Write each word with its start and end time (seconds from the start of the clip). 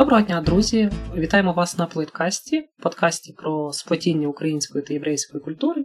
Доброго 0.00 0.22
дня, 0.22 0.40
друзі! 0.40 0.90
Вітаємо 1.16 1.52
вас 1.52 1.78
на 1.78 1.86
плойткасті, 1.86 2.68
подкасті 2.82 3.32
про 3.32 3.72
сплетіння 3.72 4.28
української 4.28 4.84
та 4.84 4.94
єврейської 4.94 5.42
культури. 5.42 5.84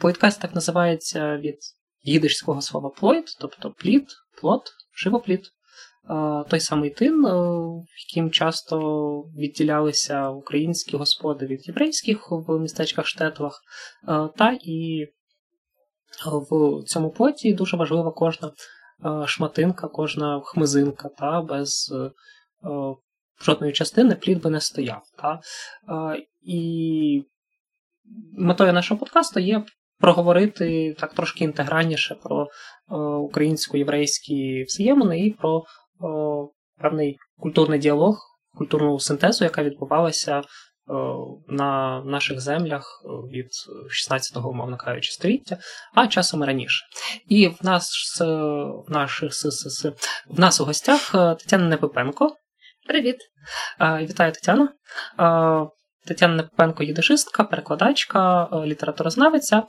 Плойткаст 0.00 0.40
так 0.40 0.54
називається 0.54 1.36
від 1.36 1.58
їдишського 2.02 2.60
слова 2.60 2.90
плойт, 2.90 3.24
тобто 3.40 3.74
плід, 3.78 4.04
плот, 4.40 4.62
живоплід. 4.96 5.40
Той 6.48 6.60
самий 6.60 6.90
тин, 6.90 7.24
яким 8.08 8.30
часто 8.30 8.78
відділялися 9.20 10.28
українські 10.28 10.96
господи 10.96 11.46
від 11.46 11.68
єврейських 11.68 12.26
в 12.30 12.58
містечках 12.58 13.06
штетлах, 13.06 13.60
та 14.36 14.58
і 14.62 15.06
в 16.50 16.84
цьому 16.86 17.10
плоті 17.10 17.54
дуже 17.54 17.76
важлива 17.76 18.12
кожна 18.12 18.52
шматинка, 19.26 19.88
кожна 19.88 20.40
хмизинка, 20.44 21.08
та 21.08 21.42
без 21.42 21.92
жодної 23.42 23.72
частини 23.72 24.14
плід 24.14 24.42
би 24.42 24.50
не 24.50 24.60
стояв. 24.60 25.02
Та? 25.18 25.40
І 26.42 27.22
метою 28.38 28.72
нашого 28.72 29.00
подкасту 29.00 29.40
є 29.40 29.64
проговорити 29.98 30.96
так 30.98 31.14
трошки 31.14 31.44
інтегральніше 31.44 32.14
про 32.14 32.48
українсько-єврейські 33.20 34.64
взаємини 34.64 35.26
і 35.26 35.30
про 35.30 35.64
певний 36.80 37.18
культурний 37.38 37.78
діалог, 37.78 38.18
культурну 38.54 38.98
синтезу, 38.98 39.44
яка 39.44 39.62
відбувалася 39.62 40.42
на 41.48 42.02
наших 42.04 42.40
землях 42.40 43.02
від 43.32 43.48
16-го, 44.10 44.50
умовно 44.50 44.76
кажучи, 44.76 45.12
століття, 45.12 45.58
а 45.94 46.06
часом 46.06 46.44
раніше. 46.44 46.84
І 47.28 47.48
в 47.48 47.58
нас 47.62 48.20
в 48.88 48.90
наших 48.90 49.32
в 50.28 50.40
нас 50.40 50.60
у 50.60 50.64
гостях 50.64 51.12
Тетяна 51.12 51.68
Непипенко. 51.68 52.36
Привіт. 52.88 53.16
Вітаю 53.80 54.32
Тетяна. 54.32 54.68
Тетяна 56.06 56.34
Непипенко 56.34 56.82
їдишистка, 56.82 57.44
перекладачка, 57.44 58.48
літературознавиця. 58.64 59.62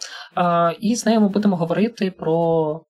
І 0.79 0.95
з 0.95 1.05
нею 1.05 1.21
ми 1.21 1.29
будемо 1.29 1.55
говорити 1.55 2.11
про. 2.11 2.81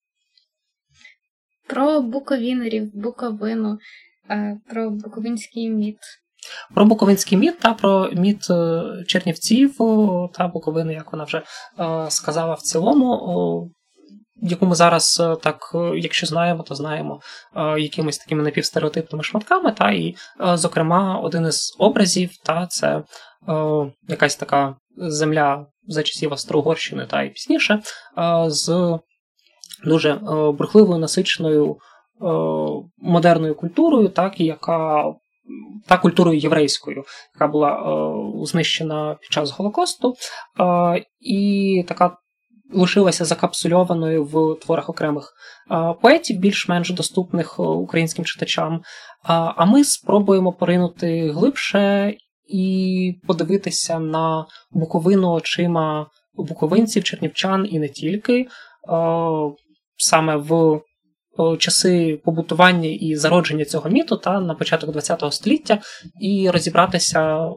Про 1.68 2.02
буковінерів, 2.02 2.92
буковину, 2.94 3.78
про 4.70 4.90
буковинський 4.90 5.70
міт. 5.70 5.98
Про 6.76 6.86
Буковинський 6.86 7.38
міт 7.38 7.60
та 7.60 7.74
про 7.74 8.12
міт 8.12 8.50
е, 8.50 8.84
Чернівців 9.08 9.78
та 10.34 10.48
Буковини, 10.48 10.94
як 10.94 11.12
вона 11.12 11.24
вже 11.24 11.38
е, 11.38 11.44
сказала 12.10 12.54
в 12.54 12.62
цілому, 12.62 13.72
яку 14.42 14.66
ми 14.66 14.76
зараз 14.76 15.22
е, 15.24 15.36
так, 15.36 15.76
якщо 15.96 16.28
знаємо, 16.28 16.64
то 16.64 16.76
знаємо 16.76 17.22
якимись 17.78 18.18
такими 18.18 18.44
напівстереотипними 18.44 19.24
шматками. 19.24 19.72
Та 19.72 19.92
І, 19.92 20.16
зокрема, 20.54 21.20
один 21.24 21.46
із 21.46 21.76
образів 21.80 22.32
та 22.46 22.68
це 22.68 23.04
якась 24.08 24.36
така 24.36 24.76
земля 24.98 25.66
за 25.88 26.04
часів 26.04 26.32
Австро-Угорщини 26.32 27.06
та 27.06 27.24
і 27.24 27.30
пізніше, 27.30 27.82
з 28.48 29.00
дуже 29.86 30.14
бурхливою 30.58 31.00
насиченою 31.00 31.78
модерною 32.98 33.56
культурою, 33.56 34.10
так, 34.10 34.40
яка 34.40 35.06
та 35.88 35.98
культурою 35.98 36.40
єврейською, 36.40 37.04
яка 37.36 37.48
була 37.48 37.72
е, 37.72 38.46
знищена 38.46 39.18
під 39.22 39.32
час 39.32 39.52
Голокосту, 39.52 40.16
е, 40.60 41.06
і 41.20 41.86
така 41.88 42.18
лишилася 42.74 43.26
закапсульованою 43.26 44.24
в 44.24 44.60
творах 44.66 44.90
окремих 44.90 45.34
е, 45.72 45.94
поетів, 46.02 46.40
більш-менш 46.40 46.90
доступних 46.90 47.60
українським 47.60 48.26
читачам. 48.26 48.82
А 49.24 49.66
ми 49.66 49.84
спробуємо 49.84 50.54
поринути 50.54 51.32
глибше 51.32 52.14
і 52.48 53.14
подивитися 53.28 54.00
на 54.00 54.46
Буковину 54.72 55.32
очима 55.32 56.08
буковинців, 56.34 57.04
чернівчан 57.04 57.68
і 57.70 57.80
не 57.80 57.90
тільки. 57.90 58.48
Саме 59.98 60.36
в 60.36 60.82
часи 61.58 62.22
побутування 62.26 62.90
і 62.90 63.16
зародження 63.16 63.66
цього 63.66 63.90
міту 63.90 64.18
та 64.18 64.40
на 64.40 64.56
початок 64.56 64.96
ХХ 64.96 65.34
століття, 65.34 65.80
і 66.22 66.50
розібратися, 66.50 67.50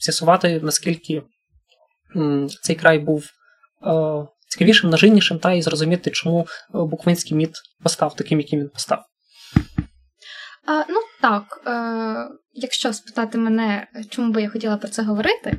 з'ясувати, 0.00 0.60
наскільки 0.62 1.22
цей 2.62 2.76
край 2.76 2.98
був 2.98 3.24
цікавішим, 4.48 4.90
нажиннішим, 4.90 5.38
та 5.38 5.52
і 5.52 5.62
зрозуміти, 5.62 6.10
чому 6.10 6.46
буквинський 6.72 7.36
міт 7.36 7.50
постав 7.82 8.16
таким, 8.16 8.40
яким 8.40 8.60
він 8.60 8.68
постав. 8.68 9.04
А, 10.66 10.84
Ну 10.88 11.00
так, 11.20 11.62
е, 11.66 12.28
якщо 12.52 12.92
спитати 12.92 13.38
мене, 13.38 13.86
чому 14.10 14.32
би 14.32 14.42
я 14.42 14.50
хотіла 14.50 14.76
про 14.76 14.88
це 14.88 15.02
говорити, 15.02 15.58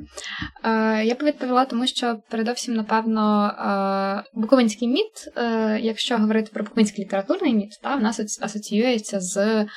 е, 0.63 1.05
я 1.05 1.15
б 1.15 1.23
відповіла, 1.23 1.65
тому 1.65 1.87
що 1.87 2.17
передовсім, 2.29 2.73
напевно, 2.73 3.47
е, 3.47 4.23
буковинський 4.33 4.87
міт, 4.87 5.11
е, 5.37 5.79
якщо 5.81 6.17
говорити 6.17 6.51
про 6.53 6.63
буковинський 6.63 7.05
літературний 7.05 7.53
міт, 7.53 7.79
та, 7.83 7.95
в 7.95 8.01
нас 8.01 8.39
асоціюється 8.41 9.19
з 9.19 9.37
е, 9.37 9.67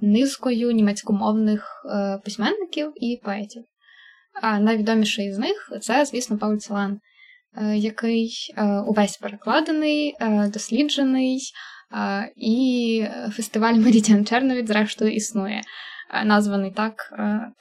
низкою 0.00 0.70
німецькомовних 0.70 1.84
е, 1.94 2.18
письменників 2.24 2.92
і 2.96 3.20
поетів. 3.24 3.62
А 4.42 4.58
найвідоміший 4.58 5.26
із 5.26 5.38
них 5.38 5.72
це, 5.80 6.04
звісно, 6.04 6.38
Пауль 6.38 6.56
Целан, 6.56 7.00
який 7.74 8.54
увесь 8.86 9.16
перекладений, 9.16 10.14
досліджений. 10.52 11.40
І 12.36 13.04
фестиваль 13.32 13.74
Мерідіан 13.84 14.26
Черновіт, 14.26 14.68
зрештою, 14.68 15.12
існує. 15.12 15.60
Названий 16.24 16.70
так, 16.70 17.14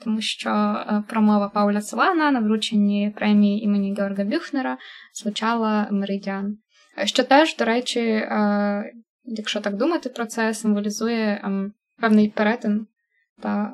тому 0.03 0.21
що 0.21 0.79
промова 1.07 1.49
Пауля 1.49 1.81
Целана 1.81 2.31
на 2.31 2.39
врученні 2.39 3.13
премії 3.15 3.63
імені 3.63 3.95
Георга 3.95 4.23
Бюхнера 4.23 4.77
звучала 5.13 5.87
Меридіан. 5.91 6.57
Що 7.05 7.23
теж, 7.23 7.55
до 7.55 7.65
речі, 7.65 8.27
якщо 9.23 9.61
так 9.61 9.75
думати 9.75 10.09
про 10.09 10.25
це, 10.25 10.53
символізує 10.53 11.51
певний 12.01 12.29
перетин 12.29 12.87
та. 13.41 13.73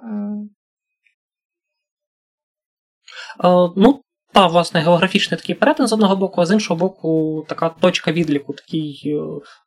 Ну, 3.76 4.02
та, 4.34 4.48
власне, 4.48 4.80
географічний 4.80 5.40
такий 5.40 5.56
перетин 5.56 5.88
з 5.88 5.94
одного 5.94 6.16
боку, 6.16 6.42
а 6.42 6.46
з 6.46 6.52
іншого 6.52 6.80
боку, 6.80 7.46
така 7.50 7.70
точка 7.70 8.12
відліку, 8.12 8.54
такий 8.54 9.02
е, 9.06 9.20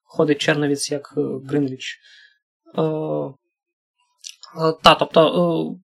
ходить 0.04 0.38
Черновіць 0.38 0.91
як 0.91 1.15
е, 1.16 1.21
Гринвіч. 1.49 1.99
Е, 2.78 2.82
е, 2.82 3.32
та, 4.82 4.94
тобто, 4.94 5.76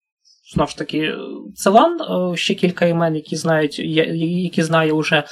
знову 0.54 0.68
ж 0.68 0.78
таки, 0.78 1.14
Целан, 1.54 1.98
ще 2.36 2.54
кілька 2.54 2.86
імен, 2.86 3.14
які 3.14 3.36
знають, 3.36 3.78
які 3.78 4.62
знає 4.62 4.92
вже 4.92 5.24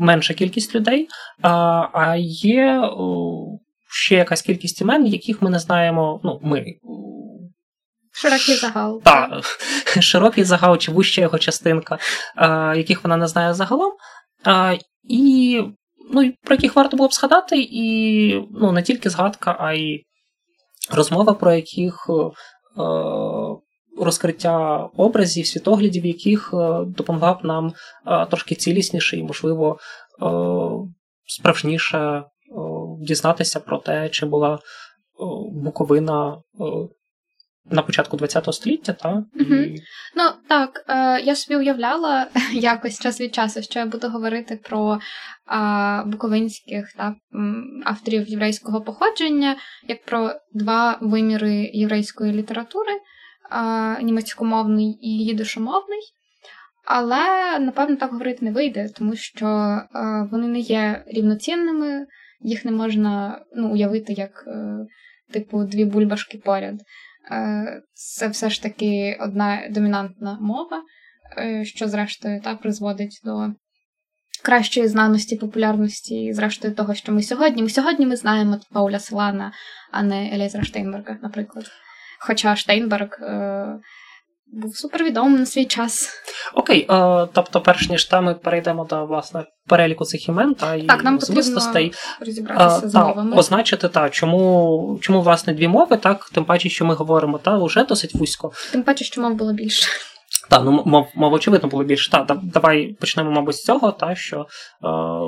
менша 0.00 0.34
кількість 0.34 0.74
людей, 0.74 1.08
а 1.42 2.16
є 2.18 2.90
ще 3.90 4.14
якась 4.14 4.42
кількість 4.42 4.80
імен, 4.80 5.06
яких 5.06 5.42
ми 5.42 5.50
не 5.50 5.58
знаємо. 5.58 6.20
ну, 6.24 6.40
ми. 6.42 6.64
Широкий 8.18 8.54
загал. 8.54 9.02
Так, 9.02 9.44
широкий 10.00 10.44
загал, 10.44 10.78
чи 10.78 10.92
вуща 10.92 11.20
його 11.20 11.38
частинка, 11.38 11.98
яких 12.76 13.04
вона 13.04 13.16
не 13.16 13.26
знає 13.26 13.54
загалом. 13.54 13.92
І 15.08 15.62
ну, 16.10 16.32
про 16.42 16.54
яких 16.54 16.76
варто 16.76 16.96
було 16.96 17.08
б 17.08 17.12
згадати, 17.12 17.56
і 17.58 18.48
ну, 18.50 18.72
не 18.72 18.82
тільки 18.82 19.10
згадка, 19.10 19.56
а 19.60 19.72
й 19.72 20.04
розмова, 20.90 21.34
про 21.34 21.52
яких 21.52 22.10
е, 22.10 22.82
розкриття 23.98 24.76
образів, 24.96 25.46
світоглядів, 25.46 26.06
яких 26.06 26.50
е, 26.54 26.84
допомогла 26.86 27.34
б 27.34 27.44
нам 27.44 27.72
е, 28.06 28.26
трошки 28.26 28.54
цілісніше 28.54 29.16
і, 29.16 29.22
можливо, 29.22 29.78
е, 30.22 30.26
справжніше 31.26 31.98
е, 31.98 32.24
дізнатися 33.00 33.60
про 33.60 33.78
те, 33.78 34.08
чи 34.08 34.26
була 34.26 34.54
е, 34.54 34.58
Буковина 35.52 36.36
на 37.70 37.82
початку 37.82 38.18
ХХ 38.18 38.52
століття, 38.52 38.92
та? 38.92 39.08
Угу. 39.08 39.54
І... 39.54 39.82
Ну 40.16 40.22
так, 40.48 40.84
е, 40.88 41.20
я 41.20 41.36
собі 41.36 41.56
уявляла 41.56 42.26
якось 42.52 43.00
час 43.00 43.20
від 43.20 43.34
часу, 43.34 43.62
що 43.62 43.78
я 43.78 43.86
буду 43.86 44.08
говорити 44.08 44.60
про 44.68 44.94
е, 44.94 44.98
буковинських 46.06 46.92
та, 46.92 47.14
авторів 47.84 48.28
єврейського 48.28 48.80
походження, 48.80 49.56
як 49.88 50.04
про 50.04 50.30
два 50.54 50.98
виміри 51.00 51.70
єврейської 51.72 52.32
літератури, 52.32 52.92
е, 52.92 54.02
німецькомовний 54.02 54.98
і 55.02 55.08
їдишомовний. 55.08 56.00
Але, 56.86 57.58
напевно, 57.58 57.96
так 57.96 58.10
говорити 58.12 58.44
не 58.44 58.52
вийде, 58.52 58.88
тому 58.88 59.16
що 59.16 59.46
е, 59.46 59.88
вони 60.32 60.48
не 60.48 60.58
є 60.58 61.04
рівноцінними, 61.06 62.06
їх 62.40 62.64
не 62.64 62.70
можна 62.70 63.40
ну, 63.56 63.72
уявити 63.72 64.12
як, 64.12 64.44
е, 64.46 64.86
типу, 65.32 65.64
дві 65.64 65.84
бульбашки 65.84 66.38
поряд. 66.38 66.74
Е, 67.30 67.82
це 67.92 68.28
все 68.28 68.50
ж 68.50 68.62
таки 68.62 69.18
одна 69.20 69.68
домінантна 69.70 70.38
мова, 70.40 70.82
е, 71.38 71.64
що, 71.64 71.88
зрештою, 71.88 72.40
та 72.40 72.54
призводить 72.54 73.20
до 73.24 73.48
кращої 74.44 74.88
знаності, 74.88 75.36
популярності, 75.36 76.24
і, 76.24 76.32
зрештою, 76.32 76.74
того, 76.74 76.94
що 76.94 77.12
ми 77.12 77.22
сьогодні. 77.22 77.62
Ми 77.62 77.70
сьогодні 77.70 78.06
ми 78.06 78.16
знаємо 78.16 78.60
Пауля 78.72 78.98
Селана, 78.98 79.52
а 79.92 80.02
не 80.02 80.34
Елізера 80.34 80.64
Штейнберга, 80.64 81.18
наприклад. 81.22 81.66
Хоча 82.20 82.56
Штейнберг 82.56 83.18
був 84.52 84.76
супервідомим 84.76 85.38
на 85.38 85.46
свій 85.46 85.64
час. 85.64 86.10
Окей, 86.54 86.86
е, 86.90 87.28
тобто, 87.32 87.60
перш 87.60 87.88
ніж 87.88 88.04
та 88.04 88.20
ми 88.20 88.34
перейдемо 88.34 88.84
до 88.84 89.06
власне 89.06 89.44
переліку 89.66 90.04
цих 90.04 90.28
імен 90.28 90.54
та 90.54 90.78
так, 90.78 91.04
нам 91.04 91.18
потрібно 91.18 91.60
розібратися 92.20 92.86
е, 92.86 92.88
з 92.88 92.94
мовами. 92.94 93.36
означити 93.36 93.88
та 93.88 94.10
чому 94.10 94.98
чому 95.02 95.22
власне 95.22 95.54
дві 95.54 95.68
мови, 95.68 95.96
так 95.96 96.30
тим 96.34 96.44
паче, 96.44 96.68
що 96.68 96.84
ми 96.84 96.94
говоримо, 96.94 97.38
та 97.38 97.58
вже 97.58 97.84
досить 97.84 98.14
вузько. 98.14 98.52
Тим 98.72 98.82
паче, 98.82 99.04
що 99.04 99.20
мов 99.20 99.34
було 99.34 99.52
більше. 99.52 99.88
Так, 100.48 100.62
ну 100.64 100.82
мов, 100.86 101.06
мов 101.14 101.32
очевидно 101.32 101.68
було 101.68 101.84
більше. 101.84 102.10
Так, 102.10 102.38
давай 102.42 102.96
почнемо, 103.00 103.30
мабуть, 103.30 103.56
з 103.56 103.64
цього, 103.64 103.92
та 103.92 104.14
що 104.14 104.40
е, 104.40 104.46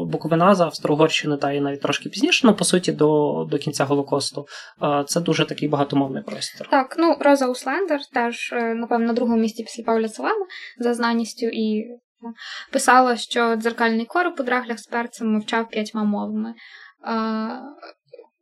Буковина 0.07 0.55
з 0.55 0.61
Австро-Угорщини, 0.61 1.37
та 1.37 1.53
і 1.53 1.61
навіть 1.61 1.81
трошки 1.81 2.09
пізніше, 2.09 2.47
ну 2.47 2.55
по 2.55 2.65
суті, 2.65 2.93
до 2.93 3.45
до 3.51 3.59
кінця 3.59 3.85
Голокосту. 3.85 4.47
Е, 4.83 5.05
це 5.07 5.21
дуже 5.21 5.45
такий 5.45 5.69
багатомовний 5.69 6.23
простір. 6.23 6.69
Так, 6.71 6.97
ну 6.99 7.17
Роза 7.21 7.49
Услендер 7.49 8.01
теж, 8.13 8.53
е, 8.53 8.75
напевно, 8.75 9.07
на 9.07 9.13
другому 9.13 9.41
місці 9.41 9.63
після 9.63 9.85
Павля 9.85 10.09
Целена 10.09 10.47
за 10.79 10.95
знаністю 10.95 11.47
і 11.47 11.85
писала, 12.73 13.17
що 13.17 13.57
дзеркальний 13.57 14.07
короб 14.07 14.35
у 14.39 14.43
драглях 14.43 14.79
з 14.79 14.87
перцем 14.87 15.33
мовчав 15.33 15.69
п'ятьма 15.69 16.05
мовами. 16.05 16.51
Е, 16.51 16.55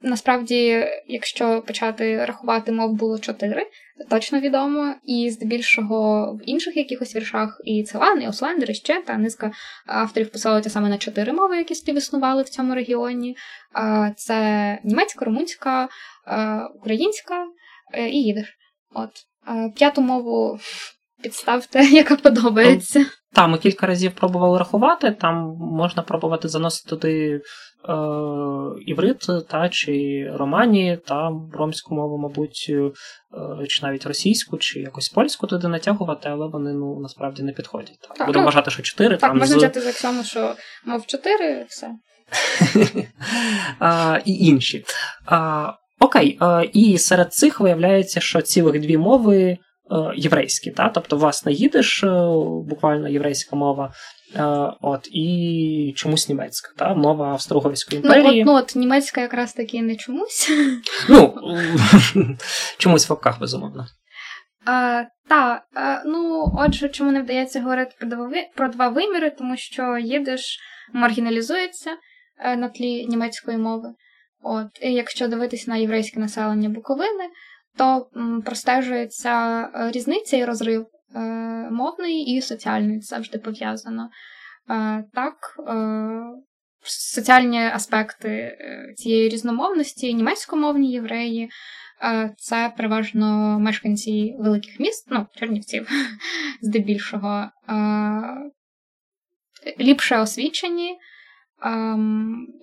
Насправді, 0.06 0.86
якщо 1.06 1.62
почати 1.62 2.24
рахувати, 2.24 2.72
мов 2.72 2.92
було 2.92 3.18
чотири, 3.18 3.66
точно 4.10 4.40
відомо, 4.40 4.94
і 5.04 5.30
здебільшого 5.30 6.32
в 6.34 6.50
інших 6.50 6.76
якихось 6.76 7.16
віршах 7.16 7.60
і 7.64 7.82
Целан, 7.82 8.22
і 8.22 8.28
Ослендер, 8.28 8.70
і 8.70 8.74
ще 8.74 9.02
та 9.02 9.16
низка 9.16 9.50
авторів 9.86 10.32
посилаються 10.32 10.70
саме 10.70 10.88
на 10.88 10.98
чотири 10.98 11.32
мови, 11.32 11.56
які 11.56 11.74
співіснували 11.74 12.42
в 12.42 12.48
цьому 12.48 12.74
регіоні. 12.74 13.36
Це 14.16 14.78
німецька, 14.84 15.24
румунська, 15.24 15.88
українська 16.74 17.46
е, 17.94 18.08
і 18.08 18.22
їдиш. 18.22 18.56
От 18.94 19.10
п'яту 19.74 20.00
мову 20.00 20.58
підставте, 21.22 21.84
яка 21.90 22.16
подобається. 22.16 23.06
Та, 23.32 23.46
ми 23.46 23.58
кілька 23.58 23.86
разів 23.86 24.12
пробували 24.12 24.58
рахувати, 24.58 25.10
там 25.10 25.56
можна 25.60 26.02
пробувати 26.02 26.48
заносити 26.48 26.90
туди 26.90 27.40
е, 27.88 27.92
іврит, 28.86 29.26
та, 29.48 29.68
чи 29.68 30.26
романі, 30.34 30.98
та 31.06 31.30
ромську 31.52 31.94
мову, 31.94 32.18
мабуть, 32.18 32.66
е, 32.70 33.66
чи 33.66 33.86
навіть 33.86 34.06
російську, 34.06 34.58
чи 34.58 34.80
якось 34.80 35.08
польську 35.08 35.46
туди 35.46 35.68
натягувати, 35.68 36.28
але 36.28 36.46
вони 36.46 36.72
ну, 36.72 37.00
насправді 37.00 37.42
не 37.42 37.52
підходять. 37.52 37.98
Так. 38.00 38.16
так 38.16 38.26
Буду 38.26 38.38
ну, 38.38 38.44
вважати, 38.44 38.70
що 38.70 38.82
чотири. 38.82 39.16
Так, 39.16 39.20
там 39.20 39.38
можна 39.38 39.54
з... 39.54 39.56
взяти 39.56 39.80
за 39.80 39.88
аксіому, 39.88 40.24
що 40.24 40.54
мов 40.84 41.06
чотири, 41.06 41.66
все. 41.68 41.90
а, 43.78 44.20
І 44.24 44.32
інші. 44.46 44.84
А, 45.26 45.72
Окей, 46.00 46.38
і 46.72 46.98
серед 46.98 47.32
цих 47.32 47.60
виявляється, 47.60 48.20
що 48.20 48.42
цілих 48.42 48.80
дві 48.80 48.96
мови. 48.96 49.58
Е, 49.90 50.12
єврейські, 50.16 50.70
та? 50.70 50.88
тобто, 50.88 51.16
власне, 51.16 51.52
їдеш, 51.52 52.04
е, 52.04 52.08
буквально 52.68 53.08
єврейська 53.08 53.56
мова, 53.56 53.92
е, 54.36 54.42
от, 54.80 55.08
і 55.12 55.92
чомусь 55.96 56.28
німецька, 56.28 56.72
та? 56.76 56.94
мова 56.94 57.32
Австро-Угорської 57.32 57.96
імперії. 57.96 58.24
Ну, 58.24 58.40
от, 58.40 58.46
ну, 58.46 58.54
от 58.54 58.76
німецька 58.76 59.20
якраз 59.20 59.52
таки 59.52 59.82
не 59.82 59.96
чомусь. 59.96 60.50
Ну, 61.08 61.34
чомусь 62.78 63.08
в 63.08 63.10
лапках, 63.12 63.40
безумовно. 63.40 63.86
Так, 65.28 65.62
ну, 66.06 66.52
отже, 66.58 66.88
чому 66.88 67.12
не 67.12 67.22
вдається 67.22 67.60
говорити 67.60 67.96
про 67.98 68.08
два, 68.08 68.30
про 68.56 68.68
два 68.68 68.88
виміри, 68.88 69.30
тому 69.30 69.56
що 69.56 69.98
їдеш 69.98 70.58
маргіналізується 70.92 71.90
на 72.56 72.68
тлі 72.68 73.06
німецької 73.06 73.58
мови. 73.58 73.88
От, 74.42 74.66
І 74.82 74.92
якщо 74.92 75.28
дивитись 75.28 75.66
на 75.66 75.76
єврейське 75.76 76.20
населення 76.20 76.68
Буковини, 76.68 77.24
то 77.76 78.10
простежується 78.44 79.60
е, 79.60 79.90
різниця 79.90 80.36
і 80.36 80.44
розрив 80.44 80.86
е, 81.14 81.18
мовний 81.70 82.36
і 82.36 82.42
соціальний 82.42 83.00
завжди 83.00 83.38
пов'язано. 83.38 84.10
Е, 84.70 85.04
так, 85.14 85.34
соціальні 86.82 87.58
аспекти 87.58 88.58
цієї 88.96 89.28
різномовності, 89.28 90.14
німецькомовні 90.14 90.92
євреї. 90.92 91.50
Це 92.36 92.72
переважно 92.76 93.58
мешканці 93.58 94.36
великих 94.38 94.80
міст, 94.80 95.08
ну, 95.10 95.26
Чернівців, 95.34 95.88
здебільшого, 96.62 97.50
ліпше 99.80 100.18
освічені, 100.18 100.98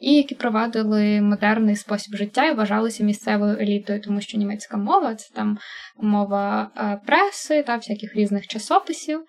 і 0.02 0.16
які 0.16 0.36
провадили 0.36 1.22
модерний 1.22 1.76
спосіб 1.76 2.16
життя 2.16 2.46
і 2.46 2.56
вважалися 2.56 3.04
місцевою 3.04 3.58
елітою, 3.60 4.02
тому 4.02 4.22
що 4.22 4.38
німецька 4.38 4.78
мова 4.78 5.16
це 5.16 5.34
там 5.34 5.58
мова 5.98 6.72
е, 6.78 7.02
преси 7.06 7.64
та 7.64 7.76
всяких 7.76 8.16
різних 8.16 8.48
часописів, 8.48 9.24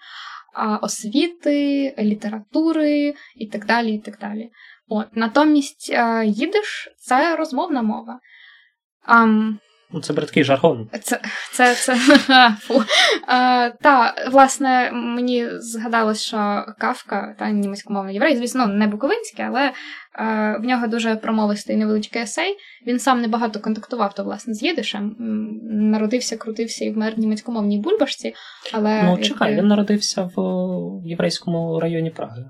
освіти, 0.82 1.94
літератури 1.98 3.14
і 3.36 3.46
так 3.46 3.66
далі. 3.66 3.94
і 3.94 3.98
так 3.98 4.18
далі. 4.18 4.50
От, 4.88 5.16
Натомість 5.16 5.90
е, 5.92 6.26
їдиш 6.26 6.94
це 6.98 7.36
розмовна 7.36 7.82
мова. 7.82 8.20
Ну, 9.94 10.00
це 10.00 10.12
браткий 10.12 10.44
жаргон. 10.44 10.88
Це 11.02 11.20
це, 11.52 11.74
це 11.74 11.96
фу. 12.60 12.82
А, 13.26 13.70
Та, 13.80 14.14
власне, 14.30 14.90
мені 14.92 15.46
згадалось, 15.58 16.22
що 16.22 16.64
Кавка, 16.78 17.36
та 17.38 17.50
німецькомовний 17.50 18.14
єврей, 18.14 18.36
звісно, 18.36 18.66
не 18.66 18.86
буковинський, 18.86 19.44
але 19.44 19.72
а, 20.12 20.56
в 20.58 20.64
нього 20.64 20.86
дуже 20.86 21.16
промовистий 21.16 21.76
невеличкий 21.76 22.22
есей. 22.22 22.56
Він 22.86 22.98
сам 22.98 23.20
небагато 23.20 23.60
контактував 23.60 24.14
то, 24.14 24.24
власне, 24.24 24.54
з 24.54 24.62
Єдишем. 24.62 25.16
Народився, 25.70 26.36
крутився 26.36 26.84
і 26.84 26.90
вмер 26.90 27.14
в 27.16 27.18
німецькомовній 27.18 27.78
бульбашці. 27.78 28.34
але... 28.72 29.02
Ну, 29.02 29.18
чекай, 29.18 29.56
він 29.56 29.66
народився 29.66 30.30
в 30.36 30.40
єврейському 31.04 31.80
районі 31.80 32.10
Праги. 32.10 32.44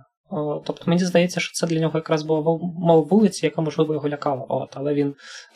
Тобто 0.67 0.85
мені 0.87 1.05
здається, 1.05 1.41
що 1.41 1.53
це 1.53 1.67
для 1.67 1.81
нього 1.81 1.99
якраз 1.99 2.23
була 2.23 2.41
мова 2.79 3.07
вулиці, 3.11 3.47
яка, 3.47 3.63
можливо, 3.63 3.95
його 3.95 4.09
лякала. 4.09 4.45
От, 4.49 4.69
Але 4.75 4.95
він 4.95 5.15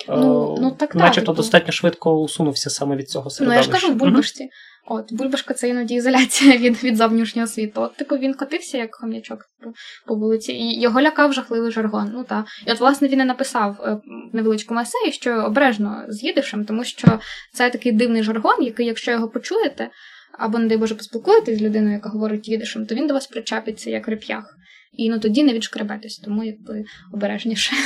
ну, 0.09 0.57
ну, 0.61 0.71
так, 0.71 0.95
начебто 0.95 1.33
так, 1.33 1.37
достатньо 1.37 1.73
швидко 1.73 2.21
усунувся 2.21 2.71
саме 2.71 2.97
від 2.97 3.11
цього 3.11 3.31
середовища. 3.31 3.71
Ну, 3.71 3.75
я 3.75 3.79
ж 3.79 3.83
кажу, 3.83 3.95
в 3.95 3.97
бульбашці. 3.97 4.45
Mm-hmm. 4.45 4.79
От, 4.91 5.13
Бульбашка 5.13 5.55
це 5.55 5.69
іноді 5.69 5.95
ізоляція 5.95 6.57
від 6.57 6.85
від 6.85 6.97
зовнішнього 6.97 7.49
світу. 7.49 7.81
От 7.83 7.97
типу 7.97 8.17
він 8.17 8.35
котився 8.35 8.79
як 8.79 8.95
хом'ячок 8.95 9.39
по, 9.63 9.73
по 10.07 10.15
вулиці, 10.15 10.53
і 10.53 10.81
його 10.81 11.01
лякав 11.01 11.33
жахливий 11.33 11.73
жаргон. 11.73 12.11
Ну 12.15 12.25
та. 12.25 12.45
І 12.67 12.73
от, 12.73 12.81
власне, 12.81 13.09
він 13.09 13.21
і 13.21 13.25
написав 13.25 13.81
е, 13.81 13.93
в 14.33 14.37
невеличкому 14.37 14.81
есеї, 14.81 15.13
що 15.13 15.35
обережно 15.35 16.05
з 16.09 16.25
їдишем, 16.25 16.65
тому 16.65 16.85
що 16.85 17.19
це 17.53 17.71
такий 17.71 17.93
дивний 17.93 18.23
жаргон, 18.23 18.63
який, 18.63 18.87
якщо 18.87 19.11
його 19.11 19.29
почуєте, 19.29 19.91
або, 20.39 20.59
не 20.59 20.67
дай 20.67 20.77
Боже, 20.77 20.95
поспілкуєтесь 20.95 21.59
з 21.59 21.63
людиною, 21.63 21.93
яка 21.93 22.09
говорить 22.09 22.49
їдишем, 22.49 22.87
то 22.87 22.95
він 22.95 23.07
до 23.07 23.15
вас 23.15 23.27
причепиться 23.27 23.91
як 23.91 24.09
реп'ях. 24.09 24.55
І 24.93 25.11
ну 25.11 25.19
тоді 25.19 25.43
не 25.43 25.53
відшкребетесь, 25.53 26.19
тому 26.19 26.45
якби 26.45 26.85
обережніше. 27.13 27.73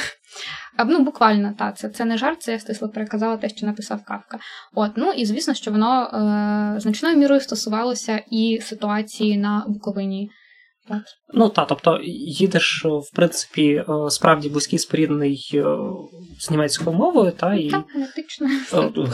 А, 0.77 0.85
ну, 0.85 1.05
буквально, 1.05 1.55
так, 1.59 1.79
це 1.79 1.89
це 1.89 2.05
не 2.05 2.19
жарт, 2.19 2.43
це 2.43 2.53
я 2.53 2.59
стисло 2.59 2.89
переказала 2.89 3.37
те, 3.37 3.49
що 3.49 3.67
написав 3.67 4.05
Кавка. 4.05 4.39
От, 4.75 4.91
ну 4.97 5.13
і 5.13 5.27
звісно, 5.27 5.55
що 5.55 5.71
воно 5.71 6.03
е, 6.03 6.81
значною 6.81 7.17
мірою 7.17 7.41
стосувалося 7.41 8.23
і 8.31 8.61
ситуації 8.63 9.39
на 9.39 9.65
Буковині. 9.69 10.31
От. 10.89 11.03
Ну 11.35 11.49
так, 11.49 11.69
тобто 11.69 12.01
їдеш, 12.27 12.85
в 12.85 13.17
принципі, 13.17 13.69
е, 13.69 13.85
справді 14.11 14.49
близький 14.49 14.79
споріднений 14.79 15.51
е, 15.55 15.65
з 16.39 16.51
німецькою 16.51 16.97
мовою, 16.97 17.33
та 17.33 17.55
і 17.55 17.71
так, 17.71 17.85
генетично 17.95 18.49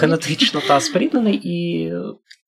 генетично 0.00 0.60
та 0.68 0.80
споріднений, 0.80 1.40
і 1.44 1.92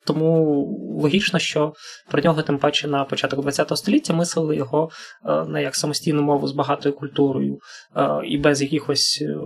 тому 0.06 0.64
логічно, 1.02 1.38
що 1.38 1.72
про 2.10 2.22
нього, 2.22 2.42
тим 2.42 2.58
паче, 2.58 2.88
на 2.88 3.04
початок 3.04 3.46
ХХ 3.46 3.76
століття 3.76 4.14
мислили 4.14 4.56
його 4.56 4.90
е, 5.26 5.44
не 5.44 5.62
як 5.62 5.76
самостійну 5.76 6.22
мову 6.22 6.46
з 6.46 6.52
багатою 6.52 6.94
культурою 6.94 7.58
е, 7.96 8.20
і 8.24 8.38
без 8.38 8.62
якихось 8.62 9.22
е, 9.22 9.36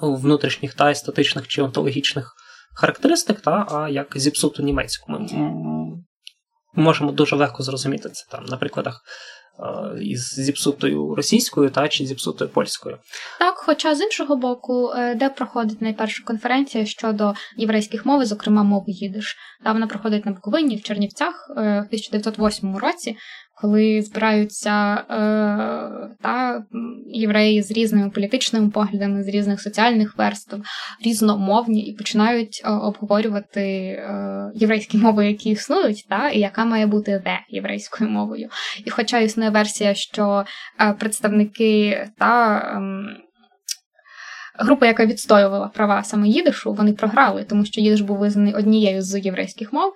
внутрішніх 0.00 0.74
та 0.74 0.90
естетичних 0.90 1.48
чи 1.48 1.62
онтологічних 1.62 2.34
характеристик, 2.74 3.40
та, 3.40 3.66
а 3.70 3.88
як 3.88 4.12
зіпсуту 4.14 4.62
німецьку. 4.62 5.12
Можемо 6.74 7.12
дуже 7.12 7.36
легко 7.36 7.62
зрозуміти 7.62 8.08
це 8.08 8.26
там 8.30 8.44
на 8.44 8.56
прикладах 8.56 9.02
Е, 9.60 10.02
із 10.02 10.34
зіпсутою 10.34 11.14
російською 11.14 11.70
та 11.70 11.88
чи 11.88 12.06
зіпсутою 12.06 12.50
польською. 12.50 12.98
Так, 13.38 13.54
хоча 13.56 13.94
з 13.94 14.00
іншого 14.00 14.36
боку, 14.36 14.92
е, 14.96 15.14
де 15.14 15.28
проходить 15.28 15.82
найперша 15.82 16.24
конференція 16.24 16.86
щодо 16.86 17.34
єврейських 17.56 18.06
мов, 18.06 18.24
зокрема 18.24 18.62
мови 18.62 18.84
їдиш, 18.86 19.36
та 19.64 19.72
вона 19.72 19.86
проходить 19.86 20.26
на 20.26 20.32
Буковині 20.32 20.76
в 20.76 20.82
Чернівцях 20.82 21.46
е, 21.50 21.54
в 21.54 21.86
1908 21.86 22.76
році 22.76 23.16
коли 23.60 24.02
збираються 24.02 24.94
е, 24.94 25.06
та 26.22 26.64
євреї 27.06 27.62
з 27.62 27.70
різними 27.70 28.10
політичними 28.10 28.70
поглядами, 28.70 29.24
з 29.24 29.28
різних 29.28 29.62
соціальних 29.62 30.18
верств, 30.18 30.56
різномовні, 31.04 31.86
і 31.86 31.92
починають 31.92 32.62
е, 32.64 32.70
обговорювати 32.70 33.62
е, 33.62 34.52
єврейські 34.54 34.98
мови, 34.98 35.26
які 35.26 35.50
існують, 35.50 36.06
та 36.08 36.28
і 36.28 36.38
яка 36.38 36.64
має 36.64 36.86
бути 36.86 37.22
де 37.24 37.40
єврейською 37.48 38.10
мовою. 38.10 38.48
І, 38.84 38.90
хоча 38.90 39.18
існує 39.18 39.50
версія, 39.50 39.94
що 39.94 40.44
е, 40.80 40.92
представники 40.92 42.06
та. 42.18 42.62
Ем, 42.76 43.16
група, 44.58 44.86
яка 44.86 45.06
відстоювала 45.06 45.68
права 45.68 46.02
саме 46.02 46.28
їдишу, 46.28 46.72
вони 46.72 46.92
програли, 46.92 47.44
тому 47.44 47.64
що 47.64 47.80
їдиш 47.80 48.00
був 48.00 48.18
визнаний 48.18 48.54
однією 48.54 49.02
з 49.02 49.18
єврейських 49.18 49.72
мов. 49.72 49.92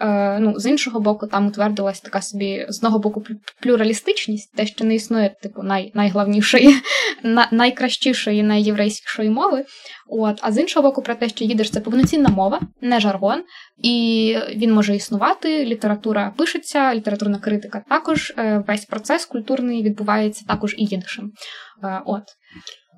Е, 0.00 0.38
ну, 0.38 0.58
З 0.58 0.66
іншого 0.66 1.00
боку, 1.00 1.26
там 1.26 1.46
утвердилась 1.46 2.00
така 2.00 2.22
собі 2.22 2.66
з 2.68 2.78
одного 2.78 2.98
боку 2.98 3.24
плюралістичність, 3.62 4.56
те, 4.56 4.66
що 4.66 4.84
не 4.84 4.94
існує 4.94 5.36
типу 5.42 5.62
най, 5.62 5.92
найглавнішої, 5.94 6.74
на, 7.22 7.48
найкращішої, 7.50 8.42
найєврейськішої 8.42 9.30
мови. 9.30 9.64
От, 10.08 10.38
А 10.42 10.52
з 10.52 10.58
іншого 10.58 10.88
боку, 10.88 11.02
про 11.02 11.14
те, 11.14 11.28
що 11.28 11.44
їдеш 11.44 11.70
це 11.70 11.80
повноцінна 11.80 12.28
мова, 12.28 12.60
не 12.80 13.00
жаргон, 13.00 13.42
і 13.82 14.36
він 14.56 14.72
може 14.72 14.96
існувати. 14.96 15.64
Література 15.64 16.34
пишеться, 16.36 16.94
літературна 16.94 17.38
критика 17.38 17.84
також. 17.88 18.32
Е, 18.38 18.64
весь 18.68 18.84
процес 18.84 19.26
культурний 19.26 19.82
відбувається 19.82 20.44
також 20.48 20.74
і 20.78 20.84
їдишем. 20.84 21.32
Е, 21.84 22.02
от. 22.06 22.22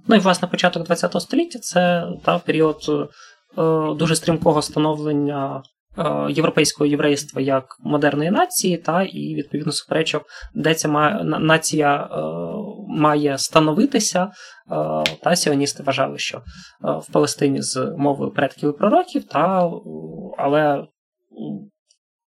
Ну 0.09 0.17
і 0.17 0.19
власне 0.19 0.49
початок 0.49 0.89
ХХ 0.89 1.21
століття 1.21 1.59
це 1.59 2.07
та 2.25 2.39
період 2.39 2.79
е, 2.89 3.95
дуже 3.95 4.17
стрімкого 4.17 4.63
становлення 4.63 5.63
європейського 6.31 6.91
єврейства 6.91 7.41
як 7.41 7.77
модерної 7.81 8.31
нації, 8.31 8.77
та 8.77 9.03
і 9.03 9.35
відповідно 9.35 9.73
суперечок, 9.73 10.23
де 10.55 10.75
ця 10.75 10.89
нація 11.23 11.97
е, 11.97 12.19
має 12.89 13.39
становитися. 13.39 14.23
Е, 14.23 14.31
та 15.23 15.37
сіоністи 15.37 15.83
вважали, 15.83 16.19
що 16.19 16.43
в 16.81 17.13
Палестині 17.13 17.63
з 17.63 17.95
мовою 17.99 18.31
предків 18.31 18.71
і 18.71 18.79
пророків, 18.79 19.25
та 19.25 19.71
але. 20.39 20.85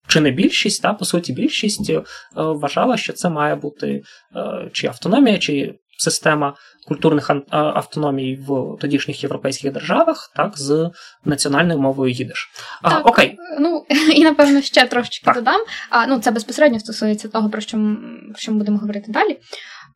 Чи 0.08 0.22
не 0.22 0.32
більшість, 0.32 0.82
та 0.82 0.93
по 0.93 1.05
суті, 1.05 1.34
більшість 1.34 1.91
вважала, 2.36 2.98
що 2.98 3.13
це 3.13 3.29
має 3.29 3.55
бути 3.55 4.01
чи 4.72 4.88
автономія, 4.88 5.38
чи 5.38 5.75
система 5.98 6.54
культурних 6.88 7.32
автономій 7.50 8.36
в 8.36 8.78
тодішніх 8.82 9.24
європейських 9.24 9.72
державах, 9.72 10.32
так, 10.36 10.58
з 10.58 10.90
національною 11.26 11.80
мовою. 11.80 12.14
Так, 12.18 12.38
а, 12.82 13.00
Окей. 13.00 13.38
Ну 13.60 13.86
і 14.14 14.24
напевно 14.24 14.62
ще 14.62 14.86
трошечки 14.86 15.26
так. 15.26 15.36
додам. 15.36 15.62
А, 15.90 16.08
Ну, 16.08 16.20
це 16.20 16.32
безпосередньо 16.32 16.80
стосується 16.80 17.28
того, 17.28 17.50
про 17.50 17.62
що, 17.62 17.78
про 18.30 18.38
що 18.38 18.52
ми 18.52 18.58
будемо 18.58 18.78
говорити 18.78 19.12
далі. 19.12 19.40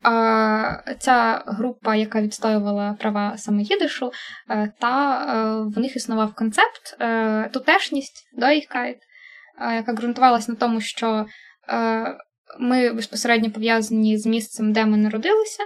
А, 0.02 0.94
Ця 0.98 1.42
група, 1.46 1.96
яка 1.96 2.20
відстоювала 2.20 2.96
права 3.00 3.34
саме 3.36 3.62
їдишу, 3.62 4.12
е, 4.50 4.72
та 4.80 5.24
е, 5.24 5.70
в 5.76 5.78
них 5.78 5.96
існував 5.96 6.34
концепт 6.34 6.96
е, 7.00 7.50
тутешність 7.52 8.30
доїхкайт, 8.36 8.98
яка 9.74 9.92
ґрунтувалася 9.92 10.52
на 10.52 10.58
тому, 10.58 10.80
що 10.80 11.26
ми 12.60 12.92
безпосередньо 12.92 13.50
пов'язані 13.50 14.18
з 14.18 14.26
місцем, 14.26 14.72
де 14.72 14.86
ми 14.86 14.96
народилися. 14.96 15.62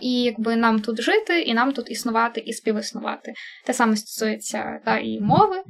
І 0.00 0.22
якби 0.22 0.56
нам 0.56 0.80
тут 0.80 1.00
жити, 1.00 1.40
і 1.40 1.54
нам 1.54 1.72
тут 1.72 1.90
існувати 1.90 2.40
і 2.40 2.52
співіснувати. 2.52 3.32
Те 3.66 3.72
саме 3.72 3.96
стосується 3.96 4.80
та 4.84 4.98
і 4.98 5.20
мови. 5.20 5.62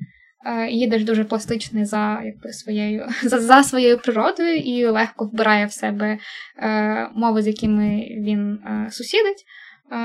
Їдеш 0.70 1.04
дуже 1.04 1.24
пластичний 1.24 1.84
за 1.84 2.22
якби, 2.24 2.52
своєю 2.52 3.08
за, 3.22 3.40
за 3.40 3.62
своєю 3.62 3.98
природою 3.98 4.56
і 4.56 4.86
легко 4.86 5.24
вбирає 5.24 5.66
в 5.66 5.72
себе 5.72 6.18
е, 6.58 7.08
мови, 7.14 7.42
з 7.42 7.46
якими 7.46 8.06
він 8.20 8.52
е, 8.52 8.88
сусідить, 8.90 9.44
е, 9.92 9.96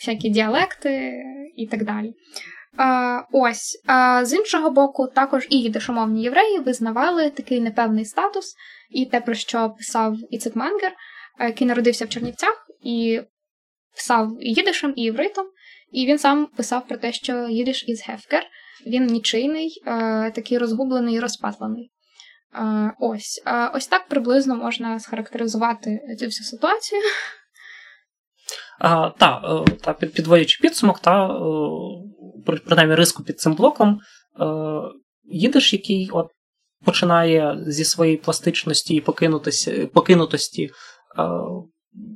всякі 0.00 0.28
діалекти 0.28 1.12
і 1.56 1.66
так 1.66 1.84
далі. 1.84 2.14
Е, 2.80 3.24
ось, 3.32 3.82
з 4.22 4.32
іншого 4.32 4.70
боку, 4.70 5.06
також 5.06 5.46
і 5.50 5.60
їдишомовні 5.60 6.22
євреї 6.22 6.58
визнавали 6.58 7.30
такий 7.30 7.60
непевний 7.60 8.04
статус, 8.04 8.54
і 8.90 9.06
те, 9.06 9.20
про 9.20 9.34
що 9.34 9.70
писав 9.70 10.16
Іцик 10.30 10.56
Менгер, 10.56 10.92
який 11.40 11.66
народився 11.66 12.04
в 12.04 12.08
Чернівцях 12.08 12.65
і 12.80 13.20
писав 13.94 14.36
і 14.40 14.48
їдишем, 14.48 14.92
і 14.96 15.02
євритом, 15.02 15.46
і 15.92 16.06
він 16.06 16.18
сам 16.18 16.46
писав 16.46 16.88
про 16.88 16.96
те, 16.96 17.12
що 17.12 17.48
їдиш 17.48 17.84
із 17.88 18.02
Гефкер, 18.08 18.42
він 18.86 19.06
нічийний, 19.06 19.82
е, 19.86 20.30
такий 20.30 20.58
розгублений 20.58 21.14
і 21.14 21.20
розпатлений. 21.20 21.90
Е, 22.54 22.92
ось 23.00 23.42
е, 23.46 23.70
ось 23.74 23.86
так 23.86 24.08
приблизно 24.08 24.56
можна 24.56 25.00
схарактеризувати 25.00 26.00
цю 26.18 26.24
всю 26.24 26.44
ситуацію. 26.44 27.00
А, 28.78 29.10
та, 29.10 29.64
та, 29.80 29.92
підводячи 29.92 30.62
підсумок, 30.62 30.98
та, 30.98 31.28
принаймні 32.66 32.94
риску 32.94 33.22
під 33.22 33.40
цим 33.40 33.54
блоком, 33.54 34.00
їдиш, 35.24 35.72
який 35.72 36.10
от 36.12 36.26
починає 36.84 37.58
зі 37.66 37.84
своєї 37.84 38.16
пластичності 38.16 38.94
і 38.94 39.00
покинутості, 39.00 39.90
покинутості 39.94 40.70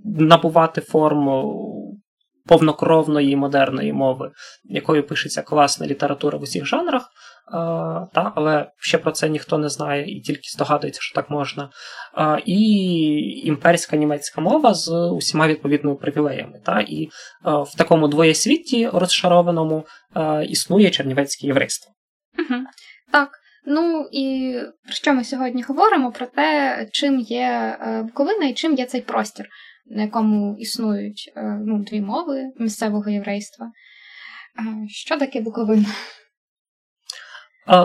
набувати 0.04 0.80
форму 0.80 1.66
повнокровної 2.50 3.36
модерної 3.36 3.92
мови, 3.92 4.30
якою 4.64 5.06
пишеться 5.06 5.42
класна 5.42 5.86
література 5.86 6.38
в 6.38 6.42
усіх 6.42 6.66
жанрах, 6.66 7.02
е, 7.02 7.08
та, 8.14 8.32
але 8.34 8.70
ще 8.78 8.98
про 8.98 9.12
це 9.12 9.28
ніхто 9.28 9.58
не 9.58 9.68
знає 9.68 10.16
і 10.16 10.20
тільки 10.20 10.48
здогадується, 10.54 11.00
що 11.02 11.14
так 11.14 11.30
можна. 11.30 11.70
Е, 12.18 12.42
і 12.46 12.60
імперська 13.44 13.96
німецька 13.96 14.40
мова 14.40 14.74
з 14.74 14.90
усіма 14.90 15.48
відповідними 15.48 15.96
привілеями. 15.96 16.60
Та, 16.64 16.80
І 16.80 17.04
е, 17.04 17.08
в 17.44 17.76
такому 17.76 18.08
двоєсвіті 18.08 18.88
розшарованому 18.88 19.86
існує 20.48 20.90
чернівецьке 20.90 21.46
єврейство. 21.46 21.92
Угу. 22.38 22.60
Так. 23.12 23.28
Ну 23.66 24.08
і 24.12 24.56
про 24.84 24.92
що 24.92 25.14
ми 25.14 25.24
сьогодні 25.24 25.62
говоримо? 25.62 26.12
Про 26.12 26.26
те, 26.26 26.88
чим 26.92 27.20
є 27.20 27.78
Буковина 28.04 28.46
і 28.46 28.54
чим 28.54 28.74
є 28.74 28.86
цей 28.86 29.00
простір 29.00 29.48
на 29.86 30.02
якому 30.02 30.56
існують 30.58 31.32
е, 31.36 31.60
ну, 31.66 31.84
дві 31.84 32.00
мови 32.00 32.42
місцевого 32.58 33.10
єврейства. 33.10 33.70
Що 34.88 35.18
таке 35.18 35.40
Буковина? 35.40 35.86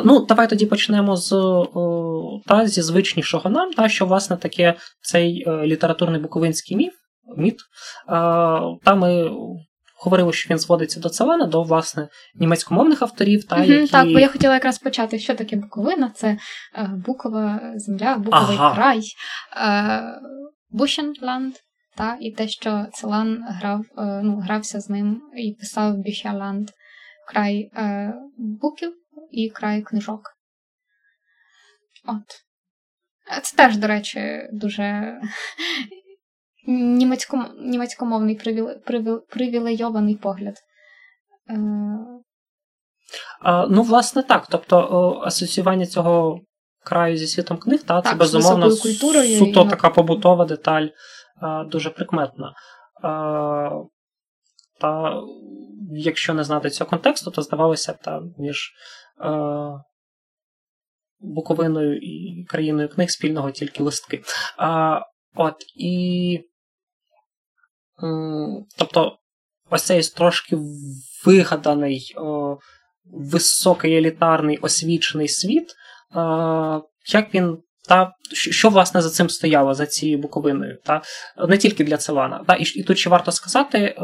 Ну, 0.06 0.26
давай 0.26 0.50
тоді 0.50 0.66
почнемо 0.66 1.16
з 1.16 1.30
та, 2.46 2.68
зі 2.68 2.82
звичнішого 2.82 3.50
нам, 3.50 3.74
та, 3.74 3.90
що, 3.90 4.06
власне, 4.06 4.38
таке 4.38 4.76
цей 5.02 5.44
е, 5.48 5.68
літературний 5.68 6.22
буковинський 6.22 6.78
міф, 6.78 6.94
міт. 7.38 7.58
Та 8.84 8.96
ми 8.96 9.32
говорили, 10.04 10.34
що 10.34 10.50
він 10.50 10.60
зводиться 10.60 11.00
до 11.00 11.10
Целена, 11.10 11.46
до 11.46 11.64
власне 11.64 12.08
німецькомовних 12.36 13.02
авторів. 13.02 13.48
Та, 13.48 13.56
угу, 13.56 13.66
які... 13.66 13.92
Так, 13.92 14.08
бо 14.12 14.20
я 14.20 14.28
хотіла 14.28 14.54
якраз 14.54 14.80
почати, 14.80 15.20
що 15.20 15.36
таке 15.36 15.56
Буковина, 15.56 16.12
це 16.16 16.28
е, 16.28 16.90
Букова 17.06 17.62
земля, 17.76 18.16
Буковий 18.18 18.58
ага. 18.60 18.76
край, 18.76 19.02
Бушенланд. 20.70 21.54
Та, 21.98 22.18
І 22.20 22.32
те, 22.32 22.48
що 22.48 22.86
Целан 22.94 23.44
грав, 23.48 23.86
е, 23.98 24.22
ну, 24.24 24.38
грався 24.38 24.80
з 24.80 24.90
ним 24.90 25.22
і 25.38 25.56
писав 25.60 25.98
Біхяланд 25.98 26.70
край 27.28 27.72
е, 27.76 28.14
буків 28.38 28.94
і 29.32 29.50
край 29.50 29.82
книжок. 29.82 30.22
От. 32.06 32.46
Це 33.44 33.58
теж, 33.58 33.78
до 33.78 33.88
речі, 33.88 34.50
дуже 34.54 35.16
німецько, 36.68 37.46
німецькомовний 37.60 38.40
привілейований 39.30 40.16
погляд. 40.16 40.56
Е... 41.50 41.60
А, 43.42 43.68
Ну, 43.68 43.84
власне, 43.84 44.24
так. 44.24 44.48
Тобто, 44.50 44.78
асоціювання 45.26 45.86
цього 45.86 46.42
краю 46.84 47.18
зі 47.18 47.28
світом 47.28 47.58
книг, 47.58 47.84
та, 47.84 48.02
так, 48.02 48.12
це 48.14 48.20
безумовно 48.20 48.72
суто 48.72 49.24
і... 49.24 49.70
така 49.70 49.90
побутова 49.90 50.46
деталь 50.46 50.88
дуже 51.68 51.90
прикметна. 51.90 52.54
Та 54.80 55.22
якщо 55.92 56.34
не 56.34 56.44
знати 56.44 56.70
цього 56.70 56.90
контексту, 56.90 57.32
то 57.32 57.42
здавалося 57.42 57.94
та 57.94 58.22
між 58.38 58.74
Буковиною 61.20 61.98
і 61.98 62.46
країною 62.50 62.90
книг 62.90 63.10
спільного 63.10 63.52
тільки 63.52 63.84
листки. 63.84 64.24
А, 64.58 65.00
От 65.36 65.56
і. 65.76 66.40
Тобто, 68.78 69.18
ось 69.70 69.84
цей 69.84 70.02
трошки 70.02 70.58
вигаданий, 71.26 72.14
о, 72.18 72.58
високий 73.06 73.98
елітарний 73.98 74.58
освічений 74.58 75.28
світ, 75.28 75.76
о, 76.16 76.82
як 77.14 77.34
він 77.34 77.64
та 77.86 78.12
що 78.32 78.70
власне 78.70 79.02
за 79.02 79.10
цим 79.10 79.30
стояло 79.30 79.74
за 79.74 79.86
цією 79.86 80.18
буковиною, 80.18 80.78
та 80.84 81.02
не 81.48 81.58
тільки 81.58 81.84
для 81.84 81.98
Целана. 81.98 82.44
Та 82.48 82.54
і, 82.56 82.64
і 82.64 82.84
тут 82.84 82.98
ще 82.98 83.10
варто 83.10 83.32
сказати, 83.32 83.78
е, 83.78 83.96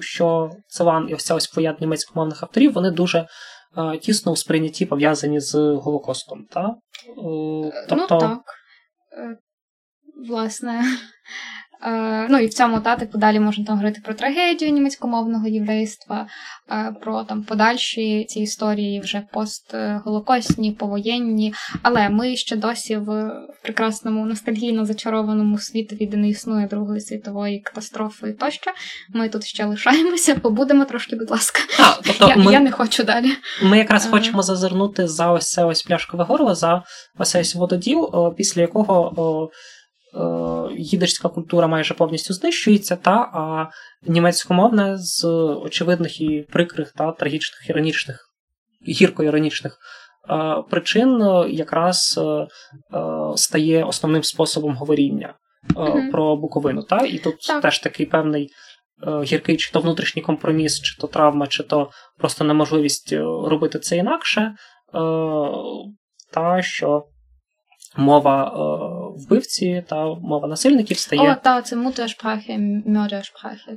що 0.00 0.50
Целан 0.68 1.08
і 1.10 1.14
вся 1.14 1.34
ось 1.34 1.46
пояд 1.46 1.80
німецькомовних 1.80 2.42
авторів 2.42 2.72
вони 2.72 2.90
дуже 2.90 3.18
е, 3.18 3.98
тісно 3.98 4.32
у 4.32 4.36
сприйнятті 4.36 4.86
пов'язані 4.86 5.40
з 5.40 5.54
Голокостом. 5.54 6.44
Та? 6.50 6.74
Тобто... 7.88 8.14
Ну 8.14 8.20
так. 8.20 8.38
Власне, 10.28 10.82
Е, 10.82 11.67
ну 12.28 12.38
і 12.38 12.46
в 12.46 12.54
цьому 12.54 12.80
та 12.80 12.96
типу 12.96 13.18
далі 13.18 13.40
можна 13.40 13.64
там 13.64 13.76
говорити 13.76 14.00
про 14.04 14.14
трагедію 14.14 14.70
німецькомовного 14.70 15.48
єврейства, 15.48 16.26
е, 16.70 16.94
про 17.00 17.24
там 17.24 17.42
подальші 17.42 18.24
ці 18.28 18.40
історії 18.40 19.00
вже 19.00 19.22
постголокосні, 19.32 20.72
повоєнні. 20.72 21.54
Але 21.82 22.08
ми 22.08 22.36
ще 22.36 22.56
досі 22.56 22.96
в, 22.96 23.30
прекрасному 23.62 24.26
ностальгійно 24.26 24.84
зачарованому 24.84 25.58
світові, 25.58 26.06
де 26.06 26.16
не 26.16 26.28
існує 26.28 26.66
Другої 26.66 27.00
світової 27.00 27.60
катастрофи 27.60 28.32
тощо. 28.32 28.70
Ми 29.14 29.28
тут 29.28 29.44
ще 29.44 29.64
лишаємося, 29.64 30.34
побудемо 30.34 30.84
трошки, 30.84 31.16
будь 31.16 31.30
ласка. 31.30 31.60
А, 31.78 32.02
тобто 32.04 32.28
я, 32.28 32.36
ми, 32.36 32.52
я 32.52 32.60
не 32.60 32.70
хочу 32.70 33.04
далі. 33.04 33.32
Ми 33.62 33.78
якраз 33.78 34.06
Е. 34.06 34.10
хочемо 34.10 34.42
зазирнути 34.42 35.08
за 35.08 35.32
ось 35.32 35.50
це 35.50 35.64
ось 35.64 35.82
пляшкове 35.82 36.24
горло, 36.24 36.54
за 36.54 36.82
ось 37.18 37.34
ось 37.34 37.54
вододіл, 37.54 38.34
після 38.36 38.62
якого 38.62 39.50
їдерська 40.76 41.28
культура 41.28 41.66
майже 41.66 41.94
повністю 41.94 42.34
знищується, 42.34 42.96
та 42.96 43.12
а 43.12 43.66
німецькомовна 44.10 44.96
з 44.98 45.24
очевидних 45.64 46.20
і 46.20 46.46
прикрих 46.52 46.92
та 46.92 47.12
трагічних 47.12 47.70
іронічних, 47.70 48.28
гірко-іронічних 48.88 49.72
е, 50.30 50.62
причин 50.70 51.22
е, 51.22 51.50
якраз 51.50 52.20
е, 52.22 52.22
е, 52.22 52.46
стає 53.36 53.84
основним 53.84 54.22
способом 54.22 54.76
говоріння 54.76 55.34
е, 55.76 55.80
Мгм. 55.80 56.10
про 56.10 56.36
Буковину. 56.36 56.82
Та? 56.82 56.98
І 56.98 57.18
тут 57.18 57.40
Так. 57.40 57.62
теж 57.62 57.78
такий 57.78 58.06
певний 58.06 58.50
е, 59.06 59.22
гіркий, 59.22 59.56
чи 59.56 59.72
то 59.72 59.80
внутрішній 59.80 60.22
компроміс, 60.22 60.80
чи 60.80 61.00
то 61.00 61.06
травма, 61.06 61.46
чи 61.46 61.62
то 61.62 61.90
просто 62.18 62.44
неможливість 62.44 63.12
е, 63.12 63.18
робити 63.22 63.78
це 63.78 63.96
інакше, 63.96 64.40
е, 64.40 64.54
та 66.32 66.62
що 66.62 67.04
мова 67.98 68.44
е, 68.44 69.22
вбивці 69.24 69.84
та 69.88 70.04
мова 70.04 70.48
насильників 70.48 70.98
стає. 70.98 71.32
О, 71.32 71.34
та, 71.44 71.62
це 71.62 71.76
Mördersprache. 71.76 72.76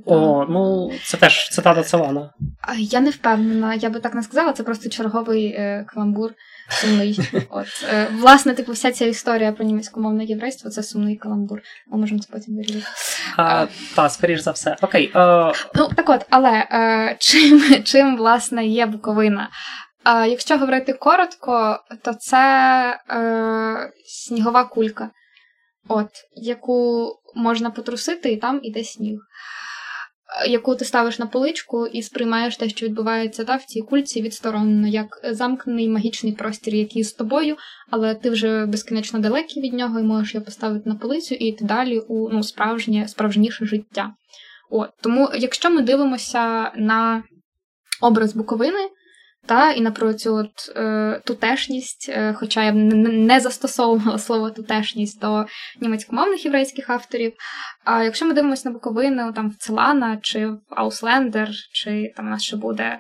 та. 0.08 0.16
О, 0.16 0.46
ну 0.50 0.92
це 1.04 1.18
теж 1.18 1.50
цитата 1.50 1.84
Цевана. 1.84 2.34
А, 2.62 2.74
Я 2.76 3.00
не 3.00 3.10
впевнена, 3.10 3.74
я 3.74 3.90
би 3.90 4.00
так 4.00 4.14
не 4.16 4.24
сказала, 4.24 4.54
це 4.54 4.64
просто 4.64 4.90
черговий 4.90 5.46
е, 5.46 5.86
каламбур 5.88 6.32
сумний. 6.70 7.20
От, 7.50 7.68
е, 7.94 8.08
власне, 8.20 8.54
типу, 8.54 8.72
вся 8.72 8.92
ця 8.92 9.06
історія 9.06 9.52
про 9.52 9.66
німецькомовне 9.66 10.26
єврейство 10.26 10.70
це 10.70 10.84
сумний 10.84 11.16
каламбур. 11.16 11.60
Ми 11.88 11.98
можемо 11.98 12.20
це 12.20 12.28
потім 12.32 12.56
вирішити. 12.56 12.86
Та, 13.96 14.10
скоріш 14.10 14.40
за 14.40 14.52
все. 14.52 14.76
Окей. 14.82 15.12
Е, 15.16 15.52
Ну, 15.76 15.90
так 15.96 16.10
от, 16.10 16.26
але 16.30 16.68
е, 16.72 17.16
чим, 17.20 17.62
чим 17.84 18.18
власне 18.18 18.66
є 18.66 18.86
Буковина? 18.86 19.50
Е, 20.06 20.28
якщо 20.28 20.58
говорити 20.58 20.94
коротко, 20.94 21.80
то 22.02 22.14
це 22.14 22.40
е, 23.10 23.92
снігова 24.06 24.64
кулька, 24.64 25.10
от, 25.88 26.10
яку 26.36 27.10
можна 27.36 27.72
потрусити, 27.72 28.32
і 28.32 28.38
там 28.38 28.60
іде 28.64 28.84
сніг. 28.84 29.20
Яку 30.48 30.76
ти 30.76 30.86
ставиш 30.86 31.20
на 31.20 31.26
поличку 31.26 31.88
і 31.88 32.04
сприймаєш 32.04 32.58
те, 32.58 32.70
що 32.70 32.86
відбувається 32.86 33.44
та, 33.44 33.56
в 33.56 33.64
цій 33.64 33.82
кульці 33.82 34.22
відсторонено, 34.22 34.88
як 34.88 35.08
замкнений 35.24 35.90
магічний 35.90 36.34
простір, 36.34 36.76
який 36.76 37.04
з 37.04 37.14
тобою, 37.14 37.56
але 37.90 38.16
ти 38.16 38.30
вже 38.30 38.66
безкінечно 38.66 39.20
далекий 39.20 39.64
від 39.64 39.74
нього 39.74 40.00
і 40.00 40.04
можеш 40.04 40.34
його 40.34 40.46
поставити 40.46 40.90
на 40.90 40.96
полицю 40.96 41.36
і 41.36 41.46
йти 41.46 41.66
далі 41.66 42.00
у 42.00 42.30
ну, 42.30 42.44
справжнє, 42.44 43.08
справжніше 43.08 43.66
життя. 43.66 44.14
От, 44.70 44.90
тому, 45.02 45.30
якщо 45.36 45.70
ми 45.70 45.82
дивимося 45.82 46.72
на 46.76 47.24
образ 48.02 48.36
Буковини, 48.36 48.90
та, 49.46 49.72
і 49.72 49.92
про 49.92 50.14
цю 50.14 50.36
от, 50.36 50.76
е, 50.76 51.22
тутешність, 51.26 52.10
е, 52.10 52.34
хоча 52.34 52.64
я 52.64 52.72
б 52.72 52.76
не, 52.76 53.40
застосовувала 53.40 54.18
слово 54.20 54.50
тутешність 54.50 55.22
до 55.22 55.46
німецькомовних 55.82 56.46
єврейських 56.46 56.90
авторів. 56.90 57.34
А 57.84 58.04
якщо 58.04 58.26
ми 58.26 58.34
дивимося 58.34 58.70
на 58.70 58.74
Буковину 58.74 59.34
там 59.34 59.50
в 59.50 59.56
Целана 59.56 60.18
чи 60.22 60.48
в 60.48 60.60
Ауслендер, 60.70 61.50
чи 61.74 62.14
там 62.16 62.28
у 62.28 62.30
нас 62.30 62.44
ще 62.44 62.56
буде 62.56 63.00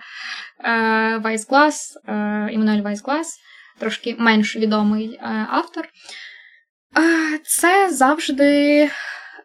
е, 0.63 1.17
Вайсглас, 1.17 1.97
е, 2.07 2.11
Іммануель 2.51 2.81
Вайсглас, 2.81 3.39
трошки 3.79 4.15
менш 4.19 4.55
відомий 4.55 5.13
е, 5.13 5.47
автор, 5.49 5.85
е, 5.85 7.39
це 7.43 7.89
завжди 7.89 8.89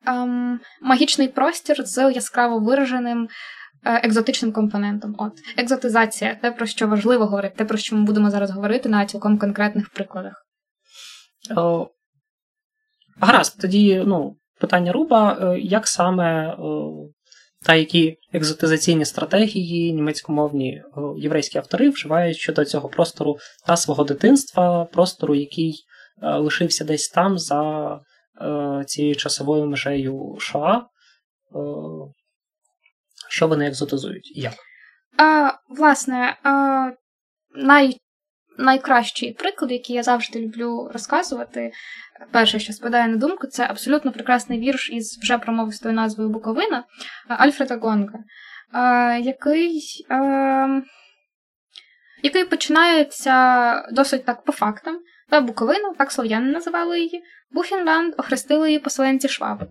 ем, 0.06 0.60
магічний 0.82 1.28
простір 1.28 1.76
з 1.86 2.10
яскраво 2.12 2.58
вираженим 2.58 3.28
екзотичним 3.86 4.52
компонентом. 4.52 5.14
От 5.18 5.32
екзотизація, 5.56 6.34
те, 6.34 6.52
про 6.52 6.66
що 6.66 6.88
важливо 6.88 7.26
говорити, 7.26 7.54
те, 7.58 7.64
про 7.64 7.78
що 7.78 7.96
ми 7.96 8.04
будемо 8.04 8.30
зараз 8.30 8.50
говорити 8.50 8.88
на 8.88 9.06
цілком 9.06 9.38
конкретних 9.38 9.90
прикладах. 9.90 10.46
О, 11.56 11.88
гаразд, 13.20 13.60
тоді 13.60 14.02
ну, 14.06 14.36
питання 14.60 14.92
Руба: 14.92 15.38
е, 15.40 15.60
як 15.60 15.88
саме 15.88 16.56
та 17.66 17.74
які 17.74 18.16
екзотизаційні 18.32 19.04
стратегії 19.04 19.92
німецькомовні 19.92 20.82
єврейські 21.16 21.58
автори 21.58 21.90
вживають 21.90 22.36
щодо 22.36 22.64
цього 22.64 22.88
простору 22.88 23.36
та 23.66 23.76
свого 23.76 24.04
дитинства, 24.04 24.84
простору, 24.84 25.34
який 25.34 25.74
е, 26.22 26.36
лишився 26.36 26.84
десь 26.84 27.08
там 27.08 27.38
за 27.38 27.92
е, 28.40 28.84
цією 28.86 29.16
часовою 29.16 29.66
межею 29.66 30.36
Шоа? 30.38 30.82
Що 33.28 33.48
вони 33.48 33.66
екзотизують? 33.66 34.32
Як? 34.36 34.52
А, 35.18 35.50
власне, 35.68 36.36
а, 36.42 36.90
най, 37.54 38.00
найкращий 38.58 39.32
приклад, 39.32 39.72
який 39.72 39.96
я 39.96 40.02
завжди 40.02 40.40
люблю 40.40 40.90
розказувати, 40.92 41.72
перше, 42.30 42.58
що 42.58 42.72
спадає 42.72 43.08
на 43.08 43.16
думку, 43.16 43.46
це 43.46 43.66
абсолютно 43.70 44.12
прекрасний 44.12 44.60
вірш 44.60 44.90
із 44.90 45.18
вже 45.22 45.38
промовистою 45.38 45.94
назвою 45.94 46.28
Буковина 46.30 46.84
Альфреда 47.28 47.76
Гонга, 47.76 48.18
а, 48.72 49.12
який, 49.22 50.06
а, 50.08 50.80
який 52.22 52.44
починається 52.44 53.82
досить 53.92 54.24
так 54.24 54.44
по 54.44 54.52
фактам. 54.52 55.00
Та 55.28 55.40
Буковина, 55.40 55.94
так 55.98 56.12
слов'яни 56.12 56.52
називали 56.52 57.00
її, 57.00 57.22
Бухенланд 57.50 58.14
охрестили 58.18 58.68
її 58.68 58.78
поселенці 58.78 59.28
Шваби. 59.28 59.66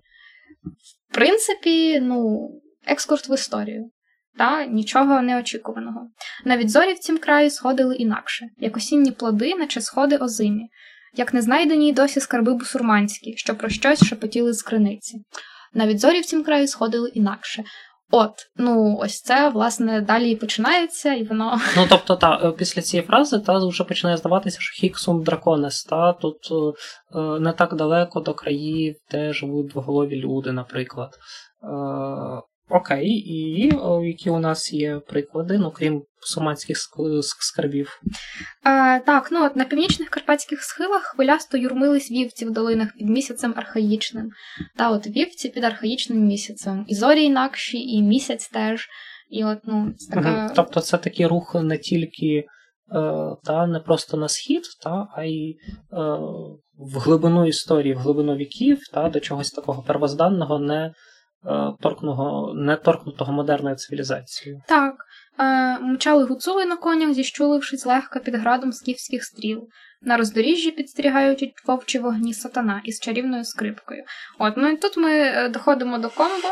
В 1.10 1.13
принципі, 1.13 2.00
ну, 2.00 2.50
екскурс 2.88 3.30
в 3.30 3.34
історію. 3.34 3.91
Та 4.38 4.65
нічого 4.65 5.21
неочікуваного. 5.21 6.08
Навіть 6.45 6.69
зорі 6.69 6.93
в 6.93 7.00
цім 7.00 7.17
краї 7.17 7.50
сходили 7.50 7.95
інакше, 7.95 8.45
як 8.58 8.78
осінні 8.78 9.12
плоди, 9.12 9.56
наче 9.56 9.82
сходи 9.82 10.17
озимі, 10.17 10.69
як 11.13 11.34
незнайдені 11.34 11.89
й 11.89 11.93
досі 11.93 12.19
скарби 12.19 12.54
бусурманські, 12.54 13.34
що 13.38 13.56
про 13.56 13.69
щось 13.69 14.06
шепотіли 14.06 14.54
з 14.54 14.62
криниці. 14.62 15.17
Навіть 15.74 16.00
зорі 16.00 16.19
в 16.19 16.26
цім 16.26 16.43
краї 16.43 16.67
сходили 16.67 17.10
інакше. 17.10 17.63
От, 18.12 18.32
ну 18.56 18.98
ось 19.00 19.21
це, 19.21 19.50
власне, 19.50 20.02
далі 20.02 20.32
і 20.32 20.36
починається, 20.36 21.13
і 21.13 21.24
воно. 21.24 21.60
Ну, 21.78 21.86
тобто, 21.89 22.15
та, 22.15 22.39
е, 22.43 22.52
після 22.52 22.82
цієї 22.82 23.08
фрази 23.08 23.39
та 23.39 23.67
вже 23.67 23.84
починає 23.84 24.17
здаватися, 24.17 24.58
що 24.62 24.82
Хіксум 24.82 25.24
драконес, 25.24 25.84
та 25.84 26.13
тут 26.13 26.38
е, 26.52 26.56
е, 27.19 27.39
не 27.39 27.54
так 27.54 27.76
далеко 27.76 28.19
до 28.19 28.34
країв, 28.34 28.95
де 29.12 29.34
живуть 29.34 29.67
двоголові 29.67 30.15
люди, 30.15 30.52
наприклад. 30.52 31.10
Е, 31.63 31.67
окей, 32.69 33.10
і 33.10 33.69
е, 33.69 34.08
які 34.08 34.30
у 34.30 34.39
нас 34.39 34.73
є 34.73 34.99
приклади, 35.08 35.58
ну 35.58 35.71
крім 35.71 36.04
суманських 36.19 36.78
ск- 36.78 37.17
ск- 37.17 37.38
скарбів. 37.39 38.01
А, 38.63 38.99
так, 38.99 39.30
ну 39.32 39.45
от 39.45 39.56
на 39.56 39.65
північних 39.65 40.10
карпатських 40.10 40.63
схилах 40.63 41.01
хвилясто 41.01 41.58
юрмились 41.58 42.12
вівці 42.12 42.45
в 42.45 42.51
долинах 42.51 42.89
під 42.97 43.10
місяцем 43.10 43.54
архаїчним. 43.58 44.30
Та 44.78 44.89
от 44.91 45.08
вівці 45.08 45.49
під 45.49 45.63
архаїчним 45.63 46.19
місяцем. 46.19 46.86
І 46.88 46.95
зорі 46.95 47.23
інакші, 47.23 47.78
і 47.78 48.01
місяць 48.01 48.47
теж. 48.47 48.88
І 49.30 49.43
от, 49.43 49.60
ну, 49.63 49.93
це 49.97 50.13
така. 50.13 50.51
Тобто 50.56 50.80
це 50.80 50.97
такий 50.97 51.28
рух 51.28 51.56
не 51.56 51.78
тільки 51.78 52.36
е, 52.36 52.45
та, 53.43 53.67
не 53.67 53.80
просто 53.80 54.17
на 54.17 54.28
схід, 54.28 54.63
та, 54.84 55.08
а 55.15 55.23
й 55.23 55.49
е, 55.49 55.56
в 56.78 56.99
глибину 56.99 57.47
історії, 57.47 57.93
в 57.93 57.97
глибину 57.97 58.36
віків, 58.36 58.80
та, 58.93 59.10
до 59.10 59.19
чогось 59.19 59.51
такого 59.51 59.84
первозданного, 59.84 60.60
не, 60.60 60.75
е, 60.86 60.93
торкного, 61.82 62.54
не 62.56 62.76
торкнутого 62.76 63.34
модерною 63.34 63.76
цивілізацією. 63.76 64.62
Так. 64.68 64.96
Е, 65.40 65.80
мчали 65.80 66.24
гуцули 66.24 66.66
на 66.66 66.76
конях, 66.76 67.14
зіщулившись 67.14 67.84
злегка 67.84 68.20
під 68.20 68.36
градом 68.36 68.72
скіфських 68.72 69.24
стріл. 69.24 69.68
На 70.02 70.18
роздоріжжі 70.18 70.72
підстерігають 70.72 71.54
вовчі 71.66 72.00
вогні 72.00 72.34
сатана 72.34 72.82
із 72.84 73.00
чарівною 73.00 73.46
скрипкою. 73.46 74.04
От, 74.40 74.54
ну 74.58 74.70
і 74.70 74.78
тут 74.78 74.98
ми 74.98 75.12
е, 75.12 75.50
доходимо 75.50 75.98
до 75.98 76.10
комбо, 76.10 76.48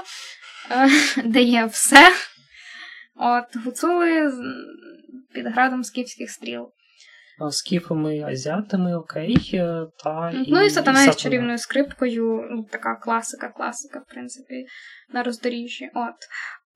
е, 0.72 0.90
де 1.26 1.42
є 1.42 1.66
все. 1.66 2.12
От, 3.16 3.64
гуцули 3.66 4.34
під 5.34 5.48
градом 5.48 5.84
скіфських 5.84 6.30
стріл. 6.32 6.70
Скіфами, 7.52 8.22
азіатами, 8.22 8.96
окей, 8.96 9.52
е, 9.54 9.86
та 10.04 10.32
Ну 10.48 10.62
і 10.62 10.69
сатана 10.69 11.04
із 11.04 11.15
чарівною 11.15 11.58
скрипкою, 11.58 12.48
ну, 12.52 12.65
така 12.72 12.96
класика, 12.96 13.50
класика, 13.50 14.00
в 14.00 14.13
принципі, 14.13 14.65
на 15.13 15.24
роздоріжжі. 15.24 15.89
От. 15.93 16.15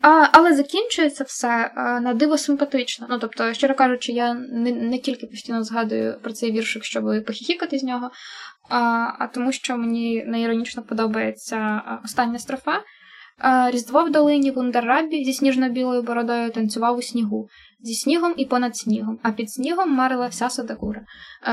А, 0.01 0.29
але 0.31 0.53
закінчується 0.53 1.23
все 1.23 1.71
а, 1.75 1.99
на 1.99 2.13
диво 2.13 2.37
симпатично. 2.37 3.07
Ну, 3.09 3.19
тобто, 3.19 3.53
щиро 3.53 3.75
кажучи, 3.75 4.11
я 4.11 4.33
не, 4.33 4.71
не 4.71 4.99
тільки 4.99 5.27
постійно 5.27 5.63
згадую 5.63 6.19
про 6.23 6.33
цей 6.33 6.51
віршик, 6.51 6.83
щоб 6.83 7.25
похіхікати 7.25 7.77
з 7.77 7.83
нього, 7.83 8.11
а 8.69 8.77
а 9.19 9.27
тому, 9.27 9.51
що 9.51 9.77
мені 9.77 10.23
найіронічно 10.25 10.83
подобається 10.83 11.81
остання 12.03 12.39
строфа. 12.39 12.81
Різдво 13.71 14.03
в 14.03 14.11
долині 14.11 14.51
Вундеррабі 14.51 15.23
зі 15.23 15.33
сніжно-білою 15.33 16.01
бородою 16.01 16.51
танцював 16.51 16.97
у 16.97 17.01
снігу, 17.01 17.49
зі 17.79 17.93
снігом 17.93 18.33
і 18.37 18.45
понад 18.45 18.77
снігом, 18.77 19.19
а 19.23 19.31
під 19.31 19.51
снігом 19.51 19.91
марила 19.91 20.27
вся 20.27 20.49
Садагура. 20.49 21.01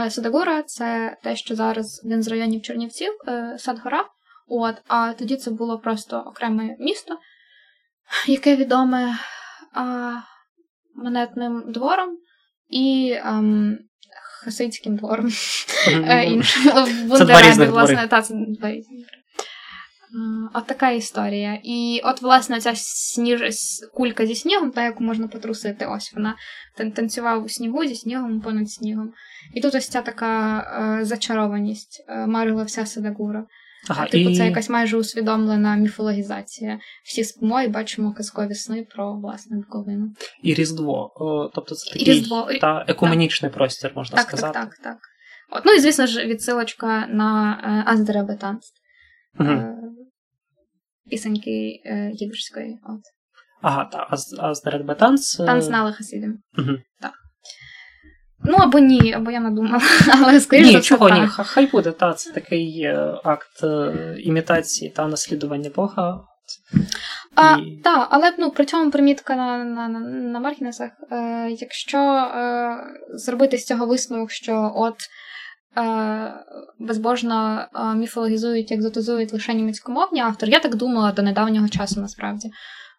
Садагура 0.09 0.63
це 0.63 1.17
те, 1.23 1.37
що 1.37 1.55
зараз 1.55 2.03
один 2.05 2.23
з 2.23 2.29
районів 2.29 2.63
Чернівців, 2.63 3.13
е, 3.29 3.57
Садгора. 3.59 4.05
От, 4.49 4.75
А 4.89 5.13
тоді 5.13 5.37
це 5.37 5.51
було 5.51 5.79
просто 5.79 6.19
окреме 6.19 6.77
місто, 6.79 7.19
яке 8.27 8.57
відоме 8.57 9.19
а, 9.73 10.13
монетним 10.95 11.73
двором 11.73 12.19
і 12.69 13.17
а, 13.25 13.39
ем, 13.39 13.79
хасидським 14.45 14.97
двором. 14.97 15.29
Е, 15.89 16.25
іншим. 16.25 16.63
Вундеррабі, 17.09 17.65
власне, 17.65 18.09
та, 18.09 18.23
це 18.23 18.35
два 18.35 18.71
різні. 18.71 19.07
От 20.55 20.67
така 20.67 20.91
історія. 20.91 21.61
І 21.65 22.01
от, 22.05 22.23
власне, 22.23 22.61
ця 22.61 22.73
сніж... 22.75 23.41
кулька 23.95 24.27
зі 24.27 24.35
снігом, 24.35 24.71
та 24.71 24.85
яку 24.85 25.05
можна 25.05 25.29
потрусити, 25.29 25.87
ось 25.87 26.13
вона 26.15 26.35
танцював 26.95 27.45
у 27.45 27.49
снігу 27.49 27.85
зі 27.85 27.95
снігом 27.95 28.41
понад 28.41 28.71
снігом. 28.71 29.13
І 29.55 29.61
тут 29.61 29.75
ось 29.75 29.89
ця 29.89 30.03
така 30.03 30.59
е, 31.01 31.05
зачарованість 31.05 32.05
е, 32.09 32.27
марила 32.27 32.63
вся 32.63 32.87
Садагура. 32.87 33.47
Ага, 33.89 34.07
Типу, 34.07 34.31
і... 34.31 34.37
це 34.37 34.47
якась 34.47 34.71
майже 34.71 34.97
усвідомлена 34.97 35.77
міфологізація. 35.77 36.79
Всі 37.05 37.25
спимо 37.25 37.63
і 37.63 37.69
бачимо 37.69 38.15
казкові 38.17 38.55
сни 38.55 38.87
про 38.95 39.15
власне 39.15 39.57
Буковину. 39.57 40.09
І 40.43 40.55
Різдво. 40.55 41.13
О, 41.17 41.51
тобто 41.55 41.75
це 41.75 41.93
такий 41.93 42.15
Різдво. 42.15 42.49
та 42.61 42.85
екуменічний 42.89 43.51
так. 43.51 43.59
простір, 43.59 43.93
можна 43.97 44.17
так, 44.17 44.27
сказати. 44.27 44.59
Так, 44.59 44.69
так, 44.69 44.79
так. 44.85 44.99
От, 45.51 45.63
Ну 45.67 45.73
і 45.73 45.81
звісно 45.81 46.07
ж, 46.07 46.27
відсилочка 46.27 47.07
на 47.07 47.61
е, 47.65 47.93
Аздеребетанс. 47.93 48.73
Угу. 49.41 49.74
Пісеньки 51.11 51.83
е, 51.85 52.11
Їбрської. 52.15 52.79
От. 52.85 53.01
Ага, 53.63 53.85
так, 53.85 54.09
Аздеребетанс. 54.39 55.37
Танц 55.37 55.69
на 55.69 55.85
Лехасідим. 55.85 56.39
Угу. 56.59 56.71
Так. 57.01 57.13
Ну 58.45 58.57
або 58.57 58.79
ні, 58.79 59.13
або 59.13 59.31
я 59.31 59.41
надумала. 59.41 59.81
Але 60.23 60.41
скоріше 60.41 60.75
Ні, 60.75 60.81
чого 60.81 61.11
ні, 61.11 61.27
хай 61.29 61.67
буде, 61.67 61.91
та 61.91 62.13
це 62.13 62.33
такий 62.33 62.83
е, 62.83 63.21
акт 63.25 63.65
е, 63.65 64.17
імітації 64.19 64.91
та 64.91 65.09
наслідування 65.09 65.71
Бога. 65.77 66.21
А, 67.35 67.57
і... 67.57 67.81
Так, 67.85 68.09
але 68.11 68.35
ну, 68.39 68.51
при 68.51 68.65
цьому 68.65 68.91
примітка 68.91 69.37
на 69.37 69.65
на, 69.65 69.89
на 70.09 70.41
Мархінесах, 70.41 70.91
е, 71.13 71.51
якщо 71.51 71.99
е, 71.99 72.77
зробити 73.15 73.59
з 73.59 73.65
цього 73.65 73.87
висновок, 73.87 74.31
що 74.31 74.73
от 74.75 74.97
безбожно 76.79 77.67
е, 77.75 77.95
міфологізують, 77.95 78.73
екзотизують 78.73 79.33
лише 79.33 79.55
німецькомовні 79.55 80.21
автори, 80.21 80.53
я 80.53 80.61
так 80.61 80.75
думала 80.75 81.13
до 81.13 81.23
недавнього 81.23 81.69
часу 81.69 82.01
насправді. 82.01 82.51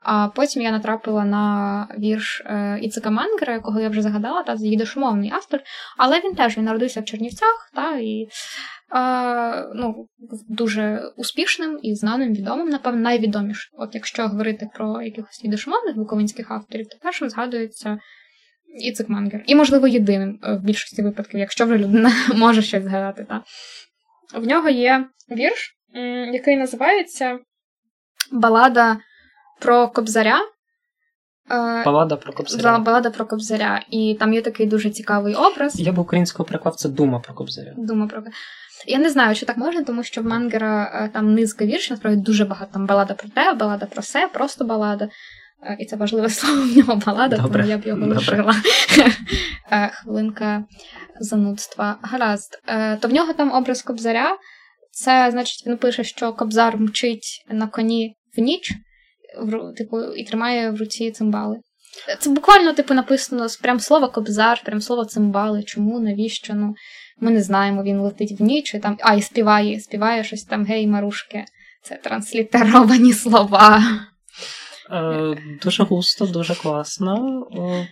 А 0.06 0.28
потім 0.28 0.62
я 0.62 0.72
натрапила 0.72 1.26
на 1.26 1.88
вірш 2.00 2.42
е, 2.46 2.80
Іцика 2.82 3.10
Мангера, 3.10 3.54
якого 3.54 3.80
я 3.80 3.90
вже 3.90 4.02
загадала, 4.02 4.44
та 4.44 4.54
їдошумовний 4.54 5.32
автор. 5.34 5.60
Але 5.98 6.20
він 6.20 6.36
теж 6.36 6.58
він 6.58 6.66
народився 6.66 7.02
в 7.02 7.06
Чернівцях, 7.06 7.72
та 7.76 7.98
і 7.98 8.28
е, 8.96 9.70
ну, 9.76 10.08
дуже 10.50 11.12
успішним 11.18 11.80
і 11.82 11.96
знаним, 11.96 12.34
відомим, 12.34 12.70
напевно, 12.70 13.00
найвідомішим. 13.00 13.72
От 13.78 13.96
якщо 13.96 14.28
говорити 14.28 14.70
про 14.76 15.02
якихось 15.02 15.44
їдошумовних 15.44 15.96
буковинських 15.96 16.52
авторів, 16.52 16.88
то 16.88 16.98
першим 17.02 17.30
згадується 17.30 17.98
Іцик 18.80 19.10
Мангер. 19.10 19.44
І, 19.48 19.56
можливо, 19.56 19.88
єдиним 19.88 20.40
е, 20.44 20.54
в 20.54 20.60
більшості 20.60 21.02
випадків, 21.02 21.40
якщо 21.40 21.66
вже 21.66 21.78
людина 21.78 22.12
може 22.36 22.62
щось 22.62 22.84
згадати. 22.84 23.26
Та. 23.30 23.44
В 24.40 24.48
нього 24.48 24.70
є 24.70 25.06
вірш, 25.32 25.76
який 26.34 26.56
називається 26.56 27.40
Балада 28.32 28.98
про 29.62 29.88
Кобзаря. 29.88 30.40
Е, 31.52 31.84
балада 31.84 32.16
про 32.16 32.34
Кобзаря. 32.34 32.80
Балада 32.80 33.10
про 33.10 33.26
Кобзаря. 33.26 33.82
І 33.90 34.18
там 34.20 34.34
є 34.34 34.42
такий 34.42 34.66
дуже 34.66 34.90
цікавий 34.90 35.36
образ. 35.36 35.80
Я 35.80 35.92
б 35.92 36.00
українського 36.00 36.48
приклав 36.48 36.76
це 36.76 36.90
Дума 36.90 37.20
про 37.20 37.34
Кобзаря. 37.34 37.74
Дума 37.78 38.08
про 38.08 38.24
Я 38.88 38.98
не 38.98 39.10
знаю, 39.10 39.36
чи 39.36 39.46
так 39.46 39.58
можна, 39.58 39.84
тому 39.84 40.04
що 40.04 40.22
в 40.22 40.26
Мангера 40.26 40.92
е, 40.94 41.10
там 41.14 41.34
низка 41.34 41.66
віршів, 41.66 41.92
насправді 41.92 42.22
дуже 42.22 42.46
багато. 42.46 42.74
Там 42.74 42.86
балада 42.86 43.14
про 43.14 43.30
те, 43.30 43.54
балада 43.54 43.86
про 43.86 44.02
се, 44.02 44.28
просто 44.34 44.66
балада. 44.66 45.10
Е, 45.64 45.78
і 45.80 45.86
це 45.86 45.96
важливе 45.96 46.30
слово 46.30 46.62
в 46.62 46.78
нього 46.78 46.96
балада, 47.06 47.38
Добре. 47.38 47.52
тому 47.52 47.70
я 47.70 47.78
б 47.78 47.86
його 47.86 48.08
лишила. 48.08 48.56
Хвилинка 49.92 50.64
занудства. 51.20 52.00
Гаразд. 52.02 52.62
То 53.02 53.08
в 53.08 53.14
нього 53.14 53.34
там 53.34 53.52
образ 53.52 53.82
Кобзаря. 53.82 54.38
Це 54.92 55.32
значить, 55.32 55.68
він 55.68 55.78
пише, 55.78 56.04
що 56.04 56.34
Кобзар 56.34 56.78
мчить 56.78 57.46
на 57.50 57.68
коні 57.68 58.16
в 58.38 58.42
ніч 58.42 58.74
в, 59.38 59.74
типу, 59.78 60.04
і 60.04 60.24
тримає 60.24 60.72
в 60.72 60.78
руці 60.78 61.12
цимбали. 61.12 61.58
Це 62.20 62.30
буквально, 62.30 62.74
типу, 62.74 62.94
написано 62.94 63.48
прям 63.62 63.80
слово 63.80 64.10
кобзар, 64.10 64.62
прям 64.66 64.82
слово 64.82 65.06
цимбали. 65.06 65.64
Чому, 65.64 66.00
навіщо? 66.00 66.54
Ну, 66.54 66.76
Ми 67.20 67.32
не 67.32 67.42
знаємо, 67.42 67.84
він 67.84 68.00
летить 68.00 68.40
в 68.40 68.44
ніч 68.44 68.74
і 68.74 68.80
там. 68.80 68.98
А, 69.02 69.16
і 69.16 69.22
співає, 69.22 69.80
співає 69.80 70.24
щось 70.24 70.44
там 70.44 70.66
гей, 70.66 70.88
марушки. 70.88 71.46
Це 71.84 71.96
транслітеровані 71.96 73.14
слова. 73.14 73.84
Е, 74.92 75.38
Дуже 75.64 75.84
густо, 75.84 76.26
дуже 76.26 76.56
класно. 76.56 77.48
Е, 77.52 77.88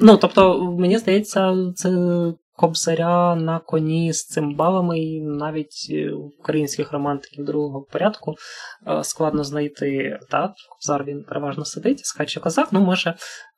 ну, 0.00 0.16
тобто, 0.16 0.72
мені 0.78 0.98
здається, 0.98 1.72
це 1.76 1.90
кобзаря 2.58 3.36
на 3.36 3.58
коні 3.58 4.12
з 4.12 4.26
цимбалами, 4.26 4.98
і 4.98 5.20
навіть 5.20 5.86
е, 5.90 6.10
українських 6.38 6.92
романтиків 6.92 7.44
другого 7.44 7.82
порядку 7.82 8.34
е, 8.86 9.04
складно 9.04 9.44
знайти. 9.44 10.18
Так, 10.30 10.50
Кобзар 10.70 11.04
він 11.04 11.24
переважно 11.28 11.64
сидить, 11.64 12.06
скаче 12.06 12.40
козак. 12.40 12.68
Ну, 12.72 12.80
може, 12.80 13.14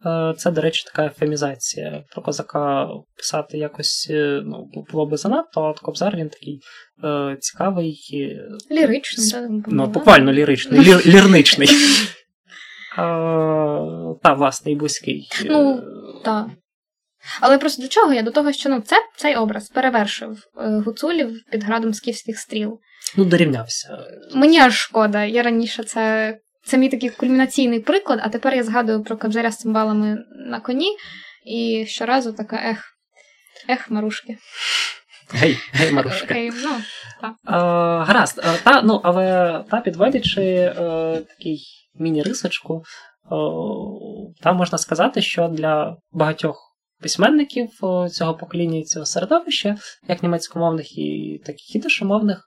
е, 0.07 0.35
це, 0.37 0.51
до 0.51 0.61
речі, 0.61 0.85
така 0.85 1.07
ефемізація. 1.07 2.05
Про 2.13 2.23
козака 2.23 2.89
писати 3.17 3.59
якось 3.59 4.09
ну, 4.45 4.71
було 4.93 5.07
би 5.07 5.17
занадто, 5.17 5.61
а 5.61 5.71
от 5.71 5.81
Кобзар 5.81 6.17
він 6.17 6.29
такий 6.29 6.61
цікавий. 7.41 8.01
Ліричний, 8.71 9.27
з... 9.27 9.49
ну, 9.67 9.87
буквально 9.87 10.33
ліричний, 10.33 10.81
лір, 10.81 11.07
лірничний. 11.07 11.69
Та, 14.23 14.35
власне, 14.37 14.73
і 14.73 14.77
близький. 14.77 15.29
Ну, 15.45 15.83
так. 16.25 16.47
Але 17.41 17.59
просто 17.59 17.83
до 17.83 17.89
чого 17.89 18.13
я? 18.13 18.23
До 18.23 18.31
того, 18.31 18.53
що 18.53 18.69
ну, 18.69 18.81
це, 18.81 18.97
цей 19.17 19.37
образ 19.37 19.69
перевершив 19.69 20.39
е, 20.57 20.83
гуцулів 20.87 21.45
під 21.51 21.65
градом 21.65 21.95
скіфських 21.95 22.39
стріл. 22.39 22.81
Ну, 23.17 23.25
дорівнявся. 23.25 23.99
Мені 24.35 24.61
аж 24.61 24.75
шкода. 24.75 25.25
Я 25.25 25.43
раніше 25.43 25.83
це 25.83 26.37
це 26.65 26.79
мій 26.79 26.89
такий 26.89 27.11
кульмінаційний 27.11 27.81
приклад, 27.81 28.21
а 28.23 28.29
тепер 28.29 28.55
я 28.55 28.63
згадую 28.63 29.03
про 29.03 29.17
кабзаря 29.17 29.51
з 29.51 29.57
цимбалами 29.57 30.19
на 30.51 30.61
коні, 30.61 30.97
і 31.47 31.87
щоразу 31.89 32.33
така 32.33 32.57
ех, 32.57 32.85
ех, 33.69 33.91
марушки. 33.91 34.39
Гей, 35.33 35.59
гей, 35.73 35.93
Марушка. 35.93 36.35
Гей, 36.35 36.51
ну, 36.51 36.71
так. 37.21 37.35
А, 37.45 38.05
гаразд, 38.05 38.43
та, 38.65 38.83
ну, 38.83 39.01
але 39.05 39.65
та 39.71 39.81
підводячи 39.81 40.43
е, 40.43 40.75
такий 41.29 41.61
міні-рисочку, 41.95 42.83
там 44.43 44.57
можна 44.57 44.79
сказати, 44.79 45.23
що 45.23 45.49
для 45.49 45.97
багатьох 46.13 46.70
письменників 47.03 47.69
цього 48.11 48.35
покоління 48.35 48.79
і 48.79 48.85
цього 48.85 49.07
середовища, 49.07 49.77
як 50.09 50.23
німецькомовних, 50.23 50.99
і 50.99 51.41
так 51.47 51.57
і 51.57 51.73
хідишомовних, 51.73 52.47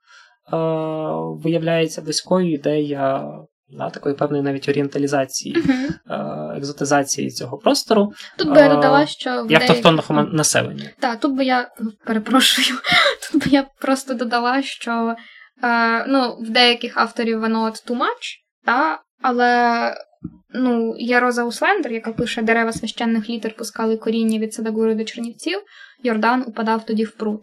виявляється 1.44 2.02
близькою 2.02 2.54
ідея 2.54 3.30
да, 3.78 3.90
такої 3.90 4.16
певної 4.16 4.44
навіть 4.44 4.70
орієнталізації, 4.70 5.56
uh-huh. 5.56 6.58
екзотизації 6.58 7.32
цього 7.32 7.58
простору. 7.58 8.14
Тут 8.38 8.50
би 8.50 8.60
я 8.60 8.70
додала, 8.70 9.06
що 9.06 9.44
в 9.44 9.52
як 9.52 9.62
автохтонного 9.62 10.24
населення. 10.24 10.90
Так, 11.00 11.20
тут 11.20 11.38
би 11.38 11.46
я 11.46 11.70
перепрошую, 12.06 12.78
тут 13.32 13.44
би 13.44 13.52
я 13.52 13.66
просто 13.82 14.14
додала, 14.14 14.62
що 14.62 15.16
ну, 16.08 16.38
в 16.42 16.50
деяких 16.50 16.98
авторів 16.98 17.40
воно 17.40 17.64
от 17.64 17.74
too 17.74 17.98
much, 17.98 18.40
та, 18.66 19.00
але 19.22 19.94
ну, 20.54 20.96
є 20.98 21.20
Роза 21.20 21.44
Услендер, 21.44 21.92
яка 21.92 22.12
пише 22.12 22.42
дерева 22.42 22.72
священних 22.72 23.30
літер 23.30 23.56
пускали 23.56 23.98
коріння 23.98 24.40
від 24.40 24.54
Садагури 24.54 24.96
до 24.96 25.04
Чернівців, 25.04 25.60
Йордан 26.04 26.44
упадав 26.48 26.86
тоді 26.86 27.04
в 27.04 27.12
пруд. 27.12 27.42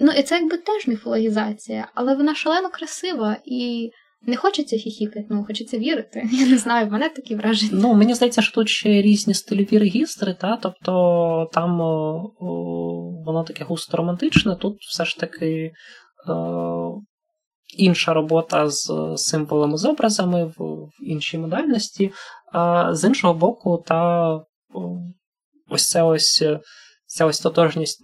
Ну, 0.00 0.12
і 0.12 0.22
це 0.22 0.34
якби 0.38 0.56
теж 0.56 0.86
міфологізація, 0.86 1.88
але 1.94 2.14
вона 2.14 2.34
шалено 2.34 2.70
красива 2.70 3.36
і. 3.44 3.90
Не 4.26 4.36
хочеться 4.36 4.76
хіхікати, 4.76 5.26
ну 5.30 5.44
хочеться 5.44 5.78
вірити. 5.78 6.28
Я 6.32 6.46
не 6.46 6.58
знаю, 6.58 6.86
в 6.86 6.92
мене 6.92 7.08
такі 7.08 7.34
враження. 7.34 7.72
Ну, 7.74 7.94
мені 7.94 8.14
здається, 8.14 8.42
що 8.42 8.52
тут 8.52 8.68
ще 8.68 8.88
різні 8.88 9.34
стильові 9.34 9.78
регістри, 9.78 10.34
та? 10.40 10.58
тобто 10.62 11.50
там 11.52 11.80
о, 11.80 12.30
о, 12.40 13.24
воно 13.26 13.44
таке 13.44 13.64
густо 13.64 13.96
романтичне, 13.96 14.56
тут 14.56 14.76
все 14.80 15.04
ж 15.04 15.18
таки 15.18 15.72
о, 16.28 17.00
інша 17.76 18.14
робота 18.14 18.68
з 18.68 19.14
символами, 19.16 19.76
з 19.76 19.84
образами 19.84 20.44
в 20.44 20.88
іншій 21.00 21.38
модальності. 21.38 22.12
А 22.52 22.94
з 22.94 23.04
іншого 23.04 23.34
боку, 23.34 23.84
та 23.86 24.40
ось 25.68 25.88
це 25.88 26.02
ось 26.02 26.44
ця 27.06 27.26
ось 27.26 27.40
тотожність 27.40 28.02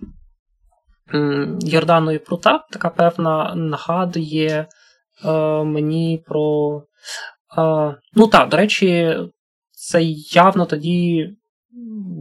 Йордану 1.60 2.10
і 2.10 2.18
Прута, 2.18 2.64
така 2.70 2.90
певна 2.90 3.54
нагадує 3.54 4.66
е, 5.24 5.30
мені 5.64 6.24
про. 6.26 6.76
Е, 7.58 7.94
ну 8.14 8.26
так, 8.26 8.48
до 8.48 8.56
речі, 8.56 9.16
це 9.70 10.02
явно 10.32 10.66
тоді. 10.66 11.30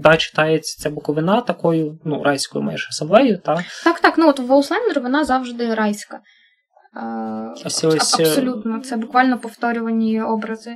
Да, 0.02 0.17
читається 0.17 0.82
ця 0.82 0.89
буковина 0.89 1.41
такою, 1.41 1.99
ну, 2.06 2.23
райською 2.23 2.63
майже 2.63 2.88
асамблеєю, 2.89 3.38
так? 3.38 3.60
Так, 3.84 3.99
так, 3.99 4.17
ну 4.17 4.30
от 4.30 4.39
в 4.39 4.54
Ауслендер 4.54 5.02
вона 5.02 5.23
завжди 5.23 5.73
райська. 5.73 6.19
Ось, 7.65 7.84
ось, 7.84 8.19
Абсолютно, 8.19 8.80
це 8.80 8.97
буквально 8.97 9.39
повторювані 9.39 10.21
образи. 10.21 10.75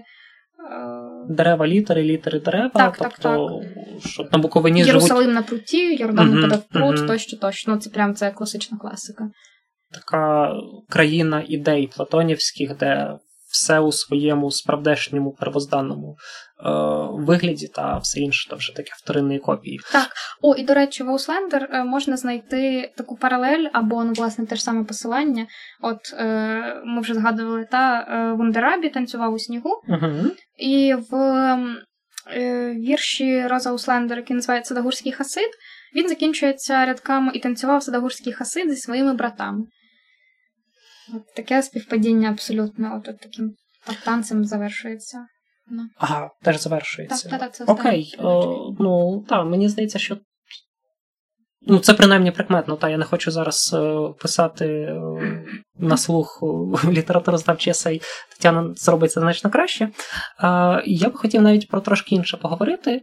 Дерева, 1.30 1.68
літери, 1.68 2.04
літери, 2.04 2.40
дерева. 2.40 2.70
Так, 2.70 2.98
тобто, 2.98 3.62
так, 3.64 4.02
що 4.10 4.28
на 4.32 4.38
Буковині 4.38 4.82
Єрусалим 4.84 5.24
живуть... 5.24 5.36
на 5.36 5.42
пруті, 5.42 5.96
Йордан 5.96 6.42
подав 6.42 6.64
пруд, 6.64 7.00
uh-huh. 7.00 7.08
тощо, 7.08 7.38
тощо. 7.38 7.72
Ну, 7.72 7.78
це 7.78 7.90
прям 7.90 8.16
це 8.16 8.32
класична 8.32 8.78
класика. 8.78 9.30
Така 9.92 10.54
країна 10.90 11.44
ідей 11.48 11.90
платонівських, 11.96 12.78
де 12.78 13.18
все 13.54 13.80
у 13.80 13.92
своєму 13.92 14.52
справдешньому 14.52 15.32
первозданному 15.32 16.16
е, 16.16 16.70
вигляді, 17.26 17.68
та 17.68 17.98
все 17.98 18.20
інше 18.20 18.50
то 18.50 18.56
вже 18.56 18.76
таке 18.76 18.92
вторинної 18.98 19.40
копії. 19.40 19.80
Так. 19.92 20.10
О, 20.42 20.56
і 20.56 20.64
до 20.64 20.74
речі, 20.74 21.04
в 21.04 21.10
Ауслендер 21.10 21.84
можна 21.86 22.18
знайти 22.18 22.92
таку 22.98 23.16
паралель, 23.16 23.68
або 23.74 24.04
ну, 24.04 24.14
власне 24.14 24.46
те 24.46 24.56
ж 24.56 24.64
саме 24.64 24.84
посилання. 24.84 25.48
От 25.82 26.14
е, 26.14 26.82
ми 26.86 27.02
вже 27.02 27.14
згадували, 27.14 27.68
та 27.72 28.00
е, 28.00 28.34
Вундерабі 28.34 28.90
танцював 28.90 29.34
у 29.34 29.40
снігу, 29.40 29.82
угу. 29.88 30.12
і 30.58 30.96
в 31.12 31.16
е, 32.36 32.74
вірші 32.74 33.48
Роза 33.48 33.70
Ауслендер, 33.70 34.18
який 34.18 34.36
називається 34.36 34.70
Садагурський 34.70 35.12
Хасид, 35.12 35.50
він 35.96 36.10
закінчується 36.10 36.86
рядками 36.86 37.32
і 37.34 37.40
танцював 37.40 37.84
Садагурський 37.84 38.34
Хасид 38.34 38.70
зі 38.70 38.78
своїми 38.78 39.14
братами. 39.14 39.66
От 41.16 41.36
Таке 41.36 41.64
співпадіння 41.64 42.30
абсолютно 42.30 42.98
от, 42.98 43.08
от 43.08 43.20
таким 43.20 43.56
танцем 44.06 44.46
завершується. 44.46 45.26
Ну. 45.68 45.84
Ага, 45.98 46.30
теж 46.42 46.62
завершується. 46.62 47.30
Так, 47.30 47.40
так, 47.40 47.40
так, 47.40 47.56
це 47.56 47.64
Окей. 47.74 48.16
О, 48.20 48.76
ну, 48.80 49.26
так, 49.30 49.46
мені 49.46 49.70
здається, 49.70 50.00
що. 50.00 50.18
Ну, 51.68 51.80
це 51.80 51.94
принаймні 51.94 52.32
прикметно, 52.32 52.76
та 52.76 52.90
я 52.90 52.98
не 52.98 53.06
хочу 53.06 53.32
зараз 53.32 53.74
е, 53.74 54.14
писати 54.20 54.66
е, 54.66 55.00
на 55.76 55.98
слух 55.98 56.44
літературознавчий 56.86 57.72
есей. 57.72 58.02
Тетяна 58.32 58.74
зробить 58.76 59.12
це 59.12 59.20
значно 59.20 59.50
краще. 59.50 59.86
Е, 59.86 59.92
я 60.86 61.10
б 61.10 61.16
хотів 61.16 61.42
навіть 61.42 61.68
про 61.68 61.82
трошки 61.82 62.16
інше 62.16 62.38
поговорити. 62.38 62.92
Е, 62.92 63.02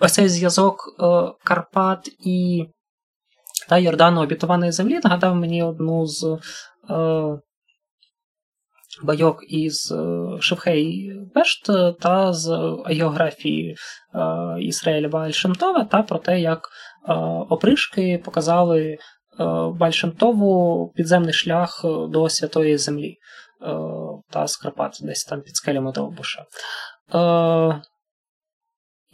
ось 0.00 0.12
цей 0.12 0.28
зв'язок 0.28 0.96
е, 1.00 1.04
Карпат 1.44 2.08
і 2.18 2.66
та 3.68 3.78
Йордану 3.78 4.22
обітованої 4.22 4.72
землі 4.72 5.00
нагадав 5.04 5.36
мені 5.36 5.62
одну 5.62 6.06
з 6.06 6.38
е, 6.90 7.38
байок 9.02 9.44
із 9.48 9.92
е, 9.92 10.28
Шевхей 10.40 11.12
Бешт 11.34 11.66
та 12.00 12.32
з 12.32 12.76
географії 12.86 13.70
е, 13.70 13.76
Ісраїля 14.60 15.08
Бальшемтова 15.08 15.84
та 15.84 16.02
про 16.02 16.18
те, 16.18 16.40
як 16.40 16.68
е, 17.08 17.12
опришки 17.50 18.22
показали 18.24 18.82
е, 18.82 18.98
Бальшемтову 19.78 20.92
підземний 20.96 21.32
шлях 21.32 21.80
до 22.08 22.28
Святої 22.28 22.78
Землі 22.78 23.08
е, 23.10 23.16
та 24.30 24.46
з 24.46 24.56
Карпат, 24.56 24.98
десь 25.02 25.24
там 25.24 25.40
під 25.40 25.56
скелями 25.56 25.92
Довбуша. 25.92 26.44
Е, 27.14 27.82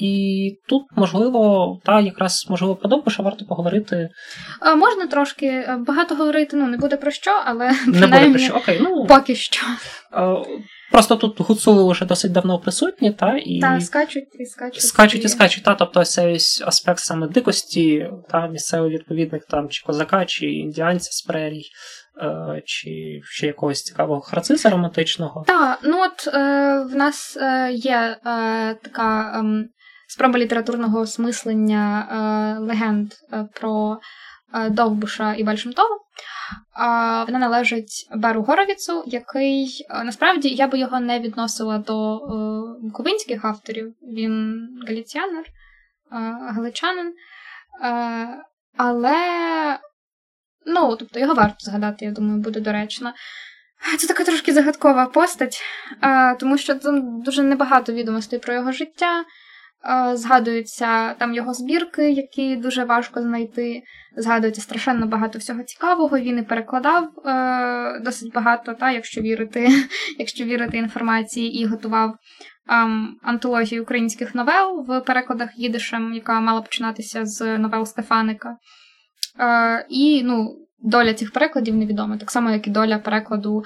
і 0.01 0.59
тут, 0.69 0.83
можливо, 0.97 1.79
та 1.85 2.01
якраз 2.01 2.47
можливо 2.51 2.79
що 3.07 3.23
варто 3.23 3.45
поговорити. 3.45 4.09
А, 4.61 4.75
можна 4.75 5.07
трошки 5.07 5.69
багато 5.79 6.15
говорити, 6.15 6.57
ну 6.57 6.67
не 6.67 6.77
буде 6.77 6.97
про 6.97 7.11
що, 7.11 7.31
але 7.45 7.73
не 7.87 8.07
буде 8.07 8.31
про 8.31 8.39
що. 8.39 8.55
Окей, 8.55 8.79
ну 8.83 9.07
поки 9.07 9.35
що. 9.35 9.67
Просто 10.93 11.17
тут 11.17 11.41
гуцули 11.41 11.93
вже 11.93 12.05
досить 12.05 12.33
давно 12.33 12.59
присутні, 12.59 13.13
та 13.13 13.37
і 13.45 13.61
та, 13.61 13.81
скачуть 13.81 14.29
і 14.41 14.45
скачуть. 14.45 14.83
Скачуть 14.83 15.25
і 15.25 15.29
скачуть, 15.29 15.65
та, 15.65 15.75
тобто 15.75 16.05
цей 16.05 16.35
аспект 16.67 16.99
саме 16.99 17.29
дикості, 17.29 18.11
та 18.31 18.47
місцевий 18.47 18.91
відповідник 18.91 19.45
там 19.47 19.69
чи 19.69 19.87
козака, 19.87 20.25
чи 20.25 20.47
індіанця 20.47 21.11
з 21.13 21.23
прерій. 21.23 21.65
Чи 22.65 23.21
ще 23.25 23.47
якогось 23.47 23.83
цікавого 23.83 24.21
харциса 24.21 24.71
романтичного? 24.71 25.45
Так, 25.47 25.79
ну 25.85 26.01
от 26.01 26.35
е, 26.35 26.41
в 26.93 26.97
нас 26.97 27.37
е, 27.41 27.73
є 27.73 28.17
е, 28.27 28.75
така 28.75 29.43
е, 29.45 29.65
спроба 30.11 30.38
літературного 30.38 31.01
осмислення 31.01 32.09
е, 32.11 32.59
легенд 32.61 33.12
е, 33.33 33.49
про 33.55 34.01
е, 34.55 34.70
Довбуша 34.70 35.35
і 35.35 35.44
Бальшемтова. 35.44 35.99
Вона 37.27 37.38
належить 37.38 38.09
Беру 38.14 38.42
Горовіцу, 38.42 39.05
який 39.07 39.87
насправді 40.05 40.49
я 40.49 40.66
би 40.66 40.79
його 40.79 41.01
не 41.01 41.20
відносила 41.20 41.79
до 41.79 42.20
буковинських 42.83 43.44
авторів. 43.44 43.94
Він 44.03 44.66
галіціанер, 44.88 45.44
галичанин. 46.55 47.14
Але 48.77 49.16
ну, 50.66 50.96
тобто 50.96 51.20
його 51.20 51.35
варто 51.35 51.57
згадати, 51.61 52.05
я 52.05 52.11
думаю, 52.11 52.40
буде 52.40 52.61
доречно. 52.61 53.12
Це 53.99 54.07
така 54.07 54.25
трошки 54.25 54.53
загадкова 54.53 55.07
постать, 55.07 55.62
тому 56.40 56.59
що 56.59 56.75
там 56.75 57.23
дуже 57.23 57.42
небагато 57.42 57.92
відомостей 57.92 58.38
про 58.38 58.55
його 58.55 58.73
життя. 58.73 59.25
Згадуються 60.12 61.14
там 61.14 61.35
його 61.35 61.55
збірки, 61.55 62.11
які 62.11 62.57
дуже 62.57 62.85
важко 62.85 63.23
знайти. 63.23 63.83
Згадується 64.16 64.61
страшенно 64.61 65.07
багато 65.07 65.38
всього 65.38 65.62
цікавого. 65.62 66.19
Він 66.19 66.38
і 66.38 66.43
перекладав 66.43 67.09
е, 67.27 68.01
досить 68.01 68.33
багато, 68.33 68.75
та, 68.75 68.90
якщо 68.90 69.21
вірити 69.21 69.69
якщо 70.19 70.45
вірити 70.45 70.79
інформації, 70.79 71.61
і 71.61 71.66
готував 71.66 72.14
ем, 72.69 73.16
антологію 73.23 73.83
українських 73.83 74.35
новел 74.35 74.85
в 74.88 75.01
перекладах 75.01 75.51
їдишем, 75.57 76.14
яка 76.14 76.40
мала 76.40 76.61
починатися 76.61 77.27
з 77.27 77.59
новел 77.59 77.87
Стефаника. 77.87 78.57
Е, 79.40 79.87
І 79.88 80.23
ну, 80.25 80.57
доля 80.79 81.14
цих 81.14 81.33
перекладів 81.33 81.77
невідома, 81.77 82.16
так 82.16 82.31
само, 82.31 82.51
як 82.51 82.66
і 82.66 82.71
доля 82.71 82.99
перекладу 82.99 83.62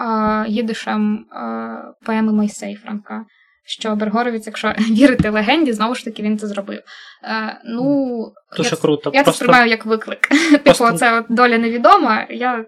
е, 0.00 0.48
їдишем 0.48 1.14
е, 1.16 1.78
поеми 2.06 2.32
Мойсей 2.32 2.74
Франка 2.74 3.24
що 3.66 3.96
Бергоровець, 3.96 4.46
якщо 4.46 4.68
вірити 4.78 5.30
легенді, 5.30 5.72
знову 5.72 5.94
ж 5.94 6.04
таки 6.04 6.22
він 6.22 6.38
це 6.38 6.46
зробив. 6.46 6.80
Е, 7.24 7.60
Ну, 7.64 8.16
Дуже 8.56 8.70
я, 8.70 8.76
круто. 8.76 9.10
Я 9.14 9.22
Просто... 9.22 9.38
це 9.38 9.44
сприймаю 9.44 9.70
як 9.70 9.86
виклик. 9.86 10.20
Типу, 10.50 10.64
Просто... 10.64 10.84
Типу, 10.86 10.98
це 10.98 11.18
от 11.18 11.26
доля 11.28 11.58
невідома, 11.58 12.26
я 12.30 12.64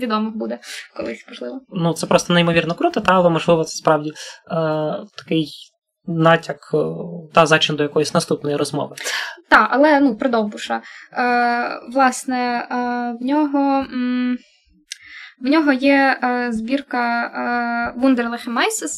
відомо 0.00 0.30
буде 0.30 0.58
колись 0.96 1.24
можливо. 1.28 1.60
Ну, 1.70 1.92
це 1.92 2.06
просто 2.06 2.32
неймовірно 2.34 2.74
круто, 2.74 3.00
та 3.00 3.12
але 3.12 3.30
можливо, 3.30 3.64
це 3.64 3.76
справді 3.76 4.10
е, 4.10 4.14
такий. 5.16 5.48
Натяк 6.08 6.56
е, 6.74 6.78
та 7.34 7.46
зачин 7.46 7.76
до 7.76 7.82
якоїсь 7.82 8.14
наступної 8.14 8.56
розмови. 8.56 8.96
Так, 9.50 9.68
але 9.70 10.00
ну, 10.00 10.16
про 10.16 10.28
Довбуша. 10.28 10.82
Е, 11.12 11.80
Власне, 11.92 12.68
е, 12.70 12.76
в 13.20 13.24
нього 13.24 13.58
м, 13.92 14.36
в 15.40 15.46
нього 15.46 15.72
є 15.72 16.20
е, 16.24 16.52
збірка 16.52 17.22
е, 17.24 18.00
Wunderliche 18.00 18.48
Meises, 18.48 18.92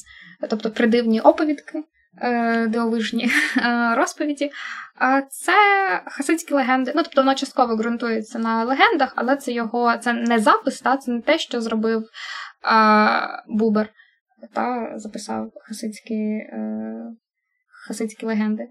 тобто 0.51 0.71
придивні 0.71 1.21
оповідки, 1.21 1.85
е, 2.23 2.67
дивовижні 2.67 3.31
е, 3.57 3.95
розповіді. 3.95 4.51
Це 5.31 5.53
хасидські 6.07 6.55
легенди. 6.55 6.93
Ну, 6.95 7.03
тобто 7.03 7.21
воно 7.21 7.35
частково 7.35 7.77
ґрунтується 7.77 8.39
на 8.39 8.65
легендах, 8.65 9.13
але 9.17 9.37
це 9.37 9.53
його 9.53 9.97
це 9.97 10.13
не 10.13 10.39
запис, 10.39 10.81
та, 10.81 10.97
це 10.97 11.13
не 11.13 11.21
те, 11.21 11.39
що 11.39 11.61
зробив 11.61 12.05
а, 12.63 13.43
Бубер, 13.49 13.89
та 14.55 14.93
записав 14.97 15.53
хасидські 15.63 16.15
е, 16.15 16.95
хасидські 17.87 18.27
легенди. 18.27 18.69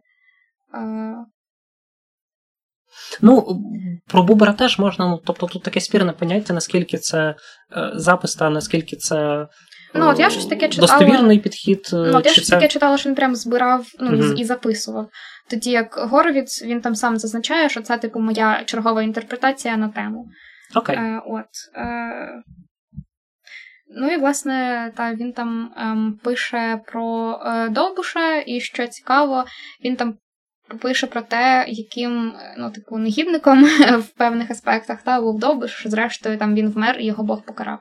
Ну, 3.21 3.61
про 4.07 4.23
Бубера 4.23 4.53
теж 4.53 4.79
можна, 4.79 5.07
ну, 5.07 5.21
тобто 5.25 5.47
тут 5.47 5.63
таке 5.63 5.79
спірне 5.79 6.13
поняття, 6.13 6.53
наскільки 6.53 6.97
це 6.97 7.35
е, 7.77 7.91
запис, 7.93 8.35
та 8.35 8.49
наскільки 8.49 8.95
це 8.95 9.47
Ну, 9.93 10.09
от 10.09 10.19
я 10.19 10.29
щось 10.29 10.45
таке 10.45 10.69
читала. 10.69 10.99
Достовірний 10.99 11.39
підхід. 11.39 11.89
Ну, 11.93 12.17
от 12.17 12.25
я 12.25 12.31
щось 12.31 12.47
це... 12.47 12.55
таке 12.55 12.67
читала, 12.67 12.97
що 12.97 13.09
він 13.09 13.15
прям 13.15 13.35
збирав 13.35 13.87
ну, 13.99 14.11
mm-hmm. 14.11 14.33
і 14.33 14.45
записував. 14.45 15.09
Тоді 15.49 15.71
як 15.71 15.95
Горовіц, 15.97 16.63
він 16.63 16.81
там 16.81 16.95
сам 16.95 17.17
зазначає, 17.17 17.69
що 17.69 17.81
це, 17.81 17.97
типу, 17.97 18.19
моя 18.19 18.63
чергова 18.65 19.03
інтерпретація 19.03 19.77
на 19.77 19.89
тему. 19.89 20.27
Окей. 20.75 20.97
Okay. 20.97 21.17
Е, 21.17 21.21
от. 21.25 21.45
Е... 21.75 22.43
Ну 23.89 24.07
і, 24.07 24.17
власне, 24.17 24.91
та, 24.95 25.13
він 25.13 25.33
там 25.33 25.73
ем, 25.77 26.19
пише 26.23 26.81
про 26.85 27.39
е, 27.45 27.69
Довбуша, 27.69 28.43
і 28.45 28.59
що 28.59 28.87
цікаво, 28.87 29.45
він 29.85 29.95
там 29.95 30.17
пише 30.81 31.07
про 31.07 31.21
те, 31.21 31.65
яким 31.67 32.33
ну, 32.57 32.71
типу, 32.71 32.97
негідником 32.97 33.63
в 33.99 34.07
певних 34.17 34.51
аспектах 34.51 35.01
та, 35.01 35.21
був 35.21 35.39
Довбуш, 35.39 35.71
що 35.71 35.89
зрештою 35.89 36.37
там 36.37 36.55
він 36.55 36.69
вмер 36.69 36.99
і 36.99 37.05
його 37.05 37.23
Бог 37.23 37.43
покарав. 37.45 37.79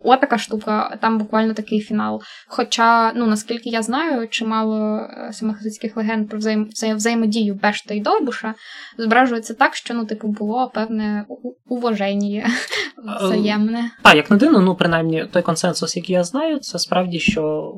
От 0.00 0.20
така 0.20 0.38
штука, 0.38 0.98
там 1.00 1.18
буквально 1.18 1.54
такий 1.54 1.80
фінал. 1.80 2.22
Хоча, 2.48 3.12
ну 3.12 3.26
наскільки 3.26 3.68
я 3.68 3.82
знаю, 3.82 4.28
чимало 4.28 4.96
е, 4.96 5.32
самих 5.32 5.56
хазицьких 5.56 5.96
легенд 5.96 6.28
про 6.28 6.38
взаєм... 6.38 6.68
взаємодію 6.96 7.54
Бешта 7.54 7.94
і 7.94 8.00
Довбуша 8.00 8.54
зображується 8.98 9.54
так, 9.54 9.76
що 9.76 9.94
ну, 9.94 10.06
типу, 10.06 10.28
було 10.28 10.70
певне 10.74 11.24
уваження 11.68 12.50
взаємне. 13.20 13.90
А, 14.02 14.14
як 14.14 14.30
не 14.30 14.36
дивно, 14.36 14.60
ну 14.60 14.74
принаймні 14.74 15.26
той 15.32 15.42
консенсус, 15.42 15.96
який 15.96 16.14
я 16.14 16.24
знаю, 16.24 16.58
це 16.58 16.78
справді, 16.78 17.20
що 17.20 17.72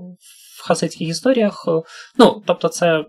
в 0.59 0.69
хасидських 0.69 1.09
історіях, 1.09 1.65
ну, 2.19 2.43
тобто, 2.47 2.69
це. 2.69 3.05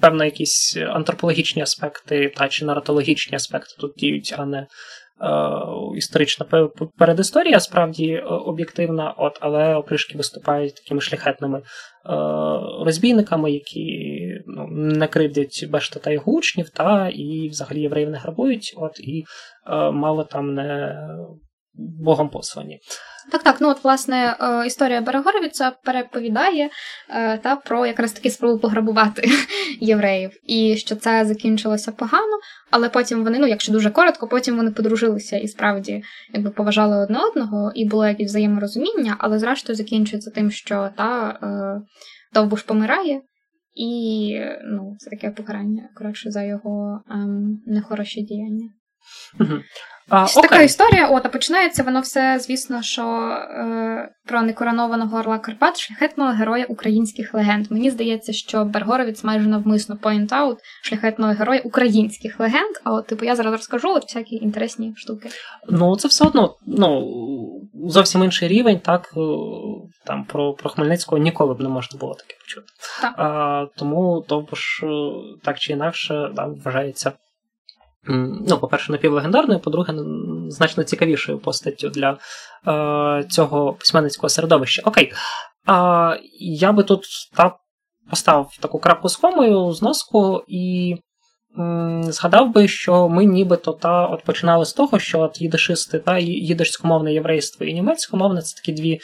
Певно, 0.00 0.24
якісь 0.24 0.76
антропологічні 0.76 1.62
аспекти 1.62 2.32
та 2.36 2.48
чи 2.48 2.64
наратологічні 2.64 3.36
аспекти 3.36 3.74
тут 3.80 3.92
діють, 3.96 4.34
а 4.38 4.44
не 4.44 4.58
Е, 4.58 4.66
історична 5.96 6.68
передісторія, 6.98 7.60
справді 7.60 8.12
е, 8.12 8.22
об'єктивна, 8.24 9.14
от, 9.18 9.38
але 9.40 9.74
опришки 9.74 10.18
виступають 10.18 10.74
такими 10.74 11.00
шляхетними 11.00 11.58
е, 11.58 11.62
розбійниками, 12.84 13.52
які 13.52 14.18
ну, 14.46 14.66
не 14.70 15.06
кривдять 15.06 15.66
Бешта 15.70 16.00
та 16.00 16.10
його 16.10 16.32
учнів, 16.32 16.70
та 16.70 17.08
і 17.08 17.48
взагалі 17.48 17.80
євреїв 17.80 18.10
не 18.10 18.18
грабують, 18.18 18.74
от, 18.76 19.00
і 19.00 19.24
мало 19.92 20.24
там 20.24 20.54
не 20.54 20.98
богом 21.74 22.28
послані. 22.28 22.80
Так, 23.32 23.42
так, 23.42 23.56
ну 23.60 23.68
от 23.68 23.84
власне 23.84 24.36
е, 24.40 24.66
історія 24.66 25.00
Берегоровіця 25.00 25.72
переповідає 25.84 26.70
е, 27.10 27.38
та 27.38 27.56
про 27.56 27.86
якраз 27.86 28.12
таки 28.12 28.30
спробу 28.30 28.58
пограбувати 28.58 29.28
євреїв, 29.80 30.30
і 30.46 30.76
що 30.76 30.96
це 30.96 31.24
закінчилося 31.24 31.92
погано, 31.92 32.38
але 32.70 32.88
потім 32.88 33.24
вони, 33.24 33.38
ну 33.38 33.46
якщо 33.46 33.72
дуже 33.72 33.90
коротко, 33.90 34.28
потім 34.28 34.56
вони 34.56 34.70
подружилися 34.70 35.36
і 35.36 35.48
справді 35.48 36.02
якби 36.32 36.50
поважали 36.50 36.96
одне 36.96 37.18
одного, 37.18 37.72
і 37.74 37.84
було 37.84 38.06
якесь 38.06 38.30
взаєморозуміння, 38.30 39.16
але 39.18 39.38
зрештою 39.38 39.76
закінчується 39.76 40.30
тим, 40.30 40.50
що 40.50 40.90
та 40.96 41.38
е, 41.42 41.82
Довбуш 42.34 42.62
помирає. 42.62 43.20
І 43.74 44.40
ну, 44.64 44.96
це 44.98 45.10
таке 45.10 45.30
покарання 45.30 45.88
коротше 45.94 46.30
за 46.30 46.42
його 46.42 47.00
ем, 47.10 47.62
нехороші 47.66 48.22
діяння. 48.22 48.68
А, 50.08 50.26
Така 50.26 50.62
історія, 50.62 51.08
от, 51.08 51.26
а 51.26 51.28
починається 51.28 51.82
воно 51.82 52.00
все, 52.00 52.38
звісно, 52.38 52.82
що 52.82 53.02
е, 53.02 54.08
про 54.26 54.42
некоронованого 54.42 55.18
Орла 55.18 55.38
Карпат, 55.38 55.78
шляхетного 55.78 56.30
героя 56.30 56.66
українських 56.68 57.34
легенд. 57.34 57.70
Мені 57.70 57.90
здається, 57.90 58.32
що 58.32 58.64
Бергоровець 58.64 59.24
майже 59.24 59.48
навмисно 59.48 59.98
point-out 60.02 60.56
шляхетного 60.82 61.32
героя 61.32 61.60
українських 61.64 62.40
легенд. 62.40 62.76
А 62.84 62.92
от, 62.92 63.06
типу, 63.06 63.24
я 63.24 63.36
зараз 63.36 63.52
розкажу 63.52 63.88
от 63.88 64.02
всякі 64.02 64.36
інтересні 64.36 64.92
штуки. 64.96 65.28
Ну, 65.68 65.96
це 65.96 66.08
все 66.08 66.24
одно 66.24 66.56
ну, 66.66 67.10
зовсім 67.88 68.24
інший 68.24 68.48
рівень, 68.48 68.80
так 68.80 69.12
е, 69.16 69.20
там 70.06 70.24
про 70.24 70.52
про 70.52 70.70
Хмельницького 70.70 71.22
ніколи 71.22 71.54
б 71.54 71.60
не 71.60 71.68
можна 71.68 71.98
було 71.98 72.14
таке 72.14 72.34
почути. 72.40 72.66
Так. 73.00 73.14
А, 73.18 73.66
Тому 73.76 74.24
то 74.28 74.46
ж 74.52 74.86
так 75.44 75.58
чи 75.58 75.72
інакше 75.72 76.30
там 76.36 76.54
вважається 76.64 77.12
ну, 78.08 78.58
по-перше, 78.58 78.92
напівлегендарною, 78.92 79.60
по-друге, 79.60 79.94
значно 80.48 80.84
цікавішою 80.84 81.38
постаттю 81.38 81.88
для 81.88 82.18
е, 82.68 83.24
цього 83.24 83.72
письменницького 83.72 84.28
середовища. 84.28 84.82
Окей. 84.84 85.12
А, 85.66 86.16
Я 86.40 86.72
би 86.72 86.82
тут 86.82 87.04
та, 87.36 87.56
поставив 88.10 88.46
таку 88.60 88.78
крапку 88.78 89.08
з 89.08 89.16
комою, 89.16 89.72
зноску, 89.72 90.42
і 90.48 90.96
згадав 92.02 92.52
би, 92.52 92.68
що 92.68 93.08
ми 93.08 93.24
нібито 93.24 93.72
та 93.72 94.06
от 94.06 94.24
починали 94.24 94.64
з 94.64 94.72
того, 94.72 94.98
що 94.98 95.20
от 95.20 95.40
їдишисти 95.40 95.98
та 95.98 96.18
їдишськомовне 96.18 97.12
єврейство 97.12 97.66
і 97.66 97.74
німецькомовне 97.74 98.42
це 98.42 98.56
такі 98.56 98.72
дві 98.72 98.92
е, 98.92 99.00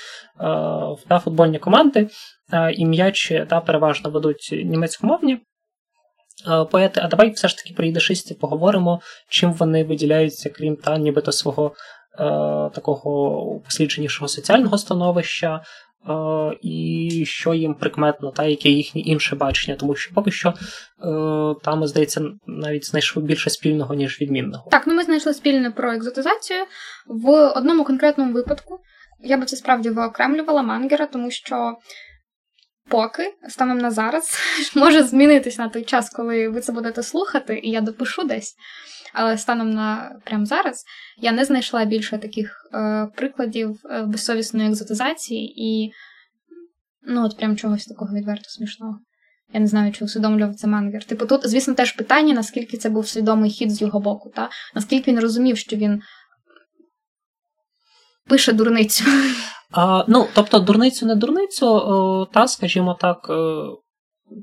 та, 1.09 1.19
футбольні 1.25 1.59
команди, 1.59 2.09
е, 2.53 2.73
і 2.73 2.87
м'ячі 2.87 3.47
та 3.51 3.61
переважно 3.61 4.11
ведуть 4.11 4.51
німецькомовні. 4.65 5.41
Е, 6.49 6.65
поети, 6.65 7.01
а 7.05 7.09
давай 7.09 7.31
все 7.31 7.49
ж 7.49 7.57
таки 7.57 7.75
про 7.75 7.87
ідешистів 7.87 8.39
поговоримо, 8.39 9.01
чим 9.29 9.53
вони 9.53 9.85
виділяються, 9.85 10.51
крім 10.51 10.77
та 10.77 10.99
нібито 10.99 11.33
свого 11.33 11.73
е, 12.15 12.19
такого 12.75 13.61
послідженішого 13.65 14.29
соціального 14.29 14.79
становища, 14.79 15.55
е, 15.55 16.13
і 16.63 17.25
що 17.27 17.55
їм 17.55 17.75
прикметно, 17.75 18.31
та 18.31 18.45
яке 18.45 18.69
їхнє 18.69 19.01
інше 19.01 19.37
бачення, 19.37 19.77
тому 19.77 19.95
що 19.95 20.15
поки 20.15 20.31
що 20.31 20.49
е, 20.49 20.55
там, 21.65 21.87
здається, 21.87 22.23
навіть 22.47 22.87
знайшли 22.87 23.23
більше 23.23 23.51
спільного, 23.51 23.95
ніж 23.95 24.21
відмінного. 24.21 24.71
Так, 24.71 24.87
ну 24.87 24.95
ми 24.95 25.03
знайшли 25.03 25.35
спільне 25.35 25.71
про 25.71 25.93
екзотизацію 25.93 26.61
в 27.07 27.49
одному 27.49 27.85
конкретному 27.85 28.33
випадку. 28.33 28.81
Я 29.23 29.37
би 29.37 29.47
це 29.47 29.57
справді 29.57 29.91
виокремлювала 29.91 30.63
Мангера, 30.63 31.07
тому 31.07 31.31
що 31.31 31.77
поки 32.89 33.35
станом 33.49 33.79
на 33.79 33.91
зараз 33.91 34.39
може 34.77 35.03
змінитись 35.03 35.59
на 35.59 35.69
той 35.69 35.85
час, 35.85 36.11
коли 36.11 36.49
ви 36.49 36.61
це 36.61 36.73
будете 36.73 37.03
слухати, 37.03 37.61
і 37.63 37.71
я 37.71 37.81
допишу 37.81 38.25
десь. 38.25 38.55
Але 39.13 39.39
станом 39.39 39.71
на 39.71 40.21
прямо 40.25 40.47
зараз 40.47 40.85
я 41.19 41.33
не 41.33 41.45
знайшла 41.45 41.85
більше 41.85 42.19
таких 42.19 42.57
е, 42.75 43.07
прикладів 43.17 43.81
е, 43.91 44.03
безсовісної 44.03 44.69
екзотизації 44.69 45.55
і 45.57 45.93
ну 47.03 47.25
от 47.25 47.37
прям 47.37 47.57
чогось 47.57 47.87
такого 47.87 48.15
відверто 48.15 48.45
смішного. 48.49 48.99
Я 49.53 49.61
не 49.61 49.67
знаю, 49.67 49.93
чи 49.93 50.05
усвідомлював 50.05 50.55
це 50.55 50.67
Мангер. 50.67 51.05
Типу, 51.05 51.27
тут, 51.27 51.49
звісно, 51.49 51.75
теж 51.75 51.93
питання, 51.93 52.35
наскільки 52.35 52.77
це 52.77 52.91
був 52.91 53.09
свідомий 53.09 53.51
хід 53.51 53.71
з 53.71 53.81
його 53.81 54.01
боку, 54.01 54.33
та 54.37 54.51
наскільки 54.75 55.11
він 55.11 55.21
розумів, 55.21 55.59
що 55.59 55.77
він 55.77 56.03
пише 58.29 58.53
дурницю. 58.53 59.05
А, 59.73 60.05
Ну, 60.09 60.27
тобто, 60.35 60.59
дурницю 60.59 61.07
не 61.07 61.17
дурницю, 61.17 62.29
та, 62.33 62.49
скажімо 62.49 62.97
так, 63.01 63.31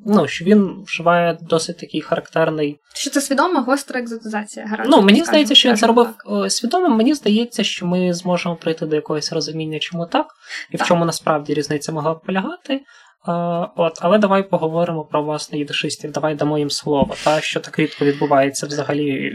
ну, 0.06 0.28
що 0.28 0.46
він 0.46 0.84
вживає 0.88 1.38
досить 1.42 1.78
такий 1.78 2.02
характерний. 2.02 2.80
Що 2.94 3.10
це 3.10 3.22
свідома 3.22 3.62
гостра 3.62 4.00
екзотизація? 4.00 4.66
Гаразд, 4.66 4.90
ну, 4.90 5.02
мені 5.02 5.24
здається, 5.24 5.56
що 5.56 5.70
він 5.70 5.78
це 5.78 5.88
робив 5.88 6.08
свідомо. 6.48 6.90
Мені 6.90 7.14
здається, 7.14 7.64
що 7.64 7.86
ми 7.86 8.14
зможемо 8.14 8.56
прийти 8.56 8.86
до 8.86 8.96
якогось 8.96 9.34
розуміння, 9.34 9.80
чому 9.80 10.06
так, 10.06 10.28
і 10.72 10.78
так. 10.78 10.86
в 10.86 10.90
чому 10.90 11.06
насправді 11.06 11.54
різниця 11.54 11.92
могла 11.92 12.14
б 12.14 12.22
полягати. 12.22 12.82
Uh, 13.28 13.68
от, 13.76 13.94
Але 14.02 14.18
давай 14.18 14.50
поговоримо 14.50 15.04
про 15.04 15.24
власне 15.24 15.58
їдишистів, 15.58 16.12
давай 16.12 16.36
дамо 16.36 16.58
їм 16.58 16.70
слово, 16.70 17.16
та 17.24 17.42
що 17.42 17.60
так 17.60 17.80
рідко 17.80 18.06
відбувається 18.06 18.68
взагалі 18.68 19.32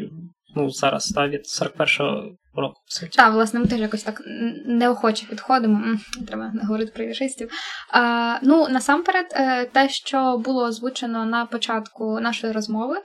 ну, 0.56 0.70
зараз 0.70 1.08
та, 1.08 1.28
від 1.28 1.40
41-го 1.40 2.36
року. 2.54 2.80
Так, 3.16 3.32
власне, 3.32 3.60
ми 3.60 3.66
теж 3.66 3.80
якось 3.80 4.02
так 4.02 4.22
неохоче 4.66 5.26
підходимо. 5.26 5.96
Треба 6.26 6.50
не 6.54 6.62
говорити 6.62 6.92
про 6.94 7.04
вішистів. 7.04 7.50
Е, 7.94 8.38
Ну, 8.42 8.68
насамперед, 8.68 9.26
е, 9.32 9.64
те, 9.64 9.88
що 9.88 10.38
було 10.38 10.64
озвучено 10.64 11.26
на 11.26 11.46
початку 11.46 12.20
нашої 12.20 12.52
розмови 12.52 12.96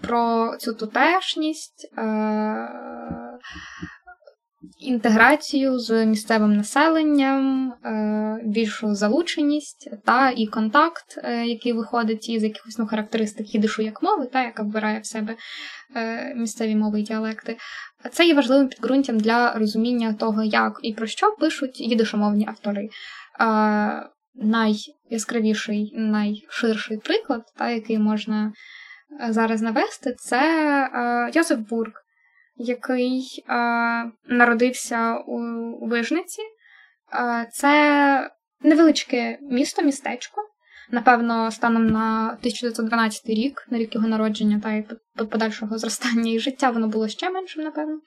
про 0.00 0.50
цю 0.58 0.74
тутешність. 0.74 1.92
Е, 1.98 2.68
інтеграцію 4.78 5.78
з 5.78 6.06
місцевим 6.06 6.56
населенням, 6.56 7.72
е, 7.72 8.40
більшу 8.44 8.94
залученість 8.94 9.90
та 10.04 10.30
і 10.30 10.46
контакт, 10.46 11.18
який 11.46 11.72
виходить 11.72 12.28
із 12.28 12.42
якихось 12.42 12.78
ну, 12.78 12.86
характеристик 12.86 13.54
їдишу 13.54 13.82
як 13.82 14.02
мови, 14.02 14.26
та 14.32 14.42
яка 14.42 14.62
вбирає 14.62 15.00
в 15.00 15.06
себе 15.06 15.36
місцеві 16.36 16.76
мови 16.76 17.00
і 17.00 17.02
діалекти. 17.02 17.56
Це 18.12 18.26
є 18.26 18.34
важливим 18.34 18.68
підґрунтям 18.68 19.18
для 19.18 19.52
розуміння 19.52 20.12
того, 20.12 20.42
як 20.42 20.80
і 20.82 20.92
про 20.92 21.06
що 21.06 21.30
пишуть 21.40 21.80
їдишомовні 21.80 22.48
автори. 22.48 22.88
Найяскравіший, 24.34 25.92
найширший 25.96 26.98
приклад, 26.98 27.42
та, 27.56 27.70
який 27.70 27.98
можна 27.98 28.52
е, 29.20 29.32
зараз 29.32 29.62
навести, 29.62 30.14
це 30.18 30.40
е, 30.94 31.30
Йозеф 31.34 31.58
Бург, 31.58 31.92
який 32.56 33.44
е, 33.48 33.54
народився 34.28 35.16
у 35.16 35.86
Вижниці. 35.86 36.42
Це 37.52 38.30
невеличке 38.62 39.38
місто, 39.42 39.82
містечко. 39.82 40.40
Напевно, 40.90 41.50
станом 41.50 41.86
на 41.86 42.26
1912 42.26 43.26
рік, 43.26 43.66
на 43.70 43.78
рік 43.78 43.94
його 43.94 44.08
народження 44.08 44.60
та 44.60 44.72
й 44.72 44.84
подальшого 45.26 45.78
зростання 45.78 46.32
і 46.32 46.38
життя, 46.38 46.70
воно 46.70 46.88
було 46.88 47.08
ще 47.08 47.30
меншим, 47.30 47.64
напевно. 47.64 47.98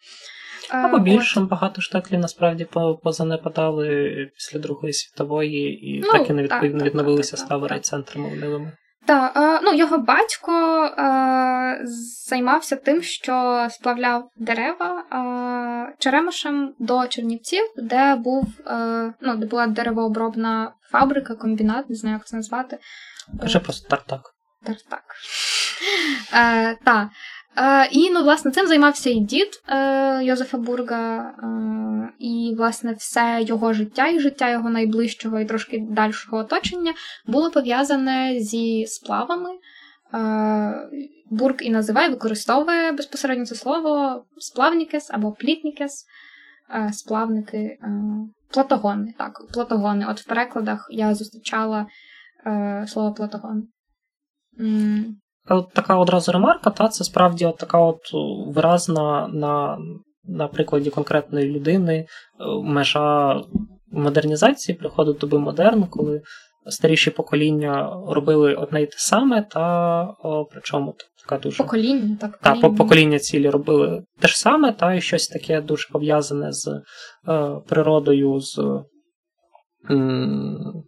Або 0.69 0.99
більшим 0.99 1.43
От. 1.43 1.49
багато 1.49 1.81
штатлів 1.81 2.19
насправді 2.19 2.67
позанепадали 3.03 4.31
після 4.35 4.59
Другої 4.59 4.93
світової 4.93 5.89
і 5.89 5.99
ну, 5.99 6.11
так 6.11 6.29
і 6.29 6.33
не 6.33 6.43
відповідно 6.43 6.83
відновилися 6.83 7.37
стали 7.37 7.67
райцентрами 7.67 8.29
мовнилими. 8.29 8.71
Так, 9.07 9.59
ну 9.63 9.73
його 9.73 9.97
батько 9.97 10.51
е, 10.85 11.81
займався 12.27 12.75
тим, 12.75 13.01
що 13.01 13.67
сплавляв 13.71 14.29
дерева 14.35 15.03
е, 15.11 15.95
Черемошем 15.99 16.73
до 16.79 17.07
Чернівців, 17.07 17.63
де 17.77 18.15
був 18.15 18.45
е, 18.67 19.13
ну, 19.21 19.35
де 19.35 19.45
була 19.45 19.67
деревообробна 19.67 20.73
фабрика, 20.91 21.35
комбінат, 21.35 21.89
не 21.89 21.95
знаю, 21.95 22.15
як 22.15 22.27
це 22.27 22.35
назвати. 22.35 22.77
Каже 23.41 23.59
просто 23.59 23.89
тартак. 23.89 24.21
Тартак. 24.63 25.03
Е, 26.33 26.75
Так. 26.83 27.07
І 27.91 28.09
ну, 28.11 28.23
власне, 28.23 28.51
цим 28.51 28.67
займався 28.67 29.09
і 29.09 29.19
дід 29.19 29.63
е, 29.67 30.23
Йозефа 30.23 30.57
Бурга, 30.57 31.19
е, 31.19 32.13
і, 32.19 32.55
власне, 32.57 32.93
все 32.93 33.39
його 33.41 33.73
життя 33.73 34.07
і 34.07 34.19
життя 34.19 34.49
його 34.49 34.69
найближчого 34.69 35.39
і 35.39 35.45
трошки 35.45 35.79
дальшого 35.89 36.37
оточення 36.37 36.93
було 37.27 37.51
пов'язане 37.51 38.39
зі 38.39 38.85
сплавами. 38.87 39.49
Е, 40.13 40.89
Бург 41.29 41.55
і 41.61 41.69
називає, 41.69 42.09
використовує 42.09 42.91
безпосередньо 42.91 43.45
це 43.45 43.55
слово 43.55 44.23
сплавнікес 44.37 45.11
або 45.11 45.31
плітнікес, 45.31 46.05
сплавники, 46.91 47.77
платогони. 48.49 49.13
Так, 49.17 49.41
платогони. 49.53 50.05
От 50.09 50.21
в 50.21 50.25
перекладах 50.27 50.87
я 50.91 51.15
зустрічала 51.15 51.87
слово 52.87 53.13
платогон. 53.13 53.67
От 55.49 55.73
така 55.73 55.97
одразу 55.97 56.31
ремарка, 56.31 56.69
та 56.69 56.87
це 56.87 57.03
справді 57.03 57.45
от 57.45 57.57
така 57.57 57.79
от 57.79 57.99
виразна 58.47 59.27
на, 59.27 59.77
на 60.23 60.47
прикладі 60.47 60.89
конкретної 60.89 61.49
людини 61.51 61.95
е, 61.95 62.05
межа 62.63 63.41
модернізації, 63.91 64.77
приходу 64.77 65.13
доби 65.13 65.39
модерну, 65.39 65.87
коли 65.89 66.21
старіші 66.69 67.11
покоління 67.11 67.97
робили 68.07 68.53
одне 68.55 68.81
й 68.81 68.85
те 68.85 68.95
саме, 68.97 69.41
та 69.41 70.03
о, 70.23 70.45
причому 70.51 70.95
така 71.23 71.41
дуже 71.43 71.57
Покоління, 71.57 72.17
так. 72.21 72.37
та, 72.37 72.55
по- 72.55 72.73
покоління 72.73 73.19
цілі 73.19 73.49
робили 73.49 74.03
те 74.19 74.27
ж 74.27 74.39
саме, 74.39 74.71
та 74.71 74.93
і 74.93 75.01
щось 75.01 75.27
таке 75.27 75.61
дуже 75.61 75.87
пов'язане 75.91 76.51
з 76.51 76.67
е, 76.67 76.81
природою, 77.67 78.39
з 78.39 78.59
м, 79.91 80.83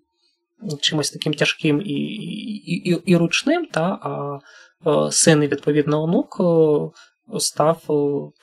чимось 0.81 1.11
таким 1.11 1.33
тяжким 1.33 1.81
і, 1.81 1.93
і, 1.93 2.91
і, 2.91 3.01
і 3.05 3.15
ручним, 3.15 3.65
та, 3.65 3.81
а 3.81 4.39
е, 4.89 5.11
син 5.11 5.43
і 5.43 5.47
відповідно 5.47 6.03
онук 6.03 6.37
е, 6.39 7.39
став 7.39 7.77
е, 7.89 7.93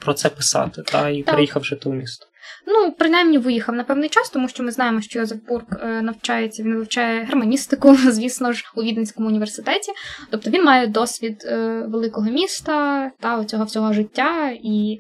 про 0.05 0.15
це 0.15 0.29
писати, 0.29 0.83
та, 0.83 1.09
і 1.09 1.23
Так. 1.23 1.35
приїхав 1.35 1.65
жити 1.65 1.89
у 1.89 1.93
місто. 1.93 2.27
Ну, 2.67 2.93
принаймні 2.99 3.39
виїхав 3.39 3.75
на 3.75 3.85
певний 3.85 4.09
час, 4.09 4.31
тому 4.31 4.49
що 4.49 4.63
ми 4.63 4.71
знаємо, 4.71 5.01
що 5.01 5.19
Йозеф 5.19 5.39
Бург 5.49 5.65
е, 5.83 6.03
навчається, 6.03 6.63
він 6.63 6.75
вивчає 6.75 7.25
германістику, 7.25 7.97
звісно 8.11 8.53
ж, 8.53 8.65
у 8.77 8.83
Віденському 8.83 9.29
університеті. 9.29 9.93
Тобто 10.31 10.51
він 10.51 10.65
має 10.65 10.87
досвід 10.87 11.47
великого 11.89 12.31
міста 12.31 13.11
та 13.21 13.45
цього 13.45 13.65
всього 13.65 13.93
життя 13.93 14.57
і 14.63 14.99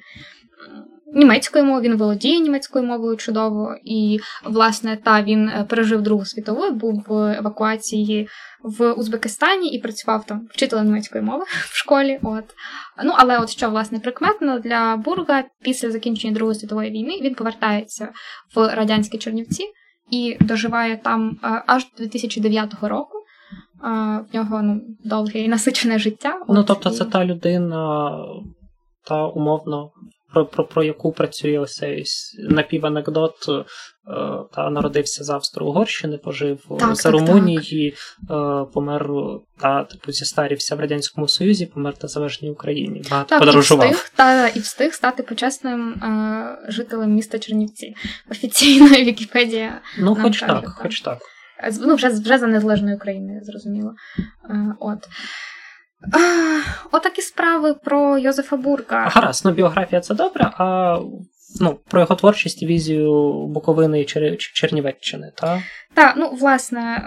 німецькою 1.14 1.64
мовою, 1.64 1.82
він 1.82 1.96
володіє 1.98 2.40
німецькою 2.40 2.84
мовою 2.84 3.16
чудово. 3.16 3.74
І, 3.84 4.20
власне, 4.44 4.96
та 5.04 5.22
він 5.22 5.48
е, 5.48 5.66
пережив 5.68 6.02
Другу 6.02 6.24
світову, 6.24 6.70
був 6.70 7.04
в 7.08 7.36
евакуації 7.38 8.28
в 8.62 8.92
Узбекистані 8.92 9.68
і 9.68 9.78
працював 9.78 10.26
там 10.26 10.48
вчителем 10.50 10.86
німецької 10.86 11.24
мови 11.24 11.44
в 11.70 11.76
школі. 11.76 12.18
От. 12.22 12.44
Ну, 13.04 13.12
але 13.16 13.38
от 13.38 13.50
що 13.50 13.70
власне 13.70 13.98
прикметно 13.98 14.58
для 14.58 14.96
Бурга 14.96 15.44
після 15.62 15.90
закінчення 15.90 16.34
Другої 16.34 16.58
світової 16.58 16.90
війни 16.90 17.18
він 17.22 17.34
повертається 17.34 18.08
в 18.54 18.74
радянські 18.74 19.18
Чернівці 19.18 19.64
і 20.10 20.36
доживає 20.40 20.96
там 20.96 21.38
е, 21.44 21.62
аж 21.66 21.86
до 21.98 22.02
2009 22.02 22.74
року. 22.82 23.18
Е, 23.18 23.88
В 24.32 24.34
нього 24.34 24.62
ну, 24.62 24.80
довге 25.04 25.40
і 25.40 25.48
насичене 25.48 25.98
життя. 25.98 26.40
Ну, 26.48 26.64
тобто, 26.64 26.88
і- 26.88 26.92
це 26.92 27.04
та 27.04 27.24
людина, 27.24 28.10
та 29.08 29.26
умовно, 29.26 29.90
про, 30.32 30.46
про, 30.46 30.64
про 30.64 30.84
яку 30.84 31.12
працює 31.12 31.58
ось 31.58 31.74
цей 31.74 32.04
напіванекдот, 32.38 33.34
е, 33.48 33.64
та 34.54 34.70
народився 34.70 35.24
з 35.24 35.30
Австро-Угорщини, 35.30 36.18
пожив 36.18 36.58
Так, 36.80 36.96
за 36.96 37.02
так, 37.02 37.12
Румунії, 37.12 37.94
е, 38.22 38.24
помер 38.74 39.10
та 39.58 39.84
типу 39.84 40.12
зістарівся 40.12 40.76
в 40.76 40.80
Радянському 40.80 41.28
Союзі, 41.28 41.66
помер 41.66 41.94
та 41.94 42.08
залежній 42.08 42.50
Україні. 42.50 43.02
Багато 43.10 43.28
Так, 43.28 43.38
і 43.38 43.40
подорожував. 43.40 43.90
встиг, 43.90 44.10
та, 44.14 44.48
і 44.48 44.58
встиг 44.58 44.94
стати 44.94 45.22
почесним 45.22 45.92
е, 45.92 46.58
жителем 46.68 47.10
міста 47.10 47.38
Чернівці. 47.38 47.94
Офіційна 48.30 48.88
Вікіпедія. 49.04 49.80
Ну, 49.98 50.14
нам 50.14 50.22
хоч 50.22 50.40
каже, 50.40 50.52
так, 50.52 50.64
так. 50.64 50.74
хоч 50.82 51.00
так. 51.00 51.18
Ну, 51.80 51.94
вже, 51.94 52.08
вже 52.08 52.38
за 52.38 52.46
незалежною 52.46 52.96
Україною, 52.96 53.40
зрозуміло. 53.44 53.94
Е, 54.50 54.74
от. 54.80 54.98
Отакі 56.92 57.22
справи 57.22 57.74
про 57.74 58.18
Йозефа 58.18 58.56
Бурга. 58.56 59.08
Гаразд, 59.08 59.44
ну 59.44 59.50
біографія 59.50 60.00
це 60.00 60.14
добре, 60.14 60.50
а 60.58 60.98
ну, 61.60 61.78
про 61.88 62.00
його 62.00 62.14
творчість 62.14 62.62
і 62.62 62.66
візію 62.66 63.32
Буковини 63.46 64.00
і 64.00 64.04
Чер... 64.04 64.36
Чернівеччини, 64.38 65.32
та? 65.34 65.62
Так, 65.94 66.14
ну 66.16 66.28
власне, 66.28 67.02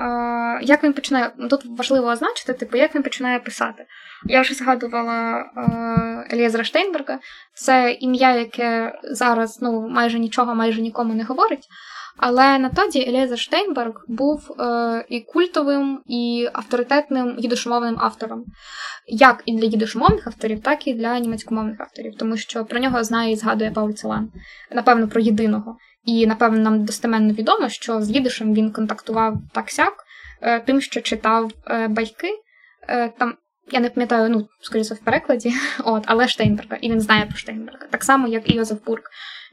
як 0.64 0.84
він 0.84 0.94
починає, 0.94 1.32
ну, 1.38 1.48
тут 1.48 1.62
важливо 1.78 2.08
означити, 2.08 2.54
типу, 2.54 2.78
як 2.78 2.96
він 2.96 3.04
починає 3.04 3.40
писати. 3.40 3.86
Я 4.26 4.42
вже 4.42 4.54
згадувала 4.54 5.40
е, 5.40 6.36
Елієзера 6.36 6.64
Штейнберга. 6.64 7.20
Це 7.54 7.92
ім'я, 7.92 8.36
яке 8.36 9.00
зараз 9.04 9.60
ну, 9.62 9.90
майже 9.90 10.20
нічого, 10.20 10.56
майже 10.56 10.82
нікому 10.82 11.14
не 11.14 11.24
говорить. 11.24 11.68
Але 12.22 12.60
на 12.60 12.70
тоді 12.70 13.00
Елієзер 13.08 13.40
Штейнберг 13.40 13.94
був 14.08 14.52
е, 14.60 15.06
і 15.10 15.22
культовим, 15.22 16.02
і 16.06 16.50
авторитетним 16.54 17.36
їдошомовним 17.40 17.96
автором. 18.00 18.44
Як 19.08 19.44
і 19.46 19.58
для 19.58 19.66
їдошомовних 19.66 20.28
авторів, 20.28 20.62
так 20.62 20.88
і 20.88 20.94
для 20.94 21.20
німецькомовних 21.20 21.80
авторів, 21.80 22.16
тому 22.18 22.38
що 22.38 22.66
про 22.66 22.80
нього 22.80 23.04
знає 23.04 23.32
і 23.32 23.36
згадує 23.36 23.72
Павло 23.72 23.94
Целан. 23.94 24.32
Напевно, 24.72 25.08
про 25.08 25.22
єдиного. 25.22 25.78
І 26.04 26.28
напевно 26.28 26.60
нам 26.60 26.86
достеменно 26.86 27.34
відомо, 27.34 27.70
що 27.70 28.02
з 28.02 28.12
їдишем 28.12 28.54
він 28.54 28.72
контактував 28.72 29.38
так-сяк, 29.54 29.94
е, 30.42 30.60
тим, 30.60 30.82
що 30.82 31.02
читав 31.02 31.52
е, 31.68 31.88
байки. 31.88 32.30
Е, 32.88 33.10
Там 33.10 33.34
я 33.72 33.80
не 33.80 33.90
пам'ятаю, 33.90 34.30
ну, 34.30 34.48
скоріше 34.62 34.94
в 34.94 35.00
перекладі, 35.00 35.54
от, 35.84 36.04
але 36.06 36.28
Штейнберга, 36.28 36.78
і 36.82 36.92
він 36.92 37.02
знає 37.02 37.26
про 37.26 37.38
Штейнберга. 37.38 37.88
Так 37.90 38.04
само, 38.04 38.28
як 38.28 38.50
і 38.50 38.54
Йозеф 38.54 38.86
Бург. 38.86 39.04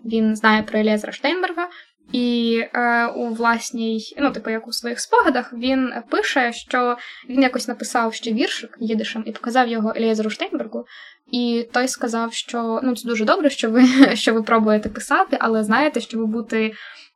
Він 0.05 0.37
знає 0.37 0.63
про 0.63 0.79
Елізера 0.79 1.13
Штейнберга, 1.13 1.69
і 2.13 2.63
е, 2.75 3.07
у 3.07 3.29
власній, 3.29 4.15
ну, 4.19 4.31
типу, 4.31 4.51
як 4.51 4.69
у 4.69 4.73
своїх 4.73 5.01
спогадах, 5.01 5.53
він 5.53 5.93
пише, 6.11 6.53
що 6.53 6.97
він 7.29 7.43
якось 7.43 7.69
написав 7.69 8.15
ще 8.15 8.33
віршик 8.33 8.77
їдишем 8.81 9.23
і 9.27 9.33
показав 9.33 9.69
його 9.69 9.93
Елізеру 9.97 10.31
Штейнбергу. 10.31 10.85
І 11.33 11.69
той 11.73 11.89
сказав, 11.89 12.33
що 12.33 12.81
ну, 12.83 12.97
це 12.97 13.09
дуже 13.09 13.25
добре, 13.25 13.51
що 13.51 13.71
ви, 13.71 13.87
що 14.15 14.35
ви 14.35 14.43
пробуєте 14.43 14.89
писати, 14.89 15.37
але 15.41 15.65
знаєте, 15.65 16.01
щоб 16.01 16.27
бути 16.27 16.73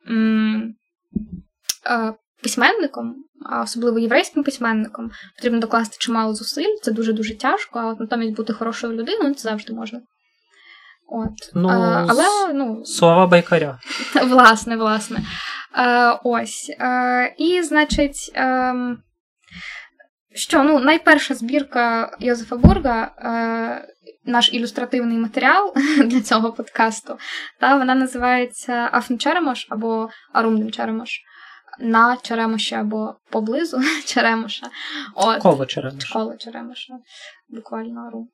м, 0.08 0.74
е, 1.90 2.14
письменником, 2.42 3.14
особливо 3.62 3.98
єврейським 3.98 4.44
письменником, 4.44 5.10
потрібно 5.36 5.60
докласти 5.60 5.96
чимало 6.00 6.34
зусиль, 6.34 6.76
це 6.82 6.92
дуже-дуже 6.92 7.36
тяжко, 7.36 7.78
а 7.78 7.94
натомість 8.02 8.36
бути 8.36 8.52
хорошою 8.52 8.92
людиною 8.92 9.34
це 9.34 9.42
завжди 9.42 9.72
можна. 9.72 10.00
От. 11.10 11.52
Ну, 11.54 11.68
а, 11.68 12.06
але, 12.08 12.52
ну, 12.54 12.84
Слова 12.84 13.26
байкаря. 13.26 13.78
власне, 14.24 14.76
власне. 14.76 15.18
Е, 15.76 16.18
ось. 16.24 16.76
Е, 16.80 17.34
і, 17.38 17.62
значить, 17.62 18.32
е, 18.36 18.74
що, 20.34 20.62
ну, 20.62 20.78
найперша 20.78 21.34
збірка 21.34 22.16
Йозефа 22.20 22.56
Бурга, 22.56 23.02
е, 23.02 23.88
наш 24.24 24.52
ілюстративний 24.52 25.18
матеріал 25.18 25.74
для 26.04 26.20
цього 26.20 26.52
подкасту, 26.52 27.18
та 27.60 27.76
вона 27.76 27.94
називається 27.94 28.90
Афн 28.92 29.18
Черемош 29.18 29.66
або 29.70 30.08
Арумдем 30.32 30.70
Черемош. 30.70 31.20
На 31.80 32.16
Черемоші 32.22 32.74
або 32.74 33.14
поблизу 33.30 33.80
Черемоша. 34.06 34.66
От. 35.14 35.42
Коло 35.42 35.66
черемиш. 35.66 36.04
Школа 36.04 36.36
Черемоша, 36.36 36.94
буквально 37.48 38.00
Арум. 38.00 38.28